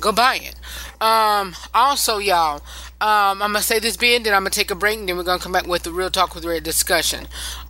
Go 0.00 0.12
buy 0.12 0.36
it. 0.36 0.54
Um, 1.02 1.54
also, 1.74 2.18
y'all, 2.18 2.62
um, 3.00 3.42
I'm 3.42 3.52
gonna 3.52 3.62
say 3.62 3.78
this 3.78 3.96
being, 3.96 4.22
then 4.22 4.34
I'm 4.34 4.42
gonna 4.42 4.50
take 4.50 4.70
a 4.70 4.74
break, 4.74 4.98
and 4.98 5.08
then 5.08 5.16
we're 5.16 5.22
gonna 5.24 5.42
come 5.42 5.52
back 5.52 5.66
with 5.66 5.82
the 5.82 5.92
real 5.92 6.10
talk 6.10 6.34
with 6.34 6.44
Redd 6.44 6.62
discussion. 6.62 7.26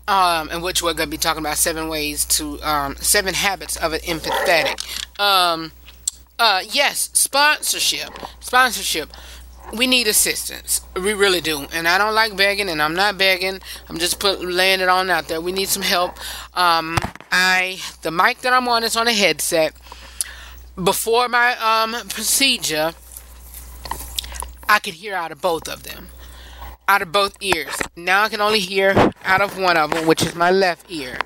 Um, 0.07 0.49
in 0.51 0.63
which 0.63 0.83
we're 0.83 0.95
gonna 0.95 1.11
be 1.11 1.19
talking 1.19 1.43
about 1.43 1.59
seven 1.59 1.89
ways 1.89 2.25
to 2.27 2.61
um, 2.63 2.97
seven 2.97 3.35
habits 3.35 3.77
of 3.77 3.93
an 3.93 4.01
empathetic. 4.01 4.79
Um, 5.21 5.73
uh, 6.39 6.63
yes, 6.69 7.11
sponsorship. 7.15 8.11
Sponsorship. 8.41 9.11
We 9.75 9.87
need 9.87 10.07
assistance. 10.07 10.81
We 10.95 11.13
really 11.13 11.43
do. 11.43 11.67
And 11.75 11.87
I 11.87 11.99
don't 11.99 12.15
like 12.15 12.37
begging, 12.37 12.71
and 12.71 12.81
I'm 12.81 12.95
not 12.95 13.19
begging. 13.19 13.61
I'm 13.89 13.99
just 13.99 14.19
put 14.19 14.41
laying 14.41 14.81
it 14.81 14.89
on 14.89 15.11
out 15.11 15.29
there. 15.29 15.43
We 15.43 15.53
need 15.53 15.69
some 15.69 15.83
help. 15.83 16.17
Um, 16.57 16.97
I 17.31 17.79
the 18.01 18.11
mic 18.11 18.39
that 18.39 18.55
I'm 18.55 18.67
on 18.69 18.83
is 18.83 18.97
on 18.97 19.09
a 19.09 19.13
headset. 19.13 19.75
Before 20.83 21.29
my 21.29 21.57
um 21.57 21.93
procedure, 22.09 22.95
I 24.69 24.79
could 24.79 24.95
hear 24.95 25.15
out 25.15 25.33
of 25.33 25.41
both 25.41 25.67
of 25.67 25.83
them. 25.83 26.09
Out 26.87 27.03
of 27.03 27.11
both 27.11 27.37
ears. 27.41 27.75
Now 27.97 28.23
I 28.23 28.29
can 28.29 28.41
only 28.41 28.61
hear 28.61 29.13
out 29.25 29.41
of 29.41 29.59
one 29.59 29.77
of 29.77 29.91
them, 29.91 30.07
which 30.07 30.23
is 30.23 30.37
my 30.37 30.53
left 30.53 30.89
ear. 30.89 31.19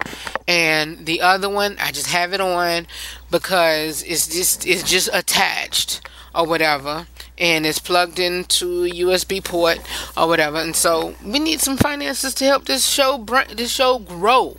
And 0.48 1.04
the 1.04 1.20
other 1.20 1.50
one, 1.50 1.76
I 1.78 1.92
just 1.92 2.06
have 2.06 2.32
it 2.32 2.40
on 2.40 2.86
because 3.30 4.02
it's 4.04 4.26
just 4.26 4.66
it's 4.66 4.82
just 4.82 5.10
attached 5.12 6.00
or 6.34 6.46
whatever 6.46 7.06
and 7.42 7.66
it's 7.66 7.80
plugged 7.80 8.20
into 8.20 8.84
a 8.84 8.90
USB 8.90 9.42
port 9.42 9.80
or 10.16 10.28
whatever. 10.28 10.58
And 10.58 10.76
so 10.76 11.16
we 11.24 11.40
need 11.40 11.60
some 11.60 11.76
finances 11.76 12.34
to 12.34 12.44
help 12.44 12.66
this 12.66 12.86
show 12.86 13.18
br- 13.18 13.52
this 13.52 13.72
show 13.72 13.98
grow. 13.98 14.56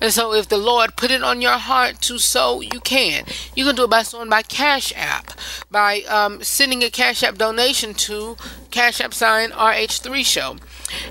And 0.00 0.12
so 0.12 0.34
if 0.34 0.48
the 0.48 0.58
Lord 0.58 0.96
put 0.96 1.12
it 1.12 1.22
on 1.22 1.40
your 1.40 1.52
heart 1.52 2.00
to 2.02 2.18
sow, 2.18 2.60
you 2.60 2.80
can. 2.80 3.24
You 3.54 3.64
can 3.64 3.76
do 3.76 3.84
it 3.84 3.90
by 3.90 4.02
sowing 4.02 4.28
by 4.28 4.42
Cash 4.42 4.92
App, 4.96 5.30
by 5.70 6.00
um, 6.08 6.42
sending 6.42 6.82
a 6.82 6.90
Cash 6.90 7.22
App 7.22 7.38
donation 7.38 7.94
to 7.94 8.36
Cash 8.72 9.00
App 9.00 9.14
sign 9.14 9.50
RH3 9.50 10.26
show. 10.26 10.56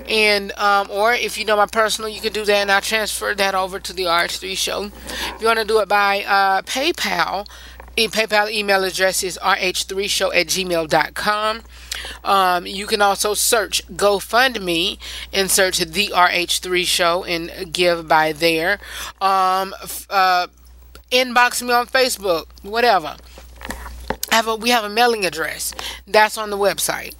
And 0.06 0.52
um, 0.52 0.90
or 0.90 1.14
if 1.14 1.38
you 1.38 1.46
know 1.46 1.56
my 1.56 1.66
personal, 1.66 2.10
you 2.10 2.20
can 2.20 2.34
do 2.34 2.44
that, 2.44 2.56
and 2.56 2.70
I'll 2.70 2.82
transfer 2.82 3.34
that 3.34 3.54
over 3.54 3.80
to 3.80 3.92
the 3.94 4.04
RH3 4.04 4.56
show. 4.56 4.84
If 4.84 5.40
you 5.40 5.46
want 5.46 5.58
to 5.58 5.64
do 5.64 5.80
it 5.80 5.88
by 5.88 6.22
uh, 6.24 6.62
PayPal, 6.62 7.46
e- 7.96 8.08
PayPal 8.08 8.50
email 8.50 8.84
address 8.84 9.22
is 9.22 9.38
rh3show 9.42 10.34
at 10.34 10.46
gmail.com. 10.48 11.62
Um, 12.24 12.66
you 12.66 12.86
can 12.86 13.00
also 13.02 13.34
search 13.34 13.86
GoFundMe 13.88 14.98
and 15.32 15.50
search 15.50 15.78
the 15.78 16.08
RH3 16.08 16.84
show 16.84 17.24
and 17.24 17.72
give 17.72 18.08
by 18.08 18.32
there. 18.32 18.78
Um, 19.20 19.74
uh, 20.10 20.48
inbox 21.10 21.62
me 21.62 21.72
on 21.72 21.86
Facebook, 21.86 22.46
whatever. 22.62 23.16
Have 24.30 24.48
a, 24.48 24.56
we 24.56 24.70
have 24.70 24.84
a 24.84 24.88
mailing 24.88 25.24
address 25.24 25.72
that's 26.06 26.36
on 26.36 26.50
the 26.50 26.58
website. 26.58 27.14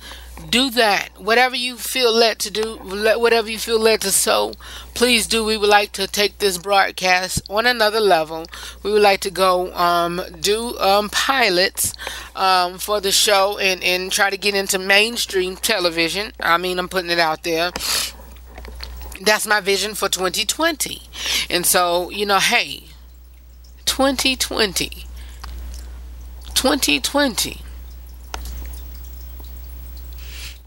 Do 0.48 0.70
that. 0.70 1.11
Whatever 1.18 1.57
you 1.57 1.76
feel 1.76 2.12
led 2.12 2.38
to 2.40 2.50
do, 2.50 2.76
whatever 2.76 3.50
you 3.50 3.59
feel 3.59 3.78
led 3.78 4.00
to 4.02 4.11
sow, 4.11 4.54
please 4.94 5.26
do. 5.26 5.44
We 5.44 5.57
would 5.57 5.68
like 5.68 5.92
to 5.92 6.07
take 6.07 6.38
this 6.38 6.59
broadcast 6.59 7.42
on 7.50 7.66
another 7.66 8.00
level. 8.00 8.46
We 8.83 8.92
would 8.92 9.02
like 9.02 9.20
to 9.20 9.30
go 9.30 9.72
um, 9.74 10.20
do 10.40 10.78
um, 10.78 11.09
pilots 11.09 11.94
um, 12.37 12.78
for 12.78 13.00
the 13.00 13.12
show 13.12 13.59
and, 13.59 13.83
and 13.83 14.12
try 14.12 14.30
to 14.30 14.37
get 14.37 14.54
into 14.54 14.78
mainstream 14.78 15.57
television. 15.57 16.33
I 16.40 16.59
mean, 16.59 16.78
I'm 16.78 16.88
putting 16.88 17.11
it 17.11 17.18
out 17.18 17.42
there 17.42 17.72
that's 19.20 19.46
my 19.46 19.61
vision 19.61 19.94
for 19.94 20.09
2020. 20.09 21.02
And 21.50 21.64
so, 21.64 22.11
you 22.11 22.26
know, 22.26 22.38
hey, 22.38 22.85
2020. 23.87 25.07
2020. 26.54 27.63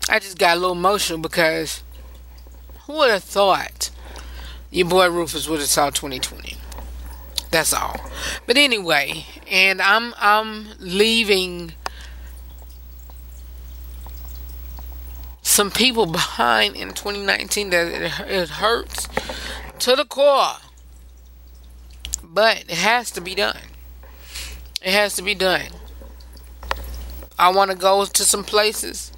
I 0.09 0.19
just 0.19 0.37
got 0.37 0.57
a 0.57 0.59
little 0.59 0.75
emotional 0.75 1.19
because 1.19 1.83
who 2.85 2.93
would 2.93 3.11
have 3.11 3.23
thought 3.23 3.89
your 4.71 4.87
boy 4.87 5.09
Rufus 5.09 5.47
would 5.49 5.59
have 5.59 5.69
saw 5.69 5.89
2020? 5.89 6.55
That's 7.51 7.73
all. 7.73 7.99
But 8.45 8.57
anyway, 8.57 9.25
and 9.49 9.81
I'm 9.81 10.13
I'm 10.17 10.67
leaving 10.79 11.73
some 15.41 15.71
people 15.71 16.05
behind 16.05 16.75
in 16.75 16.89
2019 16.89 17.69
that 17.71 17.87
it, 17.87 18.29
it 18.29 18.49
hurts 18.49 19.07
to 19.79 19.95
the 19.95 20.05
core. 20.05 20.57
But 22.23 22.65
it 22.69 22.71
has 22.71 23.11
to 23.11 23.21
be 23.21 23.33
done. 23.33 23.57
It 24.81 24.93
has 24.93 25.15
to 25.15 25.21
be 25.21 25.33
done. 25.33 25.69
I 27.39 27.49
want 27.49 27.71
to 27.71 27.77
go 27.77 28.05
to 28.05 28.23
some 28.23 28.43
places 28.43 29.11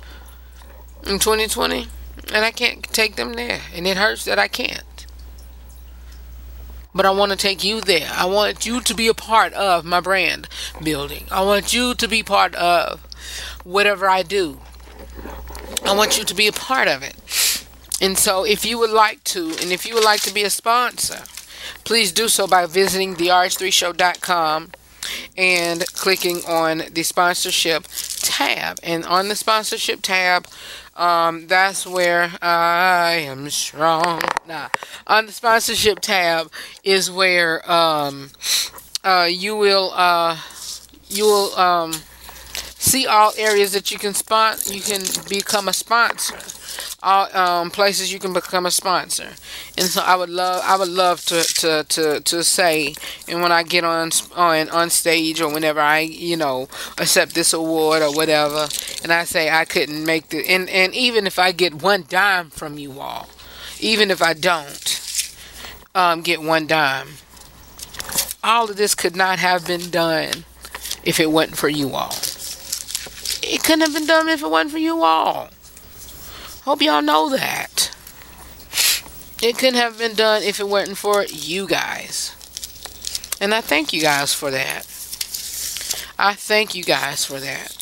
in 1.05 1.19
2020 1.19 1.87
and 2.33 2.45
I 2.45 2.51
can't 2.51 2.83
take 2.83 3.15
them 3.15 3.33
there. 3.33 3.61
And 3.73 3.87
it 3.87 3.97
hurts 3.97 4.25
that 4.25 4.39
I 4.39 4.47
can't. 4.47 5.05
But 6.93 7.05
I 7.05 7.11
want 7.11 7.31
to 7.31 7.37
take 7.37 7.63
you 7.63 7.81
there. 7.81 8.09
I 8.11 8.25
want 8.25 8.65
you 8.65 8.81
to 8.81 8.93
be 8.93 9.07
a 9.07 9.13
part 9.13 9.53
of 9.53 9.85
my 9.85 9.99
brand 9.99 10.47
building. 10.83 11.25
I 11.31 11.43
want 11.43 11.73
you 11.73 11.93
to 11.93 12.07
be 12.07 12.23
part 12.23 12.55
of 12.55 13.01
whatever 13.63 14.09
I 14.09 14.23
do. 14.23 14.59
I 15.85 15.95
want 15.95 16.17
you 16.17 16.23
to 16.23 16.35
be 16.35 16.47
a 16.47 16.51
part 16.51 16.87
of 16.87 17.03
it. 17.03 17.15
And 18.01 18.17
so 18.17 18.45
if 18.45 18.65
you 18.65 18.79
would 18.79 18.89
like 18.89 19.23
to, 19.25 19.49
and 19.61 19.71
if 19.71 19.85
you 19.85 19.93
would 19.93 20.03
like 20.03 20.21
to 20.21 20.33
be 20.33 20.43
a 20.43 20.49
sponsor, 20.49 21.23
please 21.83 22.11
do 22.11 22.27
so 22.27 22.47
by 22.47 22.65
visiting 22.65 23.15
therh3show.com 23.15 24.71
and 25.37 25.85
clicking 25.93 26.41
on 26.47 26.83
the 26.91 27.03
sponsorship 27.03 27.85
tab. 28.21 28.79
And 28.83 29.05
on 29.05 29.27
the 29.29 29.35
sponsorship 29.35 30.01
tab, 30.01 30.47
um, 30.99 31.47
that's 31.47 31.87
where 31.87 32.31
I 32.41 33.13
am 33.25 33.49
strong. 33.49 34.21
Nah, 34.47 34.69
on 35.07 35.25
the 35.25 35.31
sponsorship 35.31 36.01
tab 36.01 36.51
is 36.83 37.09
where 37.09 37.69
um, 37.71 38.31
uh, 39.03 39.27
you 39.29 39.55
will 39.55 39.91
uh, 39.95 40.37
you 41.07 41.23
will 41.23 41.55
um, 41.55 41.93
see 42.53 43.07
all 43.07 43.31
areas 43.37 43.71
that 43.71 43.91
you 43.91 43.97
can 43.97 44.13
spot. 44.13 44.69
You 44.69 44.81
can 44.81 45.01
become 45.29 45.69
a 45.69 45.73
sponsor 45.73 46.58
all 47.01 47.33
um, 47.35 47.71
places 47.71 48.11
you 48.11 48.19
can 48.19 48.33
become 48.33 48.65
a 48.65 48.71
sponsor. 48.71 49.29
And 49.77 49.87
so 49.87 50.01
I 50.01 50.15
would 50.15 50.29
love 50.29 50.61
I 50.65 50.77
would 50.77 50.89
love 50.89 51.23
to, 51.25 51.43
to, 51.43 51.85
to, 51.87 52.19
to 52.19 52.43
say 52.43 52.95
and 53.27 53.41
when 53.41 53.51
I 53.51 53.63
get 53.63 53.83
on 53.83 54.11
on 54.35 54.69
on 54.69 54.89
stage 54.89 55.39
or 55.41 55.51
whenever 55.51 55.79
I 55.79 55.99
you 55.99 56.35
know 56.35 56.67
accept 56.97 57.35
this 57.35 57.53
award 57.53 58.01
or 58.01 58.13
whatever 58.13 58.67
and 59.03 59.13
I 59.13 59.23
say 59.23 59.49
I 59.49 59.65
couldn't 59.65 60.05
make 60.05 60.29
the 60.29 60.45
and, 60.47 60.69
and 60.69 60.93
even 60.93 61.25
if 61.25 61.39
I 61.39 61.51
get 61.51 61.81
one 61.81 62.05
dime 62.09 62.49
from 62.49 62.77
you 62.77 62.99
all, 62.99 63.29
even 63.79 64.11
if 64.11 64.21
I 64.21 64.33
don't 64.33 65.35
um, 65.95 66.21
get 66.21 66.41
one 66.41 66.67
dime, 66.67 67.07
all 68.43 68.69
of 68.69 68.77
this 68.77 68.95
could 68.95 69.15
not 69.15 69.39
have 69.39 69.65
been 69.65 69.89
done 69.89 70.45
if 71.03 71.19
it 71.19 71.31
wasn't 71.31 71.57
for 71.57 71.69
you 71.69 71.95
all. 71.95 72.13
It 73.41 73.63
couldn't 73.63 73.81
have 73.81 73.93
been 73.93 74.05
done 74.05 74.27
if 74.27 74.43
it 74.43 74.49
wasn't 74.49 74.71
for 74.71 74.77
you 74.77 75.03
all. 75.03 75.49
Hope 76.69 76.83
y'all 76.83 77.01
know 77.01 77.29
that. 77.29 77.89
It 79.41 79.57
couldn't 79.57 79.79
have 79.81 79.97
been 79.97 80.13
done 80.13 80.43
if 80.43 80.59
it 80.59 80.67
weren't 80.67 80.99
for 80.99 81.23
you 81.23 81.67
guys. 81.67 82.35
And 83.41 83.55
I 83.55 83.61
thank 83.61 83.91
you 83.91 84.03
guys 84.03 84.35
for 84.35 84.51
that. 84.51 84.81
I 86.19 86.35
thank 86.35 86.75
you 86.75 86.83
guys 86.83 87.25
for 87.25 87.39
that. 87.39 87.75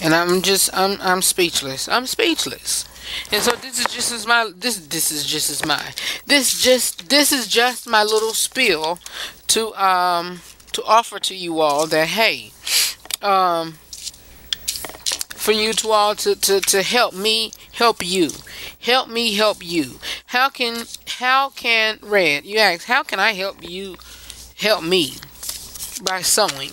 And 0.00 0.14
I'm 0.14 0.42
just 0.42 0.70
I'm 0.72 1.00
I'm 1.00 1.22
speechless. 1.22 1.88
I'm 1.88 2.06
speechless. 2.06 2.84
And 3.32 3.42
so 3.42 3.50
this 3.56 3.80
is 3.80 3.86
just 3.86 4.12
as 4.12 4.24
my 4.24 4.52
this 4.56 4.76
this 4.86 5.10
is 5.10 5.26
just 5.26 5.50
as 5.50 5.66
my 5.66 5.92
this 6.26 6.62
just 6.62 7.08
this 7.08 7.32
is 7.32 7.48
just 7.48 7.88
my 7.88 8.04
little 8.04 8.32
spiel 8.32 9.00
to 9.48 9.74
um 9.74 10.40
to 10.70 10.84
offer 10.84 11.18
to 11.18 11.34
you 11.34 11.58
all 11.58 11.88
that 11.88 12.06
hey 12.06 12.52
um 13.22 13.74
for 15.50 15.54
you 15.54 15.72
to 15.72 15.88
all 15.88 16.14
to, 16.14 16.36
to, 16.36 16.60
to 16.60 16.80
help 16.80 17.12
me 17.12 17.50
help 17.72 18.06
you. 18.06 18.30
Help 18.78 19.08
me 19.08 19.34
help 19.34 19.66
you. 19.66 19.98
How 20.26 20.48
can 20.48 20.84
how 21.18 21.50
can 21.50 21.98
Redd 22.02 22.44
you 22.44 22.58
ask 22.58 22.86
how 22.86 23.02
can 23.02 23.18
i 23.18 23.32
help 23.32 23.68
you 23.68 23.96
help 24.58 24.84
me 24.84 25.14
by 26.04 26.22
sewing? 26.22 26.70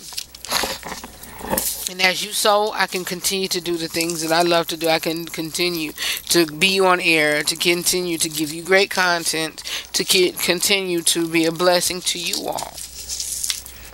And 1.90 2.00
as 2.00 2.24
you 2.24 2.30
sow 2.30 2.70
i 2.72 2.86
can 2.86 3.04
continue 3.04 3.48
to 3.48 3.60
do 3.60 3.76
the 3.76 3.88
things 3.88 4.22
that 4.22 4.30
i 4.30 4.42
love 4.42 4.68
to 4.68 4.76
do. 4.76 4.86
I 4.86 5.00
can 5.00 5.26
continue 5.26 5.90
to 6.28 6.46
be 6.46 6.78
on 6.78 7.00
air 7.00 7.42
to 7.42 7.56
continue 7.56 8.16
to 8.18 8.28
give 8.28 8.52
you 8.52 8.62
great 8.62 8.90
content 8.90 9.64
to 9.94 10.04
continue 10.04 11.02
to 11.02 11.28
be 11.28 11.46
a 11.46 11.50
blessing 11.50 12.00
to 12.02 12.18
you 12.20 12.46
all. 12.46 12.76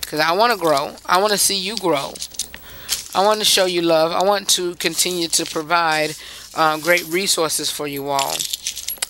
Because 0.01 0.19
i 0.19 0.31
want 0.31 0.53
to 0.53 0.59
grow. 0.59 0.93
I 1.07 1.19
want 1.19 1.31
to 1.31 1.39
see 1.39 1.57
you 1.57 1.75
grow 1.77 2.13
I 3.15 3.23
want 3.23 3.39
to 3.39 3.45
show 3.45 3.65
you 3.65 3.81
love. 3.81 4.11
I 4.11 4.23
want 4.23 4.49
to 4.49 4.75
continue 4.75 5.27
to 5.29 5.45
provide 5.45 6.15
uh, 6.53 6.77
great 6.77 7.07
resources 7.07 7.71
for 7.71 7.87
you 7.87 8.09
all. 8.09 8.35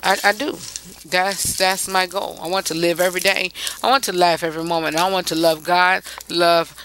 I, 0.04 0.18
I 0.24 0.32
do. 0.32 0.58
That's 1.04 1.58
that's 1.58 1.88
my 1.88 2.06
goal. 2.06 2.38
I 2.42 2.48
want 2.48 2.66
to 2.68 2.76
live 2.76 3.00
every 3.00 3.22
day. 3.22 3.52
I 3.84 3.90
want 3.90 4.04
to 4.06 4.14
laugh 4.14 4.44
every 4.44 4.64
moment. 4.64 4.96
I 4.96 5.10
want 5.10 5.28
to 5.28 5.36
love 5.36 5.64
God, 5.64 6.04
love 6.30 6.76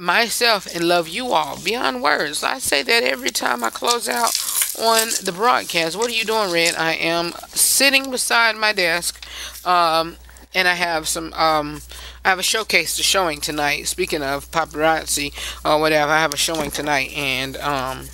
myself, 0.00 0.66
and 0.74 0.86
love 0.86 1.08
you 1.08 1.32
all 1.32 1.58
beyond 1.60 2.02
words. 2.02 2.42
I 2.44 2.58
say 2.58 2.82
that 2.82 3.02
every 3.02 3.30
time 3.30 3.64
I 3.64 3.70
close 3.70 4.08
out 4.08 4.36
on 4.80 5.08
the 5.24 5.32
broadcast. 5.32 5.96
What 5.96 6.10
are 6.10 6.14
you 6.14 6.24
doing, 6.24 6.52
Redd? 6.52 6.76
I 6.76 6.92
am 6.94 7.32
sitting 7.48 8.10
beside 8.10 8.56
my 8.56 8.72
desk, 8.72 9.24
um, 9.66 10.16
and 10.54 10.68
I 10.68 10.74
have 10.74 11.08
some 11.08 11.32
um, 11.34 11.80
I 12.24 12.30
have 12.30 12.38
a 12.38 12.42
showcase 12.42 12.96
to 12.96 13.02
showing 13.02 13.40
tonight. 13.40 13.86
Speaking 13.86 14.22
of 14.22 14.50
paparazzi 14.50 15.32
or 15.64 15.80
whatever, 15.80 16.12
I 16.12 16.20
have 16.20 16.34
a 16.34 16.38
showing 16.38 16.70
tonight, 16.70 17.12
and 17.16 17.56
um, 17.58 18.06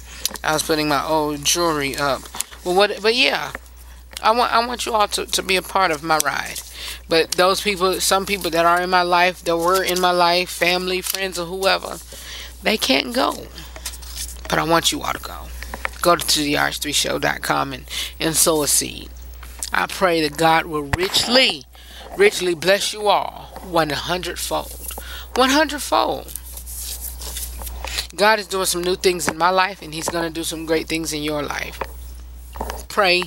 I 0.43 0.53
was 0.53 0.63
putting 0.63 0.89
my 0.89 1.05
old 1.05 1.45
jewelry 1.45 1.97
up. 1.97 2.23
But 2.65 2.75
what? 2.75 3.03
But 3.03 3.15
yeah, 3.15 3.53
I 4.23 4.31
want 4.31 4.53
I 4.53 4.67
want 4.67 4.87
you 4.87 4.95
all 4.95 5.09
to, 5.09 5.27
to 5.27 5.43
be 5.43 5.57
a 5.57 5.63
part 5.63 5.91
of 5.91 6.03
my 6.03 6.19
ride. 6.19 6.61
But 7.09 7.33
those 7.33 7.61
people, 7.61 8.01
some 8.01 8.27
people 8.27 8.51
that 8.51 8.65
are 8.65 8.83
in 8.83 8.91
my 8.91 9.03
life, 9.03 9.43
that 9.45 9.57
were 9.57 9.83
in 9.83 10.01
my 10.01 10.11
life, 10.11 10.51
family, 10.51 11.01
friends, 11.01 11.39
or 11.39 11.47
whoever, 11.47 11.99
they 12.63 12.77
can't 12.77 13.15
go. 13.15 13.47
But 14.49 14.59
I 14.59 14.65
want 14.65 14.93
you 14.93 15.03
all 15.03 15.13
to 15.13 15.19
go. 15.19 15.47
Go 16.01 16.17
to 16.17 16.25
the3show.com 16.25 17.73
and, 17.73 17.85
and 18.21 18.37
sow 18.37 18.63
a 18.63 18.69
seed. 18.69 19.09
I 19.73 19.87
pray 19.87 20.21
that 20.27 20.37
God 20.37 20.67
will 20.67 20.83
richly, 20.83 21.65
richly 22.17 22.55
bless 22.55 22.93
you 22.93 23.09
all 23.09 23.51
100 23.63 24.39
fold. 24.39 24.93
100 25.35 25.83
fold. 25.83 26.33
God 28.15 28.39
is 28.39 28.47
doing 28.47 28.67
some 28.67 28.83
new 28.83 28.95
things 28.95 29.29
in 29.29 29.37
my 29.37 29.51
life, 29.51 29.83
and 29.83 29.93
He's 29.93 30.09
going 30.09 30.25
to 30.25 30.31
do 30.31 30.45
some 30.45 30.67
great 30.67 30.87
things 30.87 31.13
in 31.13 31.23
your 31.23 31.43
life. 31.43 31.81
Pray, 32.89 33.25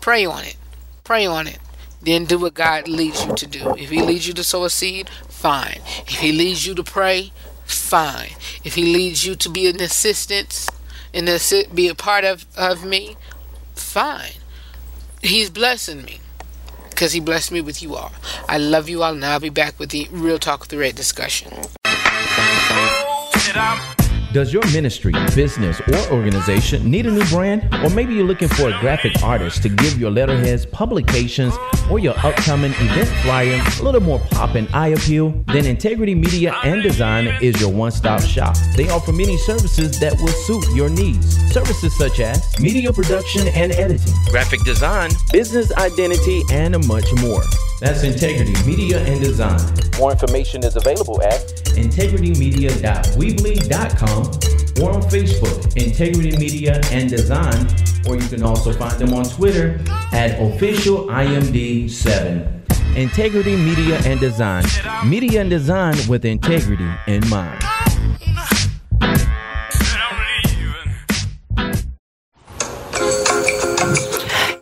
pray 0.00 0.24
on 0.24 0.44
it. 0.44 0.56
Pray 1.02 1.26
on 1.26 1.46
it. 1.46 1.58
Then 2.00 2.24
do 2.24 2.38
what 2.38 2.54
God 2.54 2.86
leads 2.86 3.24
you 3.24 3.34
to 3.34 3.46
do. 3.46 3.74
If 3.74 3.90
He 3.90 4.00
leads 4.00 4.28
you 4.28 4.34
to 4.34 4.44
sow 4.44 4.64
a 4.64 4.70
seed, 4.70 5.08
fine. 5.28 5.80
If 6.06 6.20
He 6.20 6.30
leads 6.30 6.66
you 6.66 6.74
to 6.76 6.84
pray, 6.84 7.32
fine. 7.64 8.30
If 8.62 8.76
He 8.76 8.84
leads 8.84 9.26
you 9.26 9.34
to 9.34 9.48
be 9.48 9.66
an 9.66 9.80
assistant 9.80 10.68
and 11.12 11.26
be 11.74 11.88
a 11.88 11.94
part 11.94 12.24
of, 12.24 12.46
of 12.56 12.84
me, 12.84 13.16
fine. 13.74 14.34
He's 15.20 15.50
blessing 15.50 16.04
me 16.04 16.20
because 16.98 17.12
he 17.12 17.20
blessed 17.20 17.52
me 17.52 17.60
with 17.60 17.80
you 17.80 17.94
all. 17.94 18.10
I 18.48 18.58
love 18.58 18.88
you 18.88 19.04
all, 19.04 19.14
and 19.14 19.24
I'll 19.24 19.38
be 19.38 19.50
back 19.50 19.78
with 19.78 19.90
the 19.90 20.08
Real 20.10 20.36
Talk 20.36 20.58
with 20.62 20.70
the 20.70 20.78
Redd 20.78 20.96
discussion. 20.96 21.52
Does 24.30 24.52
your 24.52 24.62
ministry, 24.72 25.14
business, 25.34 25.80
or 25.80 26.12
organization 26.12 26.90
need 26.90 27.06
a 27.06 27.10
new 27.10 27.24
brand? 27.30 27.66
Or 27.82 27.88
maybe 27.88 28.12
you're 28.12 28.26
looking 28.26 28.48
for 28.48 28.68
a 28.68 28.78
graphic 28.78 29.22
artist 29.22 29.62
to 29.62 29.70
give 29.70 29.98
your 29.98 30.10
letterheads, 30.10 30.66
publications, 30.66 31.54
or 31.90 31.98
your 31.98 32.12
upcoming 32.18 32.72
event 32.72 33.08
flyer 33.22 33.58
a 33.80 33.82
little 33.82 34.02
more 34.02 34.18
pop 34.30 34.54
and 34.54 34.68
eye 34.74 34.88
appeal? 34.88 35.30
Then 35.46 35.64
Integrity 35.64 36.14
Media 36.14 36.54
and 36.62 36.82
Design 36.82 37.28
is 37.40 37.58
your 37.58 37.72
one 37.72 37.90
stop 37.90 38.20
shop. 38.20 38.54
They 38.76 38.90
offer 38.90 39.12
many 39.12 39.38
services 39.38 39.98
that 40.00 40.20
will 40.20 40.28
suit 40.28 40.62
your 40.74 40.90
needs. 40.90 41.38
Services 41.50 41.96
such 41.96 42.20
as 42.20 42.60
media 42.60 42.92
production 42.92 43.48
and 43.48 43.72
editing, 43.72 44.12
graphic 44.30 44.60
design, 44.62 45.10
business 45.32 45.72
identity, 45.72 46.42
and 46.52 46.86
much 46.86 47.06
more. 47.22 47.42
That's 47.80 48.02
Integrity 48.02 48.54
Media 48.66 48.98
and 49.04 49.22
Design. 49.22 49.60
More 49.98 50.10
information 50.10 50.64
is 50.64 50.74
available 50.74 51.22
at 51.22 51.38
integritymedia.weebly.com 51.76 54.22
or 54.82 54.90
on 54.94 55.02
Facebook, 55.02 55.76
Integrity 55.76 56.36
Media 56.36 56.80
and 56.90 57.08
Design, 57.08 57.68
or 58.08 58.16
you 58.16 58.28
can 58.28 58.42
also 58.42 58.72
find 58.72 58.98
them 58.98 59.14
on 59.14 59.22
Twitter 59.24 59.78
at 60.12 60.36
officialimd7. 60.40 62.96
Integrity 62.96 63.54
Media 63.54 64.00
and 64.04 64.18
Design. 64.18 64.64
Media 65.04 65.42
and 65.42 65.50
design 65.50 65.94
with 66.08 66.24
integrity 66.24 66.90
in 67.06 67.22
mind. 67.28 67.62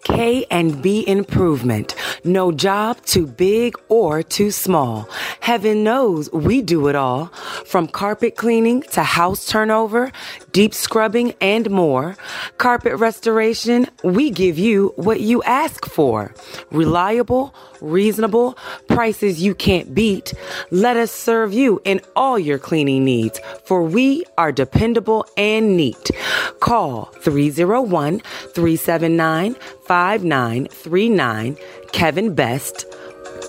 K 0.05 0.45
and 0.51 0.83
B 0.83 1.05
Improvement 1.07 1.95
no 2.27 2.51
job 2.51 3.01
too 3.03 3.25
big 3.25 3.75
or 3.89 4.23
too 4.23 4.51
small. 4.51 5.09
Heaven 5.41 5.85
knows 5.85 6.31
we 6.33 6.61
do 6.61 6.89
it 6.89 6.97
all. 6.97 7.27
From 7.67 7.87
carpet 7.87 8.35
cleaning 8.37 8.83
to 8.93 9.05
house 9.05 9.47
turnover, 9.47 10.11
deep 10.51 10.75
scrubbing, 10.75 11.35
and 11.41 11.71
more. 11.71 12.17
Carpet 12.59 12.97
restoration, 12.97 13.87
we 14.03 14.31
give 14.31 14.59
you 14.59 14.93
what 14.97 15.21
you 15.21 15.41
ask 15.45 15.87
for. 15.87 16.35
Reliable, 16.73 17.55
reasonable, 17.81 18.59
prices 18.89 19.41
you 19.41 19.55
can't 19.55 19.95
beat. 19.95 20.35
Let 20.73 20.97
us 20.97 21.13
serve 21.13 21.53
you 21.53 21.81
in 21.85 22.01
all 22.17 22.41
your 22.41 22.59
cleaning 22.59 23.05
needs, 23.05 23.41
for 23.65 23.85
we 23.85 24.25
are 24.37 24.51
dependable 24.51 25.27
and 25.37 25.77
neat. 25.77 26.11
Call 26.59 27.05
301 27.21 28.21
379 28.21 29.55
5939 29.87 31.57
Kevin 31.97 32.35
Best 32.35 32.85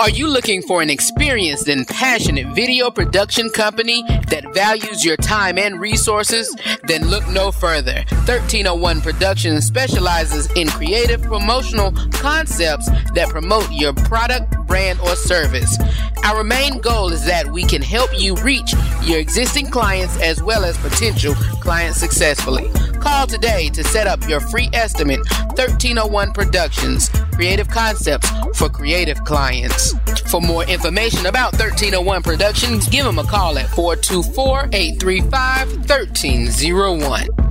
Are 0.00 0.10
you 0.10 0.26
looking 0.26 0.60
for 0.62 0.82
an 0.82 0.90
experienced 0.90 1.68
and 1.68 1.86
passionate 1.86 2.48
video 2.54 2.90
production 2.90 3.48
company 3.48 4.02
that 4.28 4.44
values 4.52 5.04
your 5.04 5.16
time 5.16 5.56
and 5.56 5.80
resources? 5.80 6.52
Then 6.82 7.08
look 7.08 7.28
no 7.28 7.52
further. 7.52 8.04
1301 8.26 9.02
Productions 9.02 9.66
specializes 9.66 10.50
in 10.56 10.66
creative 10.68 11.22
promotional 11.22 11.92
concepts 12.10 12.90
that 13.12 13.28
promote 13.28 13.70
your 13.70 13.92
product, 13.92 14.56
brand, 14.66 14.98
or 14.98 15.14
service. 15.14 15.78
Our 16.24 16.42
main 16.42 16.80
goal 16.80 17.12
is 17.12 17.24
that 17.26 17.52
we 17.52 17.62
can 17.62 17.80
help 17.80 18.10
you 18.18 18.34
reach 18.36 18.74
your 19.04 19.20
existing 19.20 19.70
clients 19.70 20.20
as 20.20 20.42
well 20.42 20.64
as 20.64 20.76
potential 20.78 21.34
clients 21.60 21.98
successfully. 21.98 22.68
Call 23.04 23.26
today 23.26 23.68
to 23.68 23.84
set 23.84 24.06
up 24.06 24.26
your 24.26 24.40
free 24.40 24.70
estimate. 24.72 25.18
1301 25.58 26.32
Productions, 26.32 27.10
creative 27.34 27.68
concepts 27.68 28.30
for 28.56 28.70
creative 28.70 29.22
clients. 29.24 29.94
For 30.30 30.40
more 30.40 30.64
information 30.64 31.26
about 31.26 31.52
1301 31.52 32.22
Productions, 32.22 32.88
give 32.88 33.04
them 33.04 33.18
a 33.18 33.24
call 33.24 33.58
at 33.58 33.68
424 33.68 34.70
835 34.72 35.76
1301. 35.86 37.43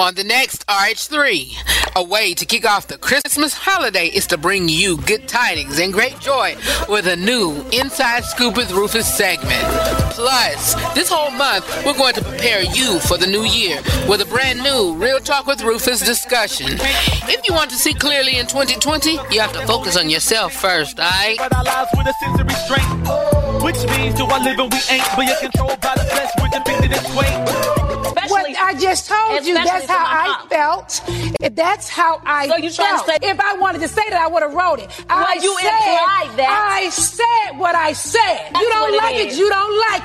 On 0.00 0.14
the 0.14 0.22
next 0.22 0.64
RH3, 0.68 1.96
a 1.96 2.04
way 2.04 2.32
to 2.32 2.46
kick 2.46 2.64
off 2.64 2.86
the 2.86 2.96
Christmas 2.98 3.52
holiday 3.52 4.06
is 4.06 4.28
to 4.28 4.38
bring 4.38 4.68
you 4.68 4.96
good 4.96 5.26
tidings 5.26 5.80
and 5.80 5.92
great 5.92 6.16
joy 6.20 6.54
with 6.88 7.08
a 7.08 7.16
new 7.16 7.64
Inside 7.72 8.22
Scoop 8.22 8.56
with 8.56 8.70
Rufus 8.70 9.12
segment. 9.12 9.60
Plus, 10.12 10.74
this 10.94 11.08
whole 11.08 11.32
month, 11.32 11.66
we're 11.84 11.98
going 11.98 12.14
to 12.14 12.22
prepare 12.22 12.62
you 12.62 13.00
for 13.00 13.16
the 13.18 13.26
new 13.26 13.42
year 13.42 13.80
with 14.08 14.20
a 14.20 14.26
brand 14.26 14.62
new 14.62 14.94
Real 14.94 15.18
Talk 15.18 15.48
with 15.48 15.64
Rufus 15.64 15.98
discussion. 15.98 16.68
If 17.26 17.48
you 17.48 17.52
want 17.52 17.70
to 17.70 17.76
see 17.76 17.92
clearly 17.92 18.38
in 18.38 18.46
2020, 18.46 19.18
you 19.32 19.40
have 19.40 19.52
to 19.54 19.66
focus 19.66 19.96
on 19.96 20.08
yourself 20.08 20.52
first, 20.52 21.00
alright? 21.00 21.38
But 21.38 21.52
our 21.52 21.64
lives 21.64 21.90
with 21.96 22.06
a 22.06 22.14
sense 22.22 22.40
of 22.40 22.46
restraint. 22.46 23.64
Which 23.64 23.84
means 23.90 24.14
to 24.14 24.24
our 24.26 24.38
living 24.38 24.70
we 24.70 24.78
ain't, 24.94 25.08
but 25.16 25.26
you're 25.26 25.36
controlled 25.40 25.80
by 25.80 25.94
the 25.96 26.04
flesh, 26.04 26.30
we're 26.40 26.56
depicted 26.56 26.92
in 26.92 27.04
sway. 27.10 27.88
What 28.28 28.44
I 28.56 28.74
just 28.74 29.08
told 29.08 29.46
you, 29.46 29.54
that's 29.54 29.87
especially 29.88 30.04
how 30.04 30.24
I 30.24 30.38
mom. 30.38 30.48
felt. 30.48 31.00
If 31.40 31.54
That's 31.54 31.88
how 31.88 32.20
I 32.24 32.48
So 32.48 32.56
you 32.56 32.70
felt. 32.70 33.06
say- 33.06 33.18
if 33.22 33.40
I 33.40 33.54
wanted 33.54 33.80
to 33.80 33.88
say 33.88 34.02
that, 34.10 34.20
I 34.20 34.26
would 34.28 34.42
have 34.42 34.52
wrote 34.54 34.80
it. 34.80 34.90
I 35.08 35.34
you 35.42 35.56
said, 35.60 35.66
implied 35.66 36.36
that. 36.38 36.76
I 36.82 36.88
said 36.90 37.58
what 37.58 37.74
I 37.74 37.92
said. 37.92 38.20
That's 38.52 38.60
you 38.60 38.68
don't 38.70 38.80
what 38.80 38.94
it 38.94 38.96
like 39.02 39.14
it, 39.16 39.26
is. 39.32 39.38
you 39.38 39.48
don't 39.48 39.90
like 39.90 40.02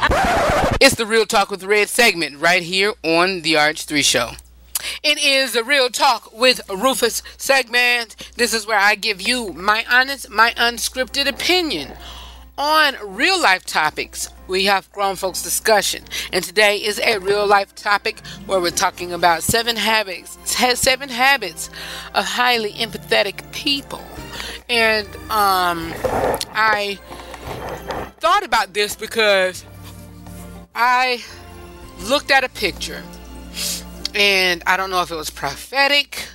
it. 0.71 0.77
It's 0.81 0.95
the 0.95 1.05
Real 1.05 1.25
Talk 1.25 1.49
with 1.51 1.63
Redd 1.63 1.89
segment 1.89 2.39
right 2.39 2.63
here 2.63 2.93
on 3.03 3.41
the 3.41 3.53
RH3 3.55 4.03
Show. 4.03 4.31
It 5.01 5.17
is 5.23 5.53
the 5.53 5.63
Real 5.63 5.89
Talk 5.89 6.33
with 6.33 6.59
Rufus 6.69 7.23
segment. 7.37 8.15
This 8.35 8.53
is 8.53 8.67
where 8.67 8.77
I 8.79 8.95
give 8.95 9.21
you 9.21 9.53
my 9.53 9.85
honest, 9.89 10.29
my 10.29 10.51
unscripted 10.57 11.27
opinion 11.27 11.93
on 12.57 12.95
real 13.03 13.41
life 13.41 13.65
topics. 13.65 14.29
We 14.47 14.65
have 14.65 14.91
grown 14.91 15.15
folks 15.15 15.41
discussion, 15.41 16.03
and 16.31 16.43
today 16.43 16.77
is 16.77 16.99
a 16.99 17.17
real 17.17 17.47
life 17.47 17.73
topic 17.75 18.19
where 18.45 18.59
we're 18.59 18.71
talking 18.71 19.11
about 19.13 19.43
seven 19.43 19.75
habits, 19.75 20.37
seven 20.45 21.09
habits 21.09 21.69
of 22.13 22.25
highly 22.25 22.73
empathetic 22.73 23.51
people. 23.51 24.03
And 24.69 25.07
um, 25.31 25.93
I 26.53 26.99
thought 28.19 28.43
about 28.43 28.73
this 28.73 28.95
because 28.95 29.65
I 30.75 31.23
looked 32.01 32.31
at 32.31 32.43
a 32.43 32.49
picture, 32.49 33.01
and 34.13 34.61
I 34.67 34.77
don't 34.77 34.89
know 34.89 35.01
if 35.01 35.09
it 35.09 35.15
was 35.15 35.29
prophetic 35.29 36.27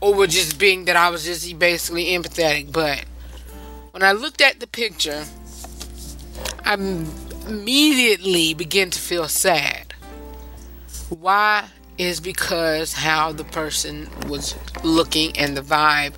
or 0.00 0.26
just 0.26 0.58
being 0.58 0.84
that 0.84 0.96
I 0.96 1.08
was 1.10 1.24
just 1.24 1.58
basically 1.58 2.06
empathetic. 2.06 2.70
But 2.70 3.04
when 3.92 4.02
I 4.02 4.12
looked 4.12 4.40
at 4.40 4.60
the 4.60 4.66
picture, 4.66 5.24
I 6.68 6.74
immediately 6.74 8.52
began 8.52 8.90
to 8.90 8.98
feel 8.98 9.26
sad. 9.26 9.94
Why? 11.08 11.64
Is 11.96 12.20
because 12.20 12.92
how 12.92 13.32
the 13.32 13.42
person 13.42 14.10
was 14.28 14.54
looking 14.84 15.34
and 15.38 15.56
the 15.56 15.62
vibe 15.62 16.12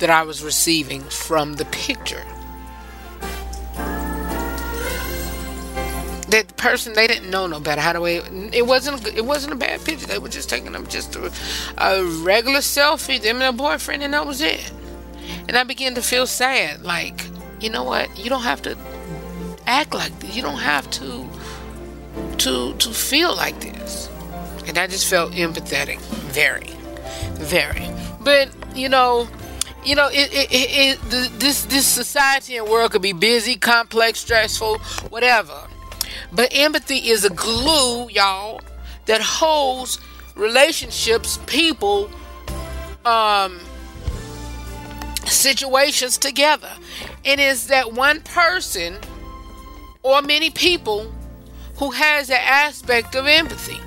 that 0.00 0.10
I 0.10 0.22
was 0.22 0.44
receiving 0.44 1.00
from 1.00 1.54
the 1.54 1.64
picture. 1.64 2.22
that 6.28 6.56
person 6.56 6.94
they 6.94 7.06
didn't 7.06 7.30
know 7.30 7.46
no 7.46 7.60
better 7.60 7.80
how 7.80 7.92
to 7.92 8.00
way 8.00 8.16
it 8.52 8.66
wasn't 8.66 9.06
it 9.06 9.24
wasn't 9.24 9.52
a 9.52 9.56
bad 9.56 9.84
picture 9.84 10.06
they 10.06 10.18
were 10.18 10.28
just 10.28 10.48
taking 10.48 10.72
them 10.72 10.84
just 10.88 11.14
a, 11.14 11.30
a 11.78 12.02
regular 12.24 12.58
selfie 12.58 13.22
them 13.22 13.36
and 13.36 13.44
a 13.44 13.52
boyfriend 13.52 14.02
and 14.02 14.14
that 14.14 14.26
was 14.26 14.40
it 14.40 14.72
and 15.46 15.56
i 15.56 15.62
began 15.62 15.94
to 15.94 16.02
feel 16.02 16.26
sad 16.26 16.82
like 16.82 17.26
you 17.60 17.70
know 17.70 17.84
what 17.84 18.18
you 18.18 18.28
don't 18.28 18.42
have 18.42 18.60
to 18.60 18.76
act 19.66 19.94
like 19.94 20.18
this. 20.20 20.34
You 20.36 20.42
don't 20.42 20.58
have 20.58 20.90
to 20.92 21.28
to 22.38 22.74
to 22.74 22.90
feel 22.90 23.34
like 23.34 23.58
this. 23.60 24.08
And 24.66 24.78
i 24.78 24.86
just 24.86 25.08
felt 25.08 25.32
empathetic 25.32 25.98
very 26.32 26.70
very. 27.34 27.88
But 28.20 28.50
you 28.74 28.88
know 28.88 29.28
you 29.84 29.94
know 29.94 30.08
it, 30.08 30.32
it, 30.32 30.52
it, 30.52 30.98
it 31.12 31.40
this 31.40 31.64
this 31.66 31.86
society 31.86 32.56
and 32.56 32.68
world 32.68 32.92
could 32.92 33.02
be 33.02 33.12
busy 33.12 33.56
complex 33.56 34.20
stressful 34.20 34.78
whatever. 35.10 35.68
But 36.32 36.48
empathy 36.52 37.10
is 37.10 37.24
a 37.24 37.30
glue, 37.30 38.08
y'all, 38.10 38.60
that 39.06 39.20
holds 39.20 40.00
relationships, 40.34 41.38
people, 41.46 42.10
um, 43.04 43.60
situations 45.26 46.18
together. 46.18 46.70
It 47.22 47.38
is 47.38 47.68
that 47.68 47.92
one 47.92 48.20
person 48.22 48.98
or 50.04 50.20
many 50.22 50.50
people 50.50 51.10
who 51.78 51.90
has 51.90 52.30
an 52.30 52.38
aspect 52.40 53.16
of 53.16 53.26
empathy. 53.26 53.80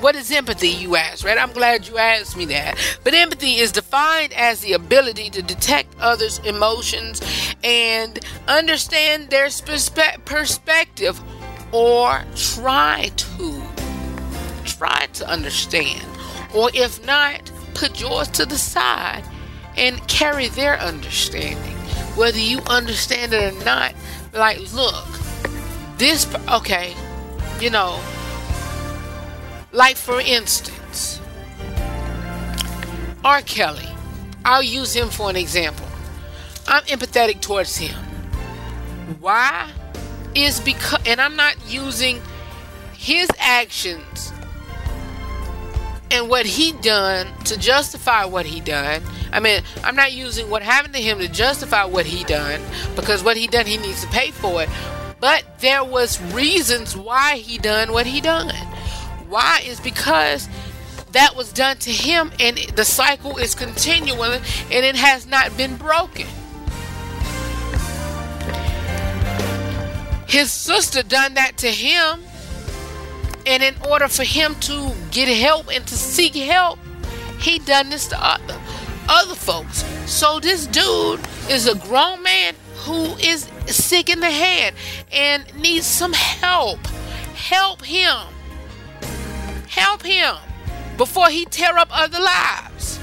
What 0.00 0.14
is 0.14 0.30
empathy, 0.30 0.68
you 0.68 0.94
ask, 0.94 1.24
right? 1.24 1.38
I'm 1.38 1.52
glad 1.52 1.88
you 1.88 1.96
asked 1.96 2.36
me 2.36 2.44
that. 2.46 2.78
But 3.02 3.14
empathy 3.14 3.56
is 3.56 3.72
defined 3.72 4.34
as 4.34 4.60
the 4.60 4.74
ability 4.74 5.30
to 5.30 5.42
detect 5.42 5.98
others' 5.98 6.38
emotions 6.40 7.22
and 7.64 8.18
understand 8.46 9.30
their 9.30 9.46
perspe- 9.46 10.22
perspective 10.26 11.18
or 11.72 12.22
try 12.36 13.10
to 13.16 13.62
try 14.64 15.06
to 15.14 15.26
understand 15.28 16.04
or 16.54 16.70
if 16.74 17.04
not 17.06 17.50
put 17.74 18.00
yours 18.00 18.28
to 18.28 18.44
the 18.44 18.58
side 18.58 19.24
and 19.76 20.06
carry 20.08 20.48
their 20.48 20.78
understanding 20.80 21.76
whether 22.16 22.38
you 22.38 22.60
understand 22.66 23.32
it 23.32 23.54
or 23.54 23.64
not 23.64 23.94
like 24.36 24.58
look 24.72 25.06
this 25.98 26.32
okay 26.48 26.94
you 27.60 27.70
know 27.70 27.98
like 29.72 29.96
for 29.96 30.20
instance 30.20 30.76
R. 33.26 33.42
Kelly. 33.42 33.88
I'll 34.44 34.62
use 34.62 34.94
him 34.94 35.08
for 35.08 35.28
an 35.28 35.34
example. 35.34 35.84
I'm 36.68 36.84
empathetic 36.84 37.40
towards 37.40 37.76
him. 37.76 37.96
Why? 39.18 39.68
Is 40.36 40.60
because 40.60 41.00
and 41.04 41.20
I'm 41.20 41.34
not 41.34 41.56
using 41.66 42.22
his 42.92 43.28
actions 43.40 44.32
and 46.10 46.28
what 46.28 46.46
he 46.46 46.72
done 46.72 47.26
to 47.44 47.58
justify 47.58 48.24
what 48.24 48.46
he 48.46 48.60
done. 48.60 49.02
I 49.32 49.40
mean, 49.40 49.62
I'm 49.82 49.96
not 49.96 50.12
using 50.12 50.48
what 50.50 50.62
happened 50.62 50.94
to 50.94 51.00
him 51.00 51.18
to 51.18 51.28
justify 51.28 51.84
what 51.84 52.06
he 52.06 52.24
done 52.24 52.60
because 52.94 53.24
what 53.24 53.36
he 53.36 53.46
done 53.46 53.66
he 53.66 53.76
needs 53.76 54.02
to 54.02 54.08
pay 54.08 54.30
for 54.30 54.62
it. 54.62 54.68
But 55.20 55.44
there 55.60 55.84
was 55.84 56.20
reasons 56.32 56.96
why 56.96 57.36
he 57.36 57.58
done 57.58 57.92
what 57.92 58.06
he 58.06 58.20
done. 58.20 58.54
Why 59.28 59.62
is 59.64 59.80
because 59.80 60.48
that 61.12 61.34
was 61.34 61.52
done 61.52 61.78
to 61.78 61.90
him, 61.90 62.30
and 62.38 62.58
the 62.76 62.84
cycle 62.84 63.38
is 63.38 63.54
continuing, 63.54 64.32
and 64.32 64.84
it 64.84 64.96
has 64.96 65.26
not 65.26 65.56
been 65.56 65.76
broken. 65.76 66.26
His 70.28 70.52
sister 70.52 71.02
done 71.02 71.34
that 71.34 71.56
to 71.58 71.70
him, 71.70 72.20
and 73.46 73.62
in 73.62 73.74
order 73.88 74.08
for 74.08 74.24
him 74.24 74.56
to 74.56 74.92
get 75.12 75.28
help 75.28 75.68
and 75.72 75.86
to 75.86 75.94
seek 75.94 76.34
help, 76.34 76.78
he 77.38 77.60
done 77.60 77.90
this 77.90 78.08
to 78.08 78.16
other 78.22 78.60
other 79.08 79.36
folks. 79.36 79.84
So 80.10 80.40
this 80.40 80.66
dude 80.66 81.20
is 81.48 81.68
a 81.68 81.76
grown 81.76 82.22
man 82.24 82.54
who 82.78 83.04
is 83.16 83.48
sick 83.66 84.10
in 84.10 84.18
the 84.18 84.30
head 84.30 84.74
and 85.12 85.44
needs 85.60 85.86
some 85.86 86.12
help. 86.12 86.84
Help 87.34 87.84
him. 87.84 88.16
Help 89.68 90.02
him 90.02 90.34
before 90.96 91.28
he 91.28 91.44
tear 91.44 91.78
up 91.78 91.88
other 91.92 92.18
lives. 92.18 92.98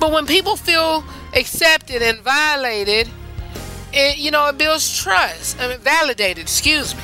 But 0.00 0.12
when 0.12 0.26
people 0.26 0.56
feel 0.56 1.04
accepted 1.34 2.02
and 2.02 2.20
violated, 2.20 3.10
it 3.92 4.18
you 4.18 4.30
know 4.30 4.48
it 4.48 4.58
builds 4.58 5.02
trust. 5.02 5.60
I 5.60 5.68
mean, 5.68 5.78
validated. 5.78 6.42
Excuse 6.42 6.94
me. 6.94 7.02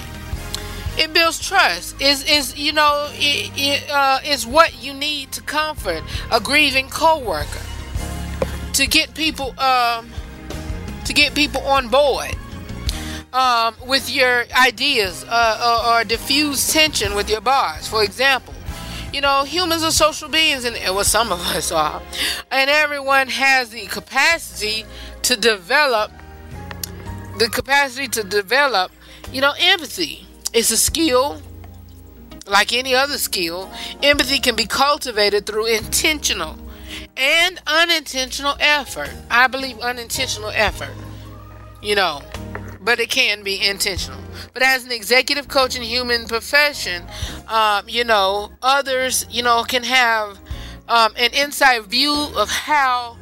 It 0.96 1.12
builds 1.12 1.40
trust. 1.46 2.00
Is 2.00 2.24
is 2.24 2.56
you 2.56 2.72
know 2.72 3.08
it, 3.12 3.50
it 3.56 3.90
uh, 3.90 4.20
is 4.24 4.46
what 4.46 4.82
you 4.82 4.94
need 4.94 5.32
to 5.32 5.42
comfort 5.42 6.02
a 6.30 6.40
grieving 6.40 6.88
coworker, 6.88 7.60
to 8.74 8.86
get 8.86 9.14
people 9.14 9.58
um, 9.58 10.10
to 11.04 11.12
get 11.12 11.34
people 11.34 11.62
on 11.62 11.88
board 11.88 12.34
um, 13.32 13.74
with 13.86 14.10
your 14.10 14.44
ideas 14.56 15.24
uh, 15.28 15.82
or, 15.84 16.00
or 16.00 16.04
diffuse 16.04 16.72
tension 16.72 17.14
with 17.14 17.28
your 17.28 17.40
boss. 17.40 17.88
For 17.88 18.02
example, 18.04 18.54
you 19.12 19.20
know, 19.20 19.44
humans 19.44 19.82
are 19.82 19.90
social 19.90 20.28
beings, 20.28 20.64
and 20.64 20.76
well, 20.94 21.04
some 21.04 21.32
of 21.32 21.40
us 21.40 21.70
are, 21.70 22.02
and 22.50 22.70
everyone 22.70 23.28
has 23.28 23.70
the 23.70 23.86
capacity 23.86 24.84
to 25.22 25.36
develop 25.36 26.10
the 27.38 27.48
capacity 27.48 28.08
to 28.08 28.24
develop, 28.24 28.92
you 29.32 29.40
know, 29.40 29.54
empathy. 29.58 30.26
It's 30.52 30.70
a 30.70 30.76
skill 30.76 31.40
like 32.46 32.72
any 32.72 32.94
other 32.94 33.18
skill. 33.18 33.70
Empathy 34.02 34.38
can 34.38 34.54
be 34.54 34.66
cultivated 34.66 35.46
through 35.46 35.66
intentional 35.66 36.56
and 37.16 37.60
unintentional 37.66 38.56
effort. 38.60 39.10
I 39.30 39.46
believe 39.46 39.78
unintentional 39.80 40.50
effort, 40.50 40.94
you 41.82 41.94
know, 41.94 42.22
but 42.80 43.00
it 43.00 43.10
can 43.10 43.42
be 43.42 43.66
intentional. 43.66 44.18
But 44.52 44.62
as 44.62 44.84
an 44.84 44.92
executive 44.92 45.48
coach 45.48 45.76
in 45.76 45.82
human 45.82 46.26
profession, 46.26 47.04
um, 47.48 47.88
you 47.88 48.04
know, 48.04 48.52
others, 48.62 49.26
you 49.30 49.42
know, 49.42 49.64
can 49.64 49.82
have 49.84 50.38
um, 50.88 51.12
an 51.16 51.32
inside 51.32 51.82
view 51.84 52.28
of 52.36 52.50
how 52.50 53.16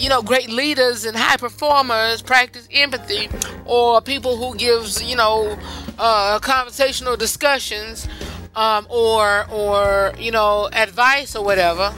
you 0.00 0.08
know 0.08 0.22
great 0.22 0.48
leaders 0.48 1.04
and 1.04 1.16
high 1.16 1.36
performers 1.36 2.22
practice 2.22 2.66
empathy 2.72 3.28
or 3.66 4.00
people 4.00 4.36
who 4.36 4.56
gives 4.56 5.02
you 5.02 5.14
know 5.14 5.56
uh, 5.98 6.38
conversational 6.38 7.16
discussions 7.16 8.08
um, 8.56 8.86
or 8.88 9.46
or 9.52 10.12
you 10.18 10.30
know 10.30 10.68
advice 10.72 11.36
or 11.36 11.44
whatever 11.44 11.94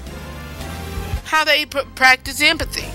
how 1.33 1.45
they 1.45 1.65
pr- 1.65 1.79
practice 1.95 2.43
empathy. 2.43 2.87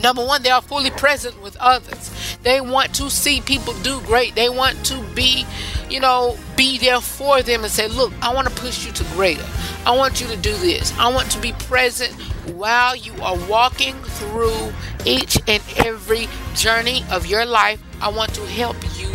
Number 0.00 0.24
one 0.24 0.42
they 0.44 0.50
are 0.50 0.62
fully 0.62 0.90
present 0.90 1.42
with 1.42 1.56
others. 1.56 2.38
They 2.44 2.60
want 2.60 2.94
to 2.94 3.10
see 3.10 3.40
people 3.40 3.74
do 3.82 4.00
great. 4.02 4.36
They 4.36 4.48
want 4.48 4.84
to 4.86 5.02
be 5.16 5.44
you 5.90 5.98
know 5.98 6.38
be 6.56 6.78
there 6.78 7.00
for 7.00 7.42
them 7.42 7.62
and 7.62 7.72
say 7.72 7.88
look 7.88 8.12
i 8.20 8.34
want 8.34 8.46
to 8.48 8.54
push 8.54 8.84
you 8.86 8.92
to 8.92 9.04
greater. 9.14 9.44
I 9.86 9.96
want 9.96 10.20
you 10.20 10.28
to 10.28 10.36
do 10.36 10.52
this. 10.58 10.96
I 10.98 11.12
want 11.12 11.30
to 11.32 11.40
be 11.40 11.52
present 11.52 12.14
while 12.54 12.96
you 12.96 13.14
are 13.22 13.36
walking 13.48 13.94
through 14.02 14.72
each 15.04 15.38
and 15.46 15.62
every 15.78 16.28
journey 16.54 17.04
of 17.10 17.26
your 17.26 17.44
life 17.44 17.82
i 18.00 18.08
want 18.08 18.32
to 18.34 18.40
help 18.46 18.76
you 18.98 19.08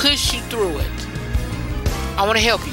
push 0.00 0.32
you 0.32 0.40
through 0.42 0.78
it. 0.78 1.06
I 2.16 2.26
want 2.26 2.38
to 2.38 2.44
help 2.44 2.66
you. 2.66 2.72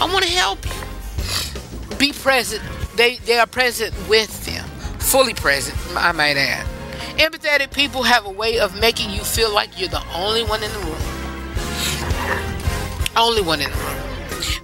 I 0.00 0.12
want 0.12 0.22
to 0.24 0.30
help 0.30 0.58
you 0.66 1.96
be 1.96 2.12
present. 2.12 2.62
They 2.96 3.16
they 3.16 3.38
are 3.38 3.46
present 3.46 3.94
with 4.08 4.44
them 4.44 4.68
fully 4.98 5.34
present 5.34 5.78
i 5.96 6.12
might 6.12 6.36
add. 6.36 6.66
Empathetic 7.18 7.72
people 7.72 8.02
have 8.02 8.26
a 8.26 8.30
way 8.30 8.58
of 8.58 8.78
making 8.80 9.10
you 9.10 9.22
feel 9.22 9.52
like 9.52 9.78
you're 9.78 9.88
the 9.88 10.02
only 10.14 10.42
one 10.42 10.62
in 10.62 10.72
the 10.72 10.78
room. 10.78 11.02
Only 13.16 13.42
one 13.42 13.60
in 13.60 13.70
the 13.70 13.76
room 13.76 14.13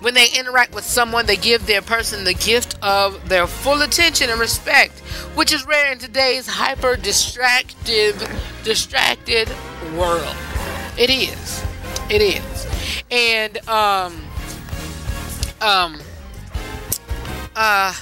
when 0.01 0.15
they 0.15 0.29
interact 0.39 0.75
with 0.75 0.85
someone 0.85 1.27
they 1.27 1.37
give 1.37 1.67
their 1.67 1.83
person 1.83 2.25
the 2.25 2.35
gift 2.35 2.77
of 2.83 3.29
their 3.29 3.47
full 3.47 3.83
attention 3.83 4.31
and 4.31 4.41
respect 4.41 4.99
which 5.35 5.53
is 5.53 5.67
rare 5.67 5.93
in 5.93 5.99
today's 5.99 6.47
hyper 6.47 6.97
distracted 6.97 8.15
distracted 8.65 9.49
world. 9.97 10.37
It 10.99 11.11
is. 11.11 11.65
It 12.11 12.23
is. 12.23 12.67
And 13.11 13.57
um 13.69 14.23
um 15.61 16.01
uh 17.55 17.95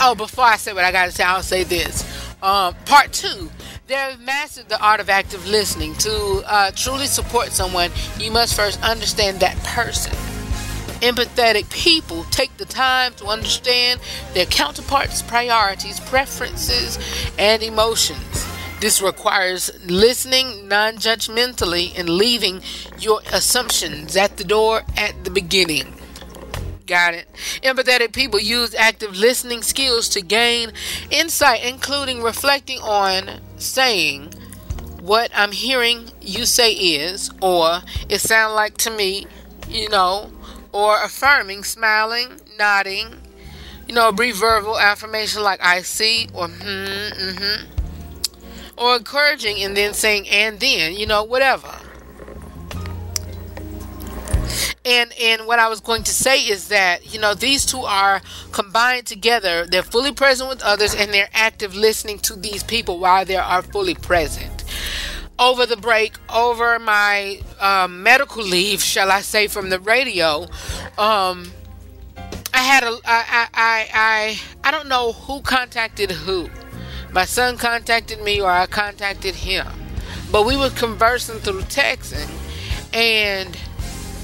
oh 0.00 0.14
before 0.14 0.44
i 0.44 0.56
say 0.56 0.72
what 0.72 0.84
i 0.84 0.90
gotta 0.90 1.12
say 1.12 1.24
i'll 1.24 1.42
say 1.42 1.64
this. 1.64 2.04
Um 2.42 2.74
part 2.86 3.12
two 3.12 3.50
they 3.86 3.94
have 3.94 4.20
mastered 4.20 4.68
the 4.68 4.82
art 4.82 4.98
of 4.98 5.08
active 5.08 5.46
listening. 5.46 5.94
To 5.94 6.42
uh, 6.46 6.70
truly 6.72 7.06
support 7.06 7.52
someone 7.52 7.90
you 8.18 8.32
must 8.32 8.56
first 8.56 8.82
understand 8.82 9.40
that 9.40 9.56
person 9.62 10.12
empathetic 11.00 11.70
people 11.70 12.24
take 12.24 12.56
the 12.56 12.64
time 12.64 13.12
to 13.14 13.26
understand 13.26 14.00
their 14.34 14.46
counterparts 14.46 15.22
priorities 15.22 16.00
preferences 16.00 16.98
and 17.38 17.62
emotions 17.62 18.46
this 18.80 19.00
requires 19.00 19.70
listening 19.86 20.68
non-judgmentally 20.68 21.98
and 21.98 22.08
leaving 22.10 22.60
your 22.98 23.20
assumptions 23.32 24.16
at 24.16 24.36
the 24.36 24.44
door 24.44 24.82
at 24.96 25.24
the 25.24 25.30
beginning 25.30 25.96
Got 26.86 27.14
it. 27.14 27.26
Empathetic 27.64 28.12
people 28.12 28.38
use 28.38 28.72
active 28.72 29.16
listening 29.16 29.62
skills 29.62 30.08
to 30.10 30.20
gain 30.20 30.70
insight, 31.10 31.64
including 31.64 32.22
reflecting 32.22 32.78
on 32.78 33.40
saying, 33.56 34.32
What 35.00 35.32
I'm 35.34 35.50
hearing 35.50 36.12
you 36.20 36.46
say 36.46 36.72
is, 36.72 37.28
or 37.42 37.80
it 38.08 38.20
sounds 38.20 38.54
like 38.54 38.76
to 38.78 38.90
me, 38.90 39.26
you 39.68 39.88
know, 39.88 40.30
or 40.76 41.02
affirming, 41.02 41.64
smiling, 41.64 42.38
nodding, 42.58 43.06
you 43.88 43.94
know, 43.94 44.12
brief 44.12 44.36
verbal 44.36 44.78
affirmation 44.78 45.42
like 45.42 45.58
I 45.64 45.80
see, 45.80 46.28
or 46.34 46.48
hmm, 46.48 46.62
mm-hmm, 46.62 47.64
or 48.76 48.96
encouraging 48.96 49.62
and 49.62 49.74
then 49.74 49.94
saying 49.94 50.28
and 50.28 50.60
then, 50.60 50.92
you 50.92 51.06
know, 51.06 51.24
whatever. 51.24 51.72
And 54.84 55.10
and 55.18 55.46
what 55.46 55.58
I 55.58 55.68
was 55.68 55.80
going 55.80 56.02
to 56.02 56.12
say 56.12 56.40
is 56.40 56.68
that 56.68 57.12
you 57.12 57.18
know 57.18 57.32
these 57.32 57.64
two 57.64 57.80
are 57.80 58.20
combined 58.52 59.06
together. 59.06 59.66
They're 59.66 59.82
fully 59.82 60.12
present 60.12 60.50
with 60.50 60.62
others, 60.62 60.94
and 60.94 61.12
they're 61.12 61.30
active 61.32 61.74
listening 61.74 62.18
to 62.20 62.36
these 62.36 62.62
people 62.62 63.00
while 63.00 63.24
they 63.24 63.36
are 63.36 63.62
fully 63.62 63.94
present. 63.94 64.55
Over 65.38 65.66
the 65.66 65.76
break, 65.76 66.14
over 66.32 66.78
my 66.78 67.40
um, 67.60 68.02
medical 68.02 68.42
leave, 68.42 68.82
shall 68.82 69.10
I 69.10 69.20
say, 69.20 69.48
from 69.48 69.68
the 69.68 69.78
radio, 69.78 70.48
um, 70.96 71.52
I 72.54 72.60
had 72.60 72.84
a 72.84 72.98
I, 73.04 73.48
I 73.52 73.88
I 73.92 74.40
I 74.64 74.70
don't 74.70 74.88
know 74.88 75.12
who 75.12 75.42
contacted 75.42 76.10
who. 76.10 76.48
My 77.12 77.26
son 77.26 77.58
contacted 77.58 78.22
me, 78.22 78.40
or 78.40 78.50
I 78.50 78.66
contacted 78.66 79.34
him, 79.34 79.66
but 80.32 80.46
we 80.46 80.56
were 80.56 80.70
conversing 80.70 81.38
through 81.40 81.62
texting, 81.62 82.30
and 82.94 83.56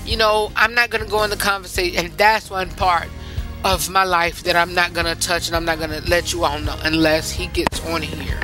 you 0.04 0.16
know, 0.16 0.50
I'm 0.56 0.74
not 0.74 0.90
going 0.90 1.04
to 1.04 1.10
go 1.10 1.22
in 1.22 1.30
the 1.30 1.36
conversation. 1.36 2.06
And 2.06 2.12
that's 2.14 2.50
one 2.50 2.70
part 2.70 3.08
of 3.64 3.88
my 3.90 4.04
life 4.04 4.42
that 4.44 4.56
I'm 4.56 4.74
not 4.74 4.92
going 4.92 5.06
to 5.06 5.14
touch 5.14 5.46
and 5.46 5.56
I'm 5.56 5.64
not 5.64 5.78
going 5.78 5.90
to 5.90 6.08
let 6.10 6.32
you 6.32 6.44
all 6.44 6.58
know 6.58 6.76
unless 6.82 7.30
he 7.30 7.46
gets 7.46 7.80
on 7.86 8.02
here 8.02 8.40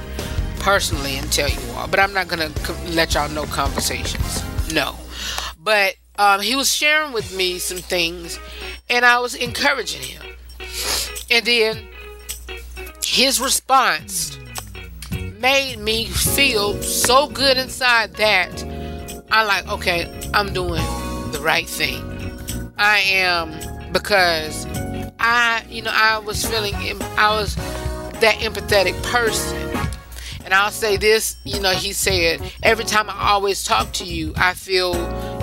personally 0.68 1.16
and 1.16 1.32
tell 1.32 1.48
you 1.48 1.58
all. 1.70 1.88
But 1.88 1.98
I'm 1.98 2.12
not 2.12 2.28
going 2.28 2.52
to 2.52 2.72
let 2.90 3.14
y'all 3.14 3.30
know 3.30 3.44
conversations. 3.44 4.44
No. 4.70 4.96
But 5.58 5.94
um, 6.18 6.42
he 6.42 6.56
was 6.56 6.70
sharing 6.70 7.12
with 7.14 7.34
me 7.34 7.58
some 7.58 7.78
things 7.78 8.38
and 8.90 9.02
I 9.06 9.18
was 9.18 9.34
encouraging 9.34 10.02
him. 10.02 10.22
And 11.30 11.46
then 11.46 11.88
his 13.02 13.40
response 13.40 14.38
made 15.40 15.78
me 15.78 16.04
feel 16.04 16.82
so 16.82 17.30
good 17.30 17.56
inside 17.56 18.12
that 18.16 18.62
I'm 19.30 19.46
like, 19.46 19.66
okay, 19.68 20.30
I'm 20.34 20.52
doing 20.52 20.84
the 21.32 21.40
right 21.42 21.66
thing. 21.66 22.04
I 22.76 22.98
am 22.98 23.92
because 23.94 24.66
I, 25.18 25.64
you 25.70 25.80
know, 25.80 25.92
I 25.94 26.18
was 26.18 26.44
feeling, 26.44 26.74
I 26.74 27.40
was 27.40 27.54
that 28.20 28.36
empathetic 28.40 29.02
person. 29.02 29.67
And 30.48 30.54
I'll 30.54 30.70
say 30.70 30.96
this, 30.96 31.36
you 31.44 31.60
know, 31.60 31.72
he 31.72 31.92
said, 31.92 32.40
every 32.62 32.86
time 32.86 33.10
I 33.10 33.32
always 33.32 33.62
talk 33.62 33.92
to 33.92 34.04
you, 34.04 34.32
I 34.34 34.54
feel, 34.54 34.94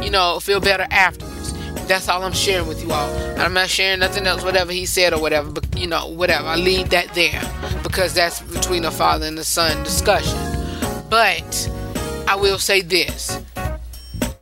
you 0.03 0.09
know, 0.09 0.39
feel 0.39 0.59
better 0.59 0.87
afterwards. 0.89 1.53
That's 1.87 2.09
all 2.09 2.23
I'm 2.23 2.33
sharing 2.33 2.67
with 2.67 2.83
you 2.83 2.91
all. 2.91 3.07
And 3.13 3.43
I'm 3.43 3.53
not 3.53 3.69
sharing 3.69 3.99
nothing 3.99 4.25
else, 4.25 4.43
whatever 4.43 4.71
he 4.71 4.87
said 4.87 5.13
or 5.13 5.21
whatever, 5.21 5.51
but 5.51 5.77
you 5.77 5.85
know, 5.85 6.07
whatever. 6.07 6.47
I 6.47 6.55
leave 6.55 6.89
that 6.89 7.13
there 7.13 7.39
because 7.83 8.15
that's 8.15 8.41
between 8.41 8.81
the 8.81 8.89
father 8.89 9.27
and 9.27 9.37
the 9.37 9.43
son 9.43 9.83
discussion. 9.83 10.39
But 11.07 11.69
I 12.27 12.35
will 12.35 12.57
say 12.57 12.81
this 12.81 13.39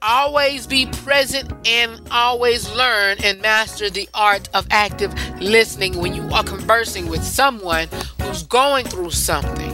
always 0.02 0.66
be 0.66 0.86
present 0.86 1.52
and 1.66 2.02
always 2.10 2.74
learn 2.74 3.18
and 3.22 3.42
master 3.42 3.90
the 3.90 4.08
art 4.14 4.48
of 4.54 4.66
active 4.70 5.14
listening 5.42 5.98
when 5.98 6.14
you 6.14 6.24
are 6.32 6.44
conversing 6.46 7.10
with 7.10 7.24
someone 7.24 7.90
who's 8.22 8.44
going 8.44 8.86
through 8.86 9.12
something. 9.12 9.73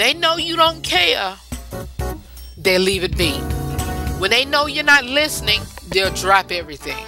They 0.00 0.14
know 0.14 0.38
you 0.38 0.56
don't 0.56 0.82
care, 0.82 1.36
they 2.56 2.78
leave 2.78 3.04
it 3.04 3.18
be. 3.18 3.32
When 4.18 4.30
they 4.30 4.46
know 4.46 4.64
you're 4.64 4.82
not 4.82 5.04
listening, 5.04 5.60
they'll 5.90 6.14
drop 6.14 6.50
everything. 6.50 7.04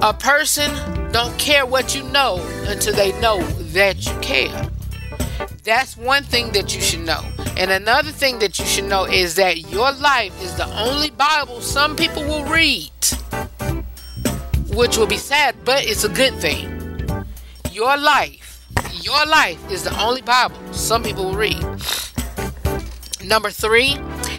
A 0.00 0.16
person 0.18 0.70
don't 1.12 1.38
care 1.38 1.66
what 1.66 1.94
you 1.94 2.04
know 2.04 2.42
until 2.68 2.94
they 2.94 3.12
know 3.20 3.42
that 3.74 4.06
you 4.06 4.18
care. 4.20 4.70
That's 5.62 5.98
one 5.98 6.22
thing 6.22 6.52
that 6.52 6.74
you 6.74 6.80
should 6.80 7.04
know. 7.04 7.22
And 7.58 7.70
another 7.70 8.12
thing 8.12 8.38
that 8.38 8.58
you 8.58 8.64
should 8.64 8.84
know 8.84 9.04
is 9.04 9.34
that 9.34 9.70
your 9.70 9.92
life 9.92 10.32
is 10.42 10.54
the 10.54 10.68
only 10.80 11.10
Bible 11.10 11.60
some 11.60 11.96
people 11.96 12.22
will 12.22 12.46
read. 12.46 12.92
Which 14.74 14.96
will 14.96 15.06
be 15.06 15.18
sad, 15.18 15.54
but 15.66 15.84
it's 15.84 16.04
a 16.04 16.08
good 16.08 16.32
thing. 16.36 16.72
Your 17.72 17.94
life, 17.98 18.45
your 19.06 19.24
life 19.26 19.70
is 19.70 19.84
the 19.84 20.02
only 20.02 20.20
Bible 20.20 20.56
some 20.72 21.04
people 21.04 21.26
will 21.26 21.36
read. 21.36 21.62
Number 23.24 23.50
three, 23.50 23.96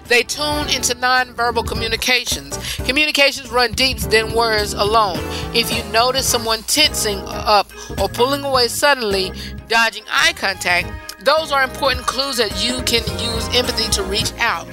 they 0.08 0.24
tune 0.24 0.68
into 0.68 0.94
nonverbal 0.96 1.66
communications. 1.66 2.58
Communications 2.86 3.50
run 3.50 3.72
deeper 3.72 4.02
than 4.10 4.34
words 4.34 4.74
alone. 4.74 5.20
If 5.56 5.74
you 5.74 5.90
notice 5.94 6.28
someone 6.28 6.64
tensing 6.64 7.20
up 7.28 7.72
or 7.98 8.10
pulling 8.10 8.44
away 8.44 8.68
suddenly, 8.68 9.32
dodging 9.70 10.04
eye 10.10 10.34
contact, 10.36 10.92
those 11.24 11.54
are 11.54 11.64
important 11.64 12.06
clues 12.06 12.36
that 12.36 12.62
you 12.62 12.82
can 12.84 13.04
use 13.20 13.48
empathy 13.56 13.90
to 13.92 14.04
reach 14.04 14.34
out. 14.38 14.68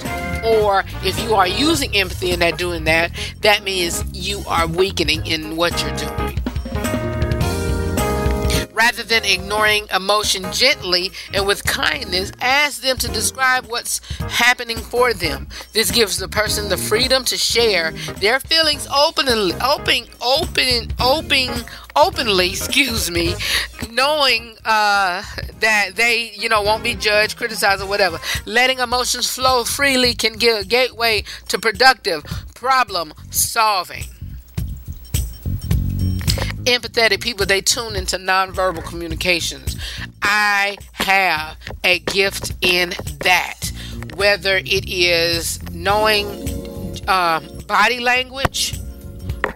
Or 0.45 0.83
if 1.03 1.17
you 1.23 1.35
are 1.35 1.47
using 1.47 1.95
empathy 1.95 2.31
and 2.31 2.41
not 2.41 2.57
doing 2.57 2.83
that, 2.83 3.11
that 3.41 3.63
means 3.63 4.03
you 4.11 4.43
are 4.47 4.67
weakening 4.67 5.25
in 5.25 5.55
what 5.55 5.81
you're 5.81 5.95
doing. 5.95 6.34
Rather 8.75 9.03
than 9.03 9.23
ignoring 9.23 9.87
emotion 9.95 10.51
gently 10.51 11.09
and 11.33 11.47
with 11.47 11.63
kindness, 11.63 12.33
ask 12.41 12.81
them 12.81 12.97
to 12.97 13.07
describe 13.07 13.65
what's 13.67 14.01
happening 14.19 14.75
for 14.75 15.13
them. 15.13 15.47
This 15.71 15.91
gives 15.91 16.17
the 16.17 16.27
person 16.27 16.67
the 16.67 16.75
freedom 16.75 17.23
to 17.25 17.37
share 17.37 17.91
their 18.19 18.41
feelings 18.41 18.85
openly, 18.93 19.53
open, 19.63 20.07
open, 20.21 20.91
open, 20.99 21.63
openly. 21.95 22.49
Excuse 22.65 23.09
me, 23.09 23.33
knowing 23.89 24.57
uh, 24.65 25.23
that 25.61 25.95
they, 25.95 26.33
you 26.35 26.49
know, 26.49 26.61
won't 26.61 26.83
be 26.83 26.95
judged, 26.95 27.37
criticized, 27.37 27.81
or 27.81 27.87
whatever. 27.87 28.19
Letting 28.45 28.79
emotions 28.79 29.33
flow 29.33 29.63
freely 29.63 30.13
can 30.13 30.33
give 30.33 30.59
a 30.59 30.65
gateway 30.65 31.23
to 31.47 31.57
productive 31.57 32.25
problem 32.53 33.13
solving 33.29 34.03
empathetic 36.65 37.21
people 37.21 37.45
they 37.45 37.61
tune 37.61 37.95
into 37.95 38.17
nonverbal 38.17 38.83
communications 38.83 39.77
i 40.21 40.75
have 40.93 41.57
a 41.83 41.99
gift 41.99 42.53
in 42.61 42.89
that 43.19 43.71
whether 44.15 44.57
it 44.57 44.89
is 44.89 45.61
knowing 45.71 46.25
uh, 47.07 47.39
body 47.67 47.99
language 47.99 48.79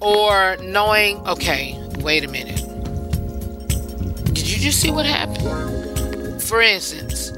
or 0.01 0.55
knowing 0.57 1.17
okay 1.27 1.75
wait 1.99 2.23
a 2.23 2.27
minute 2.27 2.57
did 4.33 4.49
you 4.49 4.57
just 4.57 4.79
see 4.79 4.91
what 4.91 5.05
happened 5.05 6.41
for 6.41 6.61
instance 6.61 7.31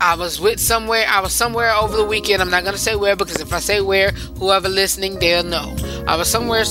I 0.00 0.14
was 0.14 0.40
with 0.40 0.60
somewhere. 0.60 1.04
I 1.08 1.20
was 1.20 1.32
somewhere 1.32 1.72
over 1.74 1.96
the 1.96 2.04
weekend. 2.04 2.40
I'm 2.40 2.50
not 2.50 2.64
gonna 2.64 2.78
say 2.78 2.94
where 2.94 3.16
because 3.16 3.40
if 3.40 3.52
I 3.52 3.58
say 3.58 3.80
where, 3.80 4.10
whoever 4.38 4.68
listening, 4.68 5.18
they'll 5.18 5.42
know. 5.42 5.74
I 6.06 6.16
was 6.16 6.30
somewhere 6.30 6.64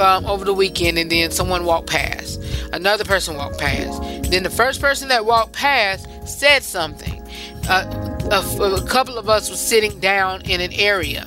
um, 0.00 0.26
over 0.26 0.44
the 0.44 0.54
weekend, 0.54 0.98
and 0.98 1.10
then 1.10 1.30
someone 1.30 1.64
walked 1.64 1.88
past. 1.88 2.42
Another 2.72 3.04
person 3.04 3.36
walked 3.36 3.58
past. 3.58 4.30
Then 4.30 4.42
the 4.42 4.50
first 4.50 4.80
person 4.80 5.08
that 5.08 5.24
walked 5.24 5.52
past 5.52 6.06
said 6.28 6.62
something. 6.62 7.22
Uh, 7.68 8.18
a, 8.30 8.62
a 8.62 8.86
couple 8.86 9.18
of 9.18 9.28
us 9.28 9.50
was 9.50 9.60
sitting 9.60 9.98
down 10.00 10.42
in 10.42 10.60
an 10.60 10.72
area, 10.72 11.26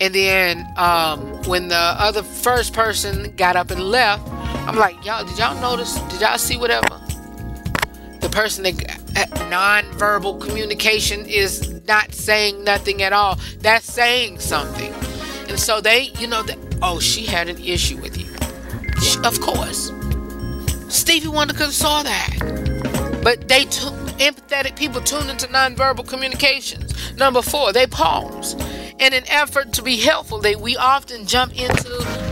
and 0.00 0.14
then 0.14 0.66
um, 0.76 1.20
when 1.44 1.68
the 1.68 1.76
other 1.76 2.22
first 2.22 2.72
person 2.72 3.34
got 3.36 3.56
up 3.56 3.70
and 3.70 3.80
left, 3.80 4.28
I'm 4.66 4.76
like, 4.76 5.04
y'all, 5.04 5.24
did 5.24 5.38
y'all 5.38 5.60
notice? 5.60 5.98
Did 6.10 6.20
y'all 6.20 6.38
see 6.38 6.56
whatever? 6.56 7.00
The 8.20 8.28
person 8.30 8.62
that 8.62 9.48
non-verbal 9.50 10.36
communication 10.36 11.26
is 11.26 11.68
not 11.86 12.14
saying 12.14 12.62
nothing 12.62 13.02
at 13.02 13.12
all. 13.12 13.38
That's 13.58 13.84
saying 13.84 14.38
something. 14.38 14.94
And 15.48 15.58
so 15.58 15.80
they, 15.80 16.12
you 16.18 16.26
know, 16.26 16.42
oh, 16.82 16.98
she 17.00 17.24
had 17.24 17.48
an 17.48 17.58
issue 17.58 17.96
with 17.98 18.18
you. 18.18 18.26
She, 19.00 19.18
of 19.20 19.40
course. 19.40 19.92
Stevie 20.88 21.28
Wonder 21.28 21.54
could 21.54 21.66
have 21.66 21.74
saw 21.74 22.02
that. 22.02 23.20
But 23.22 23.48
they 23.48 23.64
took 23.64 23.94
empathetic 24.18 24.76
people 24.76 25.00
tune 25.00 25.30
into 25.30 25.46
nonverbal 25.46 26.06
communications. 26.06 27.16
Number 27.16 27.40
four, 27.42 27.72
they 27.72 27.86
pause. 27.86 28.54
In 29.02 29.14
an 29.14 29.24
effort 29.26 29.72
to 29.72 29.82
be 29.82 29.96
helpful, 29.96 30.38
they 30.38 30.54
we 30.54 30.76
often 30.76 31.26
jump 31.26 31.60
into 31.60 31.90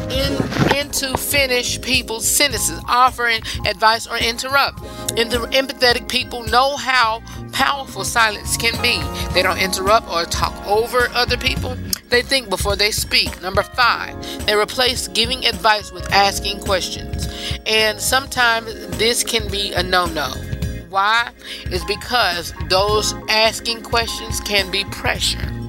in, 0.08 0.76
into 0.78 1.18
finish 1.18 1.80
people's 1.80 2.24
sentences, 2.28 2.80
offering 2.86 3.42
advice 3.66 4.06
or 4.06 4.16
interrupt. 4.16 4.78
And 5.18 5.28
the 5.32 5.38
empathetic 5.48 6.08
people 6.08 6.44
know 6.44 6.76
how 6.76 7.24
powerful 7.50 8.04
silence 8.04 8.56
can 8.56 8.80
be. 8.80 9.02
They 9.34 9.42
don't 9.42 9.58
interrupt 9.58 10.08
or 10.08 10.26
talk 10.26 10.54
over 10.64 11.08
other 11.12 11.36
people. 11.36 11.76
They 12.08 12.22
think 12.22 12.48
before 12.48 12.76
they 12.76 12.92
speak. 12.92 13.42
Number 13.42 13.64
five, 13.64 14.46
they 14.46 14.54
replace 14.54 15.08
giving 15.08 15.46
advice 15.46 15.90
with 15.90 16.08
asking 16.12 16.60
questions. 16.60 17.26
And 17.66 17.98
sometimes 17.98 18.72
this 18.96 19.24
can 19.24 19.50
be 19.50 19.72
a 19.72 19.82
no 19.82 20.06
no. 20.06 20.30
Why? 20.88 21.30
Is 21.64 21.84
because 21.86 22.54
those 22.68 23.12
asking 23.28 23.82
questions 23.82 24.38
can 24.42 24.70
be 24.70 24.84
pressure. 24.84 25.59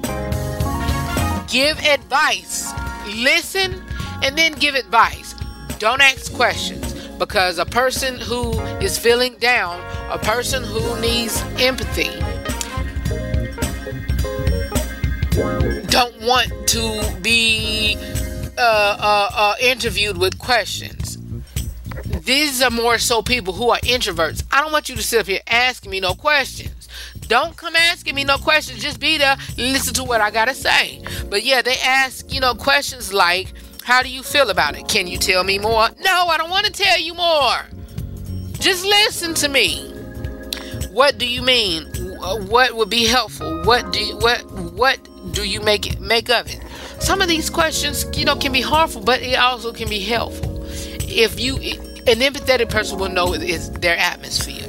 Give 1.52 1.78
advice, 1.80 2.72
listen, 3.08 3.84
and 4.22 4.38
then 4.38 4.52
give 4.54 4.74
advice. 4.74 5.34
Don't 5.78 6.00
ask 6.00 6.32
questions 6.32 6.94
because 7.18 7.58
a 7.58 7.66
person 7.66 8.18
who 8.18 8.58
is 8.80 8.96
feeling 8.96 9.36
down, 9.36 9.78
a 10.10 10.16
person 10.16 10.64
who 10.64 10.98
needs 10.98 11.42
empathy, 11.58 12.08
don't 15.88 16.18
want 16.22 16.50
to 16.68 17.18
be 17.20 17.98
uh, 18.56 18.96
uh, 18.98 19.30
uh, 19.34 19.54
interviewed 19.60 20.16
with 20.16 20.38
questions. 20.38 21.18
These 22.24 22.62
are 22.62 22.70
more 22.70 22.96
so 22.96 23.20
people 23.20 23.52
who 23.52 23.68
are 23.68 23.80
introverts. 23.80 24.42
I 24.50 24.62
don't 24.62 24.72
want 24.72 24.88
you 24.88 24.96
to 24.96 25.02
sit 25.02 25.20
up 25.20 25.26
here 25.26 25.40
asking 25.46 25.90
me 25.90 26.00
no 26.00 26.14
questions. 26.14 26.81
Don't 27.28 27.56
come 27.56 27.76
asking 27.76 28.14
me 28.14 28.24
no 28.24 28.38
questions. 28.38 28.82
Just 28.82 29.00
be 29.00 29.18
there, 29.18 29.36
listen 29.56 29.94
to 29.94 30.04
what 30.04 30.20
I 30.20 30.30
gotta 30.30 30.54
say. 30.54 31.02
But 31.30 31.44
yeah, 31.44 31.62
they 31.62 31.76
ask, 31.84 32.32
you 32.32 32.40
know, 32.40 32.54
questions 32.54 33.12
like, 33.12 33.52
how 33.84 34.02
do 34.02 34.08
you 34.08 34.22
feel 34.22 34.50
about 34.50 34.76
it? 34.76 34.88
Can 34.88 35.06
you 35.06 35.18
tell 35.18 35.42
me 35.44 35.58
more? 35.58 35.88
No, 36.00 36.26
I 36.28 36.36
don't 36.38 36.50
want 36.50 36.66
to 36.66 36.72
tell 36.72 37.00
you 37.00 37.14
more. 37.14 37.56
Just 38.60 38.84
listen 38.84 39.34
to 39.34 39.48
me. 39.48 39.88
What 40.92 41.18
do 41.18 41.26
you 41.26 41.42
mean? 41.42 41.86
What 42.48 42.76
would 42.76 42.90
be 42.90 43.06
helpful? 43.06 43.64
What 43.64 43.92
do 43.92 44.04
you, 44.04 44.16
what 44.18 44.42
what 44.74 44.98
do 45.32 45.48
you 45.48 45.60
make 45.60 45.90
it 45.90 46.00
make 46.00 46.30
of 46.30 46.46
it? 46.46 46.60
Some 47.00 47.20
of 47.20 47.28
these 47.28 47.50
questions, 47.50 48.06
you 48.16 48.24
know, 48.24 48.36
can 48.36 48.52
be 48.52 48.60
harmful, 48.60 49.02
but 49.02 49.22
it 49.22 49.34
also 49.34 49.72
can 49.72 49.88
be 49.88 50.00
helpful. 50.00 50.64
If 51.00 51.40
you 51.40 51.56
an 51.56 52.20
empathetic 52.20 52.68
person 52.68 52.98
will 52.98 53.08
know 53.08 53.32
it's 53.32 53.68
their 53.70 53.96
atmosphere. 53.96 54.61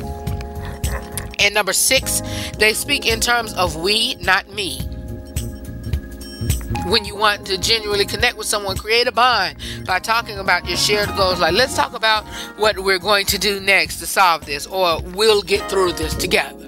And 1.43 1.53
number 1.53 1.73
six, 1.73 2.21
they 2.57 2.73
speak 2.73 3.05
in 3.05 3.19
terms 3.19 3.53
of 3.53 3.75
we, 3.75 4.15
not 4.15 4.49
me 4.49 4.79
when 6.85 7.05
you 7.05 7.15
want 7.15 7.45
to 7.45 7.57
genuinely 7.57 8.05
connect 8.05 8.37
with 8.37 8.47
someone, 8.47 8.75
create 8.75 9.07
a 9.07 9.11
bond 9.11 9.57
by 9.85 9.99
talking 9.99 10.37
about 10.37 10.67
your 10.67 10.77
shared 10.77 11.09
goals. 11.15 11.39
Like, 11.39 11.53
let's 11.53 11.75
talk 11.75 11.93
about 11.93 12.25
what 12.57 12.77
we're 12.79 12.99
going 12.99 13.25
to 13.27 13.37
do 13.37 13.59
next 13.59 13.99
to 13.99 14.05
solve 14.05 14.45
this, 14.45 14.67
or 14.67 15.01
we'll 15.01 15.41
get 15.41 15.69
through 15.69 15.93
this 15.93 16.13
together. 16.13 16.65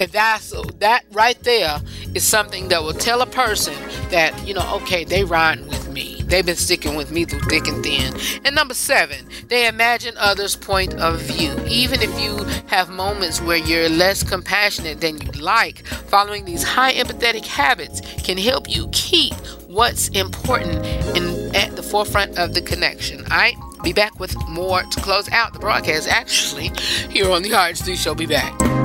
And 0.00 0.10
that's 0.12 0.54
that 0.78 1.04
right 1.12 1.38
there 1.42 1.80
is 2.14 2.24
something 2.24 2.68
that 2.68 2.82
will 2.82 2.92
tell 2.92 3.20
a 3.20 3.26
person 3.26 3.74
that, 4.10 4.46
you 4.46 4.54
know, 4.54 4.76
okay, 4.82 5.04
they 5.04 5.24
riding 5.24 5.66
with 5.66 5.90
me. 5.92 6.17
They've 6.28 6.44
been 6.44 6.56
sticking 6.56 6.94
with 6.94 7.10
me 7.10 7.24
through 7.24 7.40
thick 7.40 7.66
and 7.66 7.82
thin. 7.82 8.14
And 8.44 8.54
number 8.54 8.74
seven, 8.74 9.26
they 9.48 9.66
imagine 9.66 10.14
others' 10.18 10.56
point 10.56 10.94
of 10.94 11.20
view. 11.22 11.54
Even 11.66 12.02
if 12.02 12.20
you 12.20 12.44
have 12.68 12.90
moments 12.90 13.40
where 13.40 13.56
you're 13.56 13.88
less 13.88 14.22
compassionate 14.22 15.00
than 15.00 15.18
you'd 15.18 15.40
like, 15.40 15.86
following 15.86 16.44
these 16.44 16.62
high 16.62 16.92
empathetic 16.94 17.46
habits 17.46 18.00
can 18.22 18.36
help 18.36 18.68
you 18.68 18.88
keep 18.92 19.34
what's 19.66 20.08
important 20.08 20.84
in, 21.16 21.54
at 21.56 21.76
the 21.76 21.82
forefront 21.82 22.38
of 22.38 22.54
the 22.54 22.62
connection. 22.62 23.20
All 23.30 23.38
right? 23.38 23.56
Be 23.82 23.92
back 23.92 24.18
with 24.18 24.36
more 24.48 24.82
to 24.82 25.00
close 25.00 25.30
out 25.30 25.52
the 25.52 25.58
broadcast. 25.58 26.08
Actually, 26.08 26.70
here 27.10 27.30
on 27.30 27.42
the 27.42 27.50
RH3 27.50 27.96
Show. 27.96 28.14
Be 28.14 28.26
back. 28.26 28.77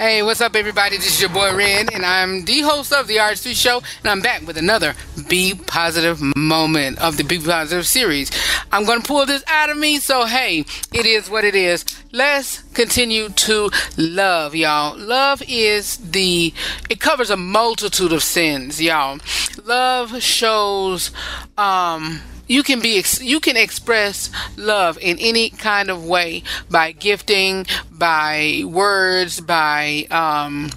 Hey, 0.00 0.22
what's 0.22 0.40
up, 0.40 0.54
everybody? 0.54 0.96
This 0.96 1.16
is 1.16 1.20
your 1.20 1.30
boy 1.30 1.52
Ren, 1.56 1.88
and 1.92 2.06
I'm 2.06 2.44
the 2.44 2.60
host 2.60 2.92
of 2.92 3.08
the 3.08 3.16
RH3 3.16 3.52
Show, 3.52 3.82
and 3.98 4.06
I'm 4.08 4.20
back 4.20 4.46
with 4.46 4.56
another 4.56 4.94
Be 5.28 5.54
Positive 5.66 6.20
moment 6.36 7.00
of 7.00 7.16
the 7.16 7.24
Be 7.24 7.40
Positive 7.40 7.84
series. 7.84 8.30
I'm 8.70 8.84
going 8.84 9.00
to 9.00 9.04
pull 9.08 9.26
this 9.26 9.42
out 9.48 9.70
of 9.70 9.76
me, 9.76 9.98
so 9.98 10.24
hey, 10.26 10.60
it 10.92 11.04
is 11.04 11.28
what 11.28 11.42
it 11.42 11.56
is. 11.56 11.84
Let's 12.12 12.62
continue 12.74 13.28
to 13.28 13.70
love, 13.96 14.54
y'all. 14.54 14.96
Love 14.96 15.42
is 15.48 15.96
the, 15.96 16.54
it 16.88 17.00
covers 17.00 17.30
a 17.30 17.36
multitude 17.36 18.12
of 18.12 18.22
sins, 18.22 18.80
y'all. 18.80 19.18
Love 19.64 20.22
shows, 20.22 21.10
um, 21.56 22.20
you 22.48 22.62
can 22.62 22.80
be 22.80 23.02
you 23.20 23.40
can 23.40 23.56
express 23.56 24.30
love 24.56 24.98
in 24.98 25.18
any 25.18 25.50
kind 25.50 25.90
of 25.90 26.04
way 26.04 26.42
by 26.70 26.92
gifting 26.92 27.66
by 27.92 28.62
words 28.66 29.40
by 29.40 30.06
um, 30.10 30.70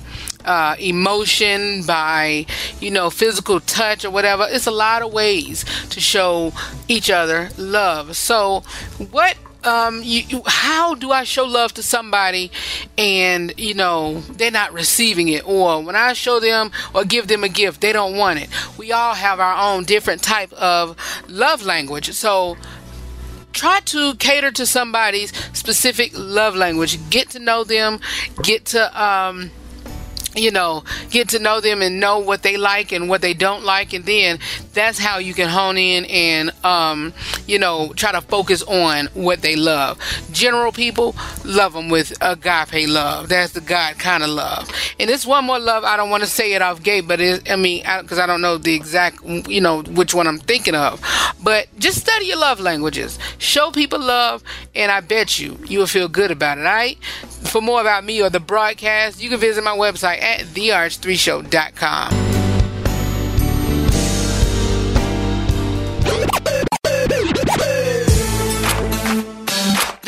uh, 0.45 0.75
emotion 0.79 1.83
by 1.83 2.45
you 2.79 2.91
know 2.91 3.09
physical 3.09 3.59
touch 3.59 4.05
or 4.05 4.11
whatever. 4.11 4.45
It's 4.49 4.67
a 4.67 4.71
lot 4.71 5.01
of 5.01 5.13
ways 5.13 5.65
to 5.89 6.01
show 6.01 6.53
each 6.87 7.09
other 7.09 7.49
love. 7.57 8.15
So 8.15 8.61
what 9.09 9.37
um 9.63 10.01
you, 10.03 10.21
you 10.27 10.41
how 10.45 10.95
do 10.95 11.11
i 11.11 11.23
show 11.23 11.45
love 11.45 11.73
to 11.73 11.83
somebody 11.83 12.51
and 12.97 13.53
you 13.57 13.73
know 13.73 14.19
they're 14.31 14.51
not 14.51 14.73
receiving 14.73 15.27
it? 15.27 15.47
Or 15.47 15.81
when 15.81 15.95
i 15.95 16.13
show 16.13 16.39
them 16.39 16.71
or 16.93 17.03
give 17.05 17.27
them 17.27 17.43
a 17.43 17.49
gift 17.49 17.81
they 17.81 17.93
don't 17.93 18.17
want 18.17 18.39
it. 18.39 18.49
We 18.77 18.91
all 18.91 19.13
have 19.13 19.39
our 19.39 19.73
own 19.73 19.83
different 19.85 20.23
type 20.23 20.51
of 20.53 20.95
love 21.27 21.63
language. 21.65 22.11
So 22.13 22.57
try 23.53 23.79
to 23.81 24.15
cater 24.15 24.51
to 24.51 24.65
somebody's 24.65 25.31
specific 25.55 26.11
love 26.15 26.55
language. 26.55 26.97
Get 27.09 27.29
to 27.31 27.39
know 27.39 27.63
them. 27.63 27.99
Get 28.43 28.65
to 28.67 29.01
um 29.03 29.51
you 30.35 30.51
know, 30.51 30.83
get 31.09 31.29
to 31.29 31.39
know 31.39 31.59
them 31.61 31.81
and 31.81 31.99
know 31.99 32.19
what 32.19 32.43
they 32.43 32.57
like 32.57 32.91
and 32.91 33.09
what 33.09 33.21
they 33.21 33.33
don't 33.33 33.63
like, 33.63 33.93
and 33.93 34.05
then 34.05 34.39
that's 34.73 34.99
how 34.99 35.17
you 35.17 35.33
can 35.33 35.49
hone 35.49 35.77
in 35.77 36.05
and, 36.05 36.51
um, 36.63 37.13
you 37.47 37.59
know, 37.59 37.93
try 37.95 38.11
to 38.11 38.21
focus 38.21 38.63
on 38.63 39.07
what 39.13 39.41
they 39.41 39.55
love. 39.55 39.99
General 40.31 40.71
people 40.71 41.15
love 41.43 41.73
them 41.73 41.89
with 41.89 42.13
agape 42.21 42.87
love. 42.87 43.29
That's 43.29 43.53
the 43.53 43.61
God 43.61 43.97
kind 43.97 44.23
of 44.23 44.29
love. 44.29 44.69
And 44.99 45.09
it's 45.09 45.25
one 45.25 45.45
more 45.45 45.59
love. 45.59 45.83
I 45.83 45.97
don't 45.97 46.09
want 46.09 46.23
to 46.23 46.29
say 46.29 46.53
it 46.53 46.61
off 46.61 46.81
gate, 46.83 47.07
but 47.07 47.19
it, 47.19 47.51
I 47.51 47.55
mean, 47.55 47.83
because 48.01 48.19
I, 48.19 48.23
I 48.23 48.27
don't 48.27 48.41
know 48.41 48.57
the 48.57 48.73
exact, 48.73 49.23
you 49.25 49.61
know, 49.61 49.81
which 49.83 50.13
one 50.13 50.27
I'm 50.27 50.39
thinking 50.39 50.75
of. 50.75 51.01
But 51.43 51.67
just 51.79 51.99
study 51.99 52.25
your 52.25 52.37
love 52.37 52.59
languages. 52.59 53.19
Show 53.37 53.71
people 53.71 53.99
love, 53.99 54.43
and 54.75 54.91
I 54.91 55.01
bet 55.01 55.39
you 55.39 55.57
you 55.65 55.79
will 55.79 55.87
feel 55.87 56.07
good 56.07 56.31
about 56.31 56.57
it. 56.57 56.65
All 56.65 56.73
right. 56.73 56.97
For 57.43 57.61
more 57.61 57.81
about 57.81 58.05
me 58.05 58.21
or 58.21 58.29
the 58.29 58.39
broadcast, 58.39 59.21
you 59.21 59.29
can 59.29 59.39
visit 59.39 59.63
my 59.63 59.75
website 59.75 60.21
at 60.21 60.41
therh3show.com. 60.41 62.40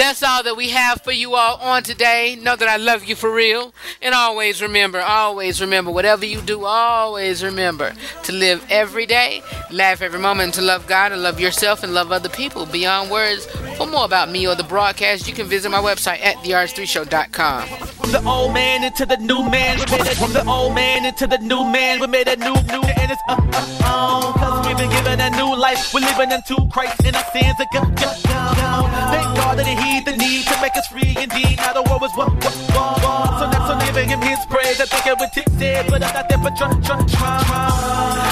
That's 0.03 0.21
all 0.21 0.43
that 0.43 0.57
we 0.57 0.67
have 0.71 1.01
for 1.01 1.13
you 1.13 1.35
all 1.35 1.55
on 1.61 1.81
today. 1.81 2.35
Know 2.35 2.57
that 2.57 2.67
I 2.67 2.75
love 2.75 3.05
you 3.05 3.15
for 3.15 3.33
real. 3.33 3.73
And 4.01 4.13
always 4.13 4.61
remember, 4.61 4.99
always 4.99 5.61
remember, 5.61 5.91
whatever 5.91 6.25
you 6.25 6.41
do, 6.41 6.65
always 6.65 7.41
remember 7.41 7.93
to 8.23 8.33
live 8.33 8.65
every 8.69 9.05
day, 9.05 9.41
laugh 9.71 10.01
every 10.01 10.19
moment, 10.19 10.55
to 10.55 10.61
love 10.61 10.87
God 10.87 11.13
and 11.13 11.23
love 11.23 11.39
yourself 11.39 11.83
and 11.83 11.93
love 11.93 12.11
other 12.11 12.27
people 12.27 12.65
beyond 12.65 13.11
words. 13.11 13.45
For 13.77 13.87
more 13.87 14.03
about 14.03 14.29
me 14.29 14.45
or 14.45 14.55
the 14.55 14.65
broadcast, 14.65 15.25
you 15.25 15.33
can 15.33 15.47
visit 15.47 15.69
my 15.69 15.79
website 15.79 16.19
at 16.19 16.35
therh3show.com. 16.43 17.69
From 17.69 18.11
the 18.11 18.29
old 18.29 18.53
man 18.53 18.83
into 18.83 19.05
the 19.05 19.15
new 19.15 19.49
man. 19.49 19.77
From 20.17 20.33
the 20.33 20.43
old 20.45 20.75
man 20.75 21.05
into 21.05 21.27
the 21.27 21.37
new 21.37 21.63
man, 21.63 22.01
we 22.01 22.07
made 22.07 22.27
a 22.27 22.35
new, 22.35 22.53
new, 22.53 22.81
and 22.83 23.09
it's 23.09 23.21
uh, 23.29 23.37
uh, 23.39 23.79
uh, 23.85 24.33
cause 24.33 24.67
we've 24.67 24.77
been 24.77 24.89
given 24.89 25.21
a 25.21 25.29
new 25.29 25.55
life. 25.55 25.93
We're 25.93 26.01
living 26.01 26.31
into 26.31 26.57
Christ 26.73 27.05
and 27.05 27.15
our 27.15 27.23
sins 27.31 27.55
are 27.57 27.67
gone. 27.71 27.95
Thank 27.95 29.35
God 29.37 29.57
that 29.57 29.65
He 29.65 29.92
heed 29.93 30.05
the 30.05 30.15
need 30.17 30.45
to 30.49 30.55
make 30.61 30.75
us 30.75 30.87
free 30.87 31.13
indeed. 31.19 31.57
Now 31.57 31.73
the 31.73 31.83
world 31.83 32.01
was 32.01 32.13
what, 32.17 32.33
what, 32.41 32.55
what, 32.73 33.03
what. 33.03 33.29
So 33.39 33.45
that's 33.53 33.67
so 33.69 33.73
giving 33.85 34.09
Him 34.09 34.21
His 34.21 34.41
praise. 34.49 34.81
I 34.81 34.85
think 34.85 35.05
it 35.05 35.17
would 35.19 35.31
take 35.31 35.49
said, 35.59 35.85
but 35.89 36.01
I'm 36.01 36.13
not 36.13 36.27
there 36.29 36.41
for 36.41 36.53
try, 36.57 36.73
try, 36.81 36.97
try. 37.13 37.33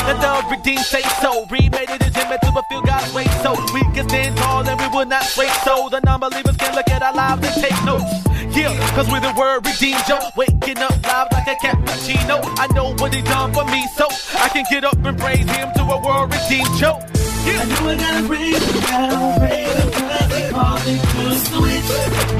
Let 0.07 0.17
the 0.21 0.31
redeemed 0.49 0.85
say 0.85 1.03
so. 1.21 1.45
Remade 1.45 1.89
it 1.89 2.01
as 2.01 2.15
Him 2.15 2.29
to 2.31 2.51
fulfill 2.51 2.81
God's 2.81 3.13
way. 3.13 3.25
So 3.45 3.53
we 3.73 3.81
can 3.93 4.09
stand 4.09 4.37
tall 4.37 4.67
and 4.67 4.79
we 4.79 4.87
will 4.89 5.05
not 5.05 5.23
sway. 5.23 5.49
So 5.63 5.89
the 5.89 6.01
non-believers 6.01 6.57
can 6.57 6.75
look 6.75 6.89
at 6.89 7.01
our 7.03 7.13
lives 7.13 7.45
and 7.45 7.55
take 7.61 7.77
notes. 7.85 8.09
Yeah, 8.51 8.73
cause 8.95 9.07
we're 9.09 9.21
the 9.21 9.33
word 9.37 9.65
redeemed, 9.65 10.03
yo. 10.09 10.17
Waking 10.35 10.79
up 10.79 10.95
live 11.07 11.27
like 11.31 11.47
a 11.47 11.55
cappuccino. 11.63 12.41
I 12.59 12.67
know 12.73 12.93
what 12.99 13.13
he 13.13 13.21
done 13.21 13.53
for 13.53 13.63
me, 13.65 13.87
so 13.95 14.07
can 14.53 14.65
get 14.69 14.83
up 14.83 14.97
and 15.05 15.17
praise 15.17 15.49
him 15.49 15.69
to 15.75 15.81
a 15.81 16.01
world 16.01 16.33
redeemed, 16.33 16.79
yo. 16.79 16.99
Yeah. 17.45 17.61
I 17.61 17.65
knew 17.65 17.89
I 17.89 17.95
gotta 17.95 18.21
him, 18.27 18.61
gotta 18.89 19.47
him, 19.47 19.87
cause 19.91 20.31
he 20.37 20.43
called 20.51 20.81
me 20.85 20.95
to 20.99 21.21
a 21.25 21.35
switch. 21.47 21.89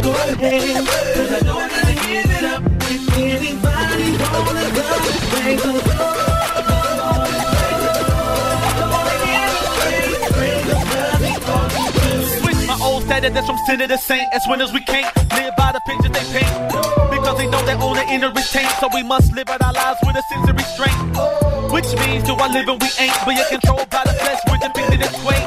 Go 0.04 0.12
ahead, 0.12 0.86
cause 1.16 1.32
I 1.32 1.40
know 1.46 1.58
I 1.58 1.70
gotta 1.70 1.96
give 2.06 2.32
it 2.38 2.44
up. 2.44 2.62
If 2.94 3.18
anybody 3.18 3.81
status 13.22 13.34
that's 13.36 13.48
from 13.48 13.58
sinner 13.66 13.86
to 13.86 13.94
the 13.94 13.98
saint. 13.98 14.28
As 14.34 14.42
winners 14.48 14.74
we 14.74 14.82
can't 14.82 15.06
live 15.38 15.54
by 15.56 15.72
the 15.72 15.82
pictures 15.86 16.12
they 16.12 16.26
paint. 16.34 16.54
Because 17.14 17.38
they 17.38 17.48
know 17.48 17.62
they 17.66 17.78
own 17.78 17.96
the 17.96 18.06
inner 18.10 18.30
retain. 18.30 18.70
So 18.80 18.90
we 18.94 19.04
must 19.04 19.34
live 19.34 19.50
out 19.50 19.62
our 19.62 19.74
lives 19.74 20.00
with 20.06 20.16
a 20.16 20.24
sense 20.32 20.50
of 20.50 20.56
restraint. 20.58 20.98
Which 21.72 21.90
means 22.02 22.24
do 22.26 22.34
I 22.34 22.48
live 22.50 22.68
and 22.68 22.82
we 22.82 22.90
ain't. 22.98 23.18
We 23.28 23.38
are 23.38 23.50
controlled 23.50 23.90
by 23.90 24.04
the 24.06 24.14
flesh, 24.22 24.42
we're 24.50 24.58
depicted 24.58 25.02
as 25.02 25.14
quaint. 25.22 25.46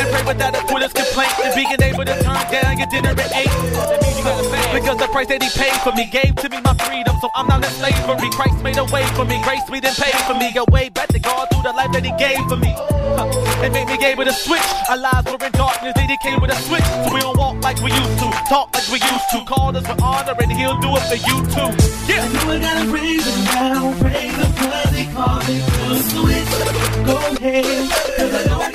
And 0.00 0.08
pray 0.12 0.24
without 0.26 0.54
a 0.54 0.62
quitter's 0.68 0.92
complaint. 1.12 1.32
And 1.44 1.54
being 1.54 1.82
able 1.92 2.04
to 2.04 2.16
turn 2.24 2.42
down 2.48 2.78
your 2.78 2.88
dinner 2.88 3.12
at 3.12 3.32
eight. 3.36 3.52
Because 4.72 4.96
the 4.96 5.08
price 5.12 5.28
that 5.28 5.42
he 5.42 5.50
paid 5.52 5.76
for 5.84 5.92
me 5.92 6.08
gave 6.08 6.34
to 6.36 6.48
me 6.48 6.58
my 6.64 6.74
freedom. 6.74 7.14
So 7.20 7.28
I'm 7.34 7.46
not 7.46 7.64
in 7.64 7.70
slavery. 7.76 8.30
Christ 8.32 8.62
made 8.62 8.78
a 8.78 8.84
way 8.84 9.04
for 9.14 9.24
me. 9.24 9.36
Grace 9.44 9.68
me 9.68 9.80
then 9.80 9.94
paid 9.94 10.16
for 10.24 10.34
me. 10.34 10.48
A 10.56 10.64
way 10.72 10.88
back 10.88 11.08
to 11.08 11.18
God 11.18 11.48
through 11.52 11.62
the 11.62 11.72
life 11.72 11.92
that 11.92 12.04
he 12.04 12.12
gave 12.16 12.40
for 12.48 12.56
me. 12.56 12.72
Huh. 13.16 13.28
And 13.62 13.72
made 13.72 13.88
me 13.88 13.96
able 14.04 14.24
to 14.24 14.32
switch. 14.32 14.64
Our 14.88 14.96
lives 14.96 15.26
were 15.28 15.44
in 15.44 15.52
darkness. 15.52 15.92
Then 15.94 16.08
he 16.08 16.16
came 16.22 16.40
with 16.40 16.50
a 16.50 16.58
switch. 16.64 16.86
So 17.04 17.14
we 17.14 17.20
don't 17.20 17.36
walk 17.36 17.60
like 17.62 17.78
we 17.82 17.92
used 17.92 18.18
to. 18.24 18.28
Talk 18.48 18.72
like 18.74 18.88
we 18.88 18.98
used 19.00 19.28
to. 19.36 19.44
Call 19.44 19.76
us 19.76 19.86
for 19.86 19.96
honor 20.02 20.34
and 20.40 20.52
he'll 20.52 20.80
do 20.80 20.96
it 20.96 21.04
for 21.10 21.20
you 21.20 21.36
too. 21.52 21.70
Yeah. 22.08 22.24
I 22.24 22.28
know 22.32 22.52
I 22.52 22.58
gotta 22.58 22.84
praise 22.90 23.26
him 23.26 23.44
now. 23.44 23.92
Praise 24.00 24.36
him 24.40 24.52
cause 24.56 24.92
he 24.96 25.04
called 25.12 25.44
me 25.48 25.56
to 25.60 25.84
a 25.92 25.98
switch. 26.08 26.52
Go 27.04 27.16
ahead. 27.36 27.90
Cause 28.16 28.34
I 28.34 28.42
know 28.48 28.71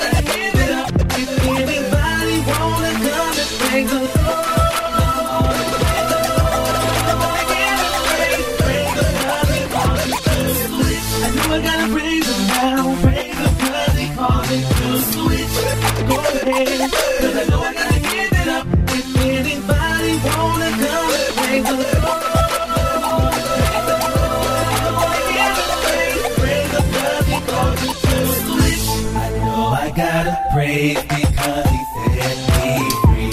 praise 30.77 31.01
because 31.03 31.69
he 31.71 31.81
set 32.13 32.37
me 32.61 32.89
free. 33.01 33.31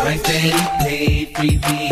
Christ 0.00 0.26
said 0.26 0.40
he 0.42 0.52
paid 0.84 1.36
free 1.36 1.87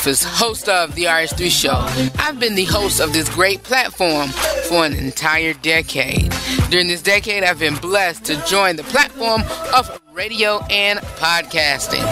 Rufus, 0.00 0.24
host 0.24 0.66
of 0.66 0.94
The 0.94 1.04
RH3 1.04 1.50
Show. 1.50 2.10
I've 2.18 2.40
been 2.40 2.54
the 2.54 2.64
host 2.64 3.00
of 3.00 3.12
this 3.12 3.28
great 3.28 3.62
platform 3.62 4.30
for 4.66 4.86
an 4.86 4.94
entire 4.94 5.52
decade. 5.52 6.32
During 6.70 6.88
this 6.88 7.02
decade, 7.02 7.44
I've 7.44 7.58
been 7.58 7.76
blessed 7.76 8.24
to 8.24 8.42
join 8.46 8.76
the 8.76 8.82
platform 8.84 9.42
of 9.76 10.00
radio 10.14 10.60
and 10.70 11.00
podcasting. 11.00 12.02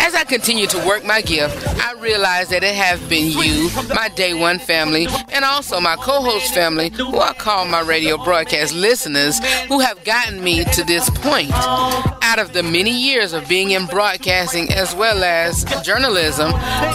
As 0.00 0.14
I 0.14 0.24
continue 0.24 0.66
to 0.68 0.78
work 0.86 1.04
my 1.04 1.20
gift, 1.20 1.66
I 1.84 1.92
realize 2.00 2.48
that 2.48 2.64
it 2.64 2.74
have 2.74 3.06
been 3.10 3.30
you, 3.30 3.68
my 3.94 4.08
day 4.16 4.32
one 4.32 4.58
family, 4.58 5.06
and 5.30 5.44
also 5.44 5.80
my 5.80 5.96
co-host 5.96 6.54
family, 6.54 6.88
who 6.90 7.18
I 7.18 7.34
call 7.34 7.66
my 7.66 7.82
radio 7.82 8.16
broadcast 8.16 8.74
listeners, 8.74 9.38
who 9.66 9.80
have 9.80 10.02
gotten 10.04 10.42
me 10.42 10.64
to 10.64 10.84
this 10.84 11.10
point. 11.10 11.52
Out 12.26 12.38
of 12.38 12.54
the 12.54 12.62
many 12.62 12.90
years 12.90 13.32
of 13.34 13.46
being 13.48 13.72
in 13.72 13.84
broadcasting 13.86 14.72
as 14.72 14.94
well 14.94 15.22
as 15.22 15.64
journalism, 15.84 16.52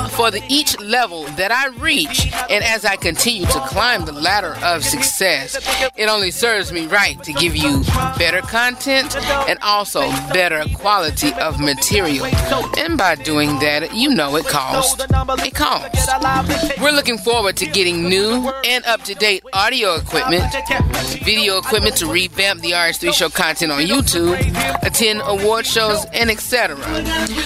for 0.09 0.32
the 0.32 0.43
each 0.49 0.77
level 0.80 1.23
that 1.38 1.51
I 1.51 1.67
reach, 1.80 2.32
and 2.49 2.63
as 2.63 2.84
I 2.84 2.95
continue 2.95 3.45
to 3.45 3.59
climb 3.67 4.05
the 4.05 4.11
ladder 4.11 4.57
of 4.63 4.84
success, 4.84 5.55
it 5.95 6.09
only 6.09 6.32
serves 6.32 6.73
me 6.73 6.88
right 6.88 7.21
to 7.23 7.32
give 7.32 7.55
you 7.55 7.84
better 8.17 8.41
content 8.41 9.15
and 9.47 9.59
also 9.61 10.01
better 10.34 10.63
quality 10.75 11.32
of 11.34 11.59
material. 11.59 12.25
And 12.77 12.97
by 12.97 13.15
doing 13.15 13.59
that, 13.59 13.93
you 13.95 14.09
know 14.09 14.36
it 14.36 14.47
costs. 14.47 15.05
It 15.45 15.53
costs. 15.53 16.07
We're 16.82 16.91
looking 16.91 17.19
forward 17.19 17.55
to 17.57 17.67
getting 17.67 18.09
new 18.09 18.49
and 18.65 18.84
up 18.86 19.03
to 19.03 19.13
date 19.13 19.43
audio 19.53 19.95
equipment, 19.95 20.43
video 21.23 21.59
equipment 21.59 21.95
to 21.97 22.07
revamp 22.11 22.61
the 22.61 22.71
RH3 22.71 23.13
show 23.13 23.30
content 23.30 23.71
on 23.71 23.84
YouTube, 23.84 24.36
attend 24.84 25.21
award 25.30 25.65
shows, 25.65 26.05
and 26.13 26.30
etc. 26.30 26.75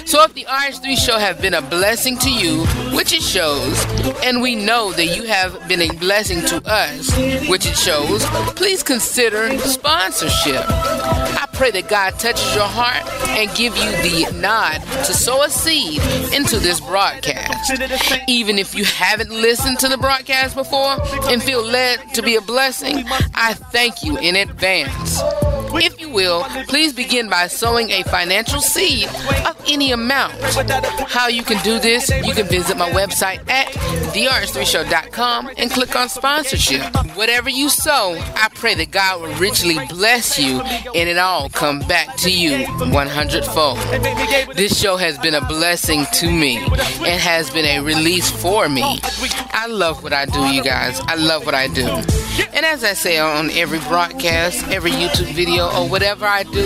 So 0.07 0.23
if 0.23 0.33
the 0.33 0.45
RH3 0.45 0.97
show 0.97 1.17
have 1.19 1.41
been 1.41 1.53
a 1.53 1.61
blessing 1.61 2.17
to 2.19 2.31
you, 2.31 2.65
which 2.95 3.13
it 3.13 3.21
shows, 3.21 3.85
and 4.23 4.41
we 4.41 4.55
know 4.55 4.91
that 4.93 5.15
you 5.15 5.23
have 5.23 5.67
been 5.67 5.81
a 5.81 5.89
blessing 5.97 6.41
to 6.47 6.61
us, 6.65 7.15
which 7.49 7.65
it 7.65 7.77
shows, 7.77 8.25
please 8.55 8.83
consider 8.83 9.57
sponsorship. 9.59 10.63
I 10.67 11.47
pray 11.53 11.71
that 11.71 11.89
God 11.89 12.11
touches 12.19 12.55
your 12.55 12.67
heart 12.67 13.05
and 13.29 13.49
give 13.55 13.75
you 13.75 13.91
the 14.01 14.31
nod 14.39 14.79
to 15.05 15.13
sow 15.13 15.43
a 15.43 15.49
seed 15.49 16.01
into 16.33 16.59
this 16.59 16.79
broadcast. 16.79 17.71
Even 18.27 18.57
if 18.57 18.73
you 18.75 18.85
haven't 18.85 19.29
listened 19.29 19.79
to 19.79 19.89
the 19.89 19.97
broadcast 19.97 20.55
before 20.55 20.97
and 21.29 21.43
feel 21.43 21.63
led 21.63 22.13
to 22.13 22.21
be 22.21 22.35
a 22.35 22.41
blessing, 22.41 23.03
I 23.35 23.53
thank 23.53 24.03
you 24.03 24.17
in 24.17 24.35
advance. 24.35 25.21
If 25.75 25.99
you 25.99 26.09
will, 26.09 26.43
please 26.67 26.93
begin 26.93 27.29
by 27.29 27.47
sowing 27.47 27.89
a 27.89 28.03
financial 28.03 28.61
seed 28.61 29.07
of 29.45 29.61
any 29.67 29.91
amount. 29.91 30.33
How 31.09 31.27
you 31.27 31.43
can 31.43 31.61
do 31.63 31.79
this, 31.79 32.09
you 32.09 32.33
can 32.33 32.47
visit 32.47 32.77
my 32.77 32.89
website 32.91 33.47
at 33.49 33.67
therh3show.com 34.13 35.49
and 35.57 35.71
click 35.71 35.95
on 35.95 36.09
sponsorship. 36.09 36.81
Whatever 37.15 37.49
you 37.49 37.69
sow, 37.69 38.15
I 38.35 38.49
pray 38.53 38.75
that 38.75 38.91
God 38.91 39.21
will 39.21 39.33
richly 39.35 39.77
bless 39.87 40.39
you 40.39 40.61
and 40.61 41.09
it 41.09 41.17
all 41.17 41.49
come 41.49 41.79
back 41.79 42.15
to 42.17 42.31
you 42.31 42.65
100 42.67 43.45
fold. 43.45 43.77
This 44.55 44.79
show 44.79 44.97
has 44.97 45.17
been 45.17 45.33
a 45.35 45.45
blessing 45.45 46.05
to 46.13 46.31
me 46.31 46.57
and 46.57 47.21
has 47.21 47.49
been 47.49 47.65
a 47.65 47.79
release 47.81 48.29
for 48.29 48.69
me. 48.69 48.99
I 49.51 49.67
love 49.67 50.03
what 50.03 50.13
I 50.13 50.25
do, 50.25 50.39
you 50.47 50.63
guys. 50.63 50.99
I 51.07 51.15
love 51.15 51.45
what 51.45 51.55
I 51.55 51.67
do. 51.67 51.87
And 52.53 52.65
as 52.65 52.83
I 52.83 52.93
say 52.93 53.19
on 53.19 53.49
every 53.51 53.79
broadcast, 53.79 54.67
every 54.69 54.91
YouTube 54.91 55.31
video, 55.33 55.62
meal 55.63 55.77
or 55.77 55.89
whatever 55.89 56.25
I 56.25 56.43
do, 56.43 56.63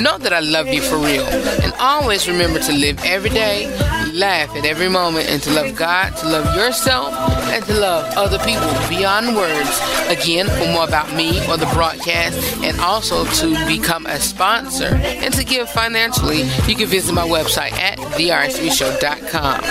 know 0.00 0.18
that 0.18 0.32
I 0.32 0.40
love 0.40 0.66
you 0.68 0.82
for 0.82 0.96
real. 0.96 1.26
And 1.62 1.72
always 1.78 2.28
remember 2.28 2.58
to 2.60 2.72
live 2.72 2.98
every 3.04 3.30
day, 3.30 3.66
laugh 4.12 4.54
at 4.56 4.64
every 4.64 4.88
moment, 4.88 5.28
and 5.28 5.42
to 5.42 5.50
love 5.50 5.74
God, 5.74 6.16
to 6.18 6.28
love 6.28 6.56
yourself, 6.56 7.12
and 7.50 7.64
to 7.64 7.74
love 7.74 8.12
other 8.16 8.38
people 8.38 8.68
beyond 8.88 9.36
words. 9.36 9.80
Again, 10.08 10.46
for 10.48 10.66
more 10.72 10.84
about 10.84 11.12
me 11.14 11.40
or 11.48 11.56
the 11.56 11.70
broadcast, 11.74 12.38
and 12.62 12.78
also 12.80 13.24
to 13.24 13.66
become 13.66 14.06
a 14.06 14.18
sponsor 14.18 14.94
and 14.94 15.34
to 15.34 15.44
give 15.44 15.68
financially, 15.70 16.42
you 16.66 16.76
can 16.76 16.86
visit 16.86 17.14
my 17.14 17.26
website 17.26 17.72
at 17.72 17.98
therh3show.com. 17.98 19.62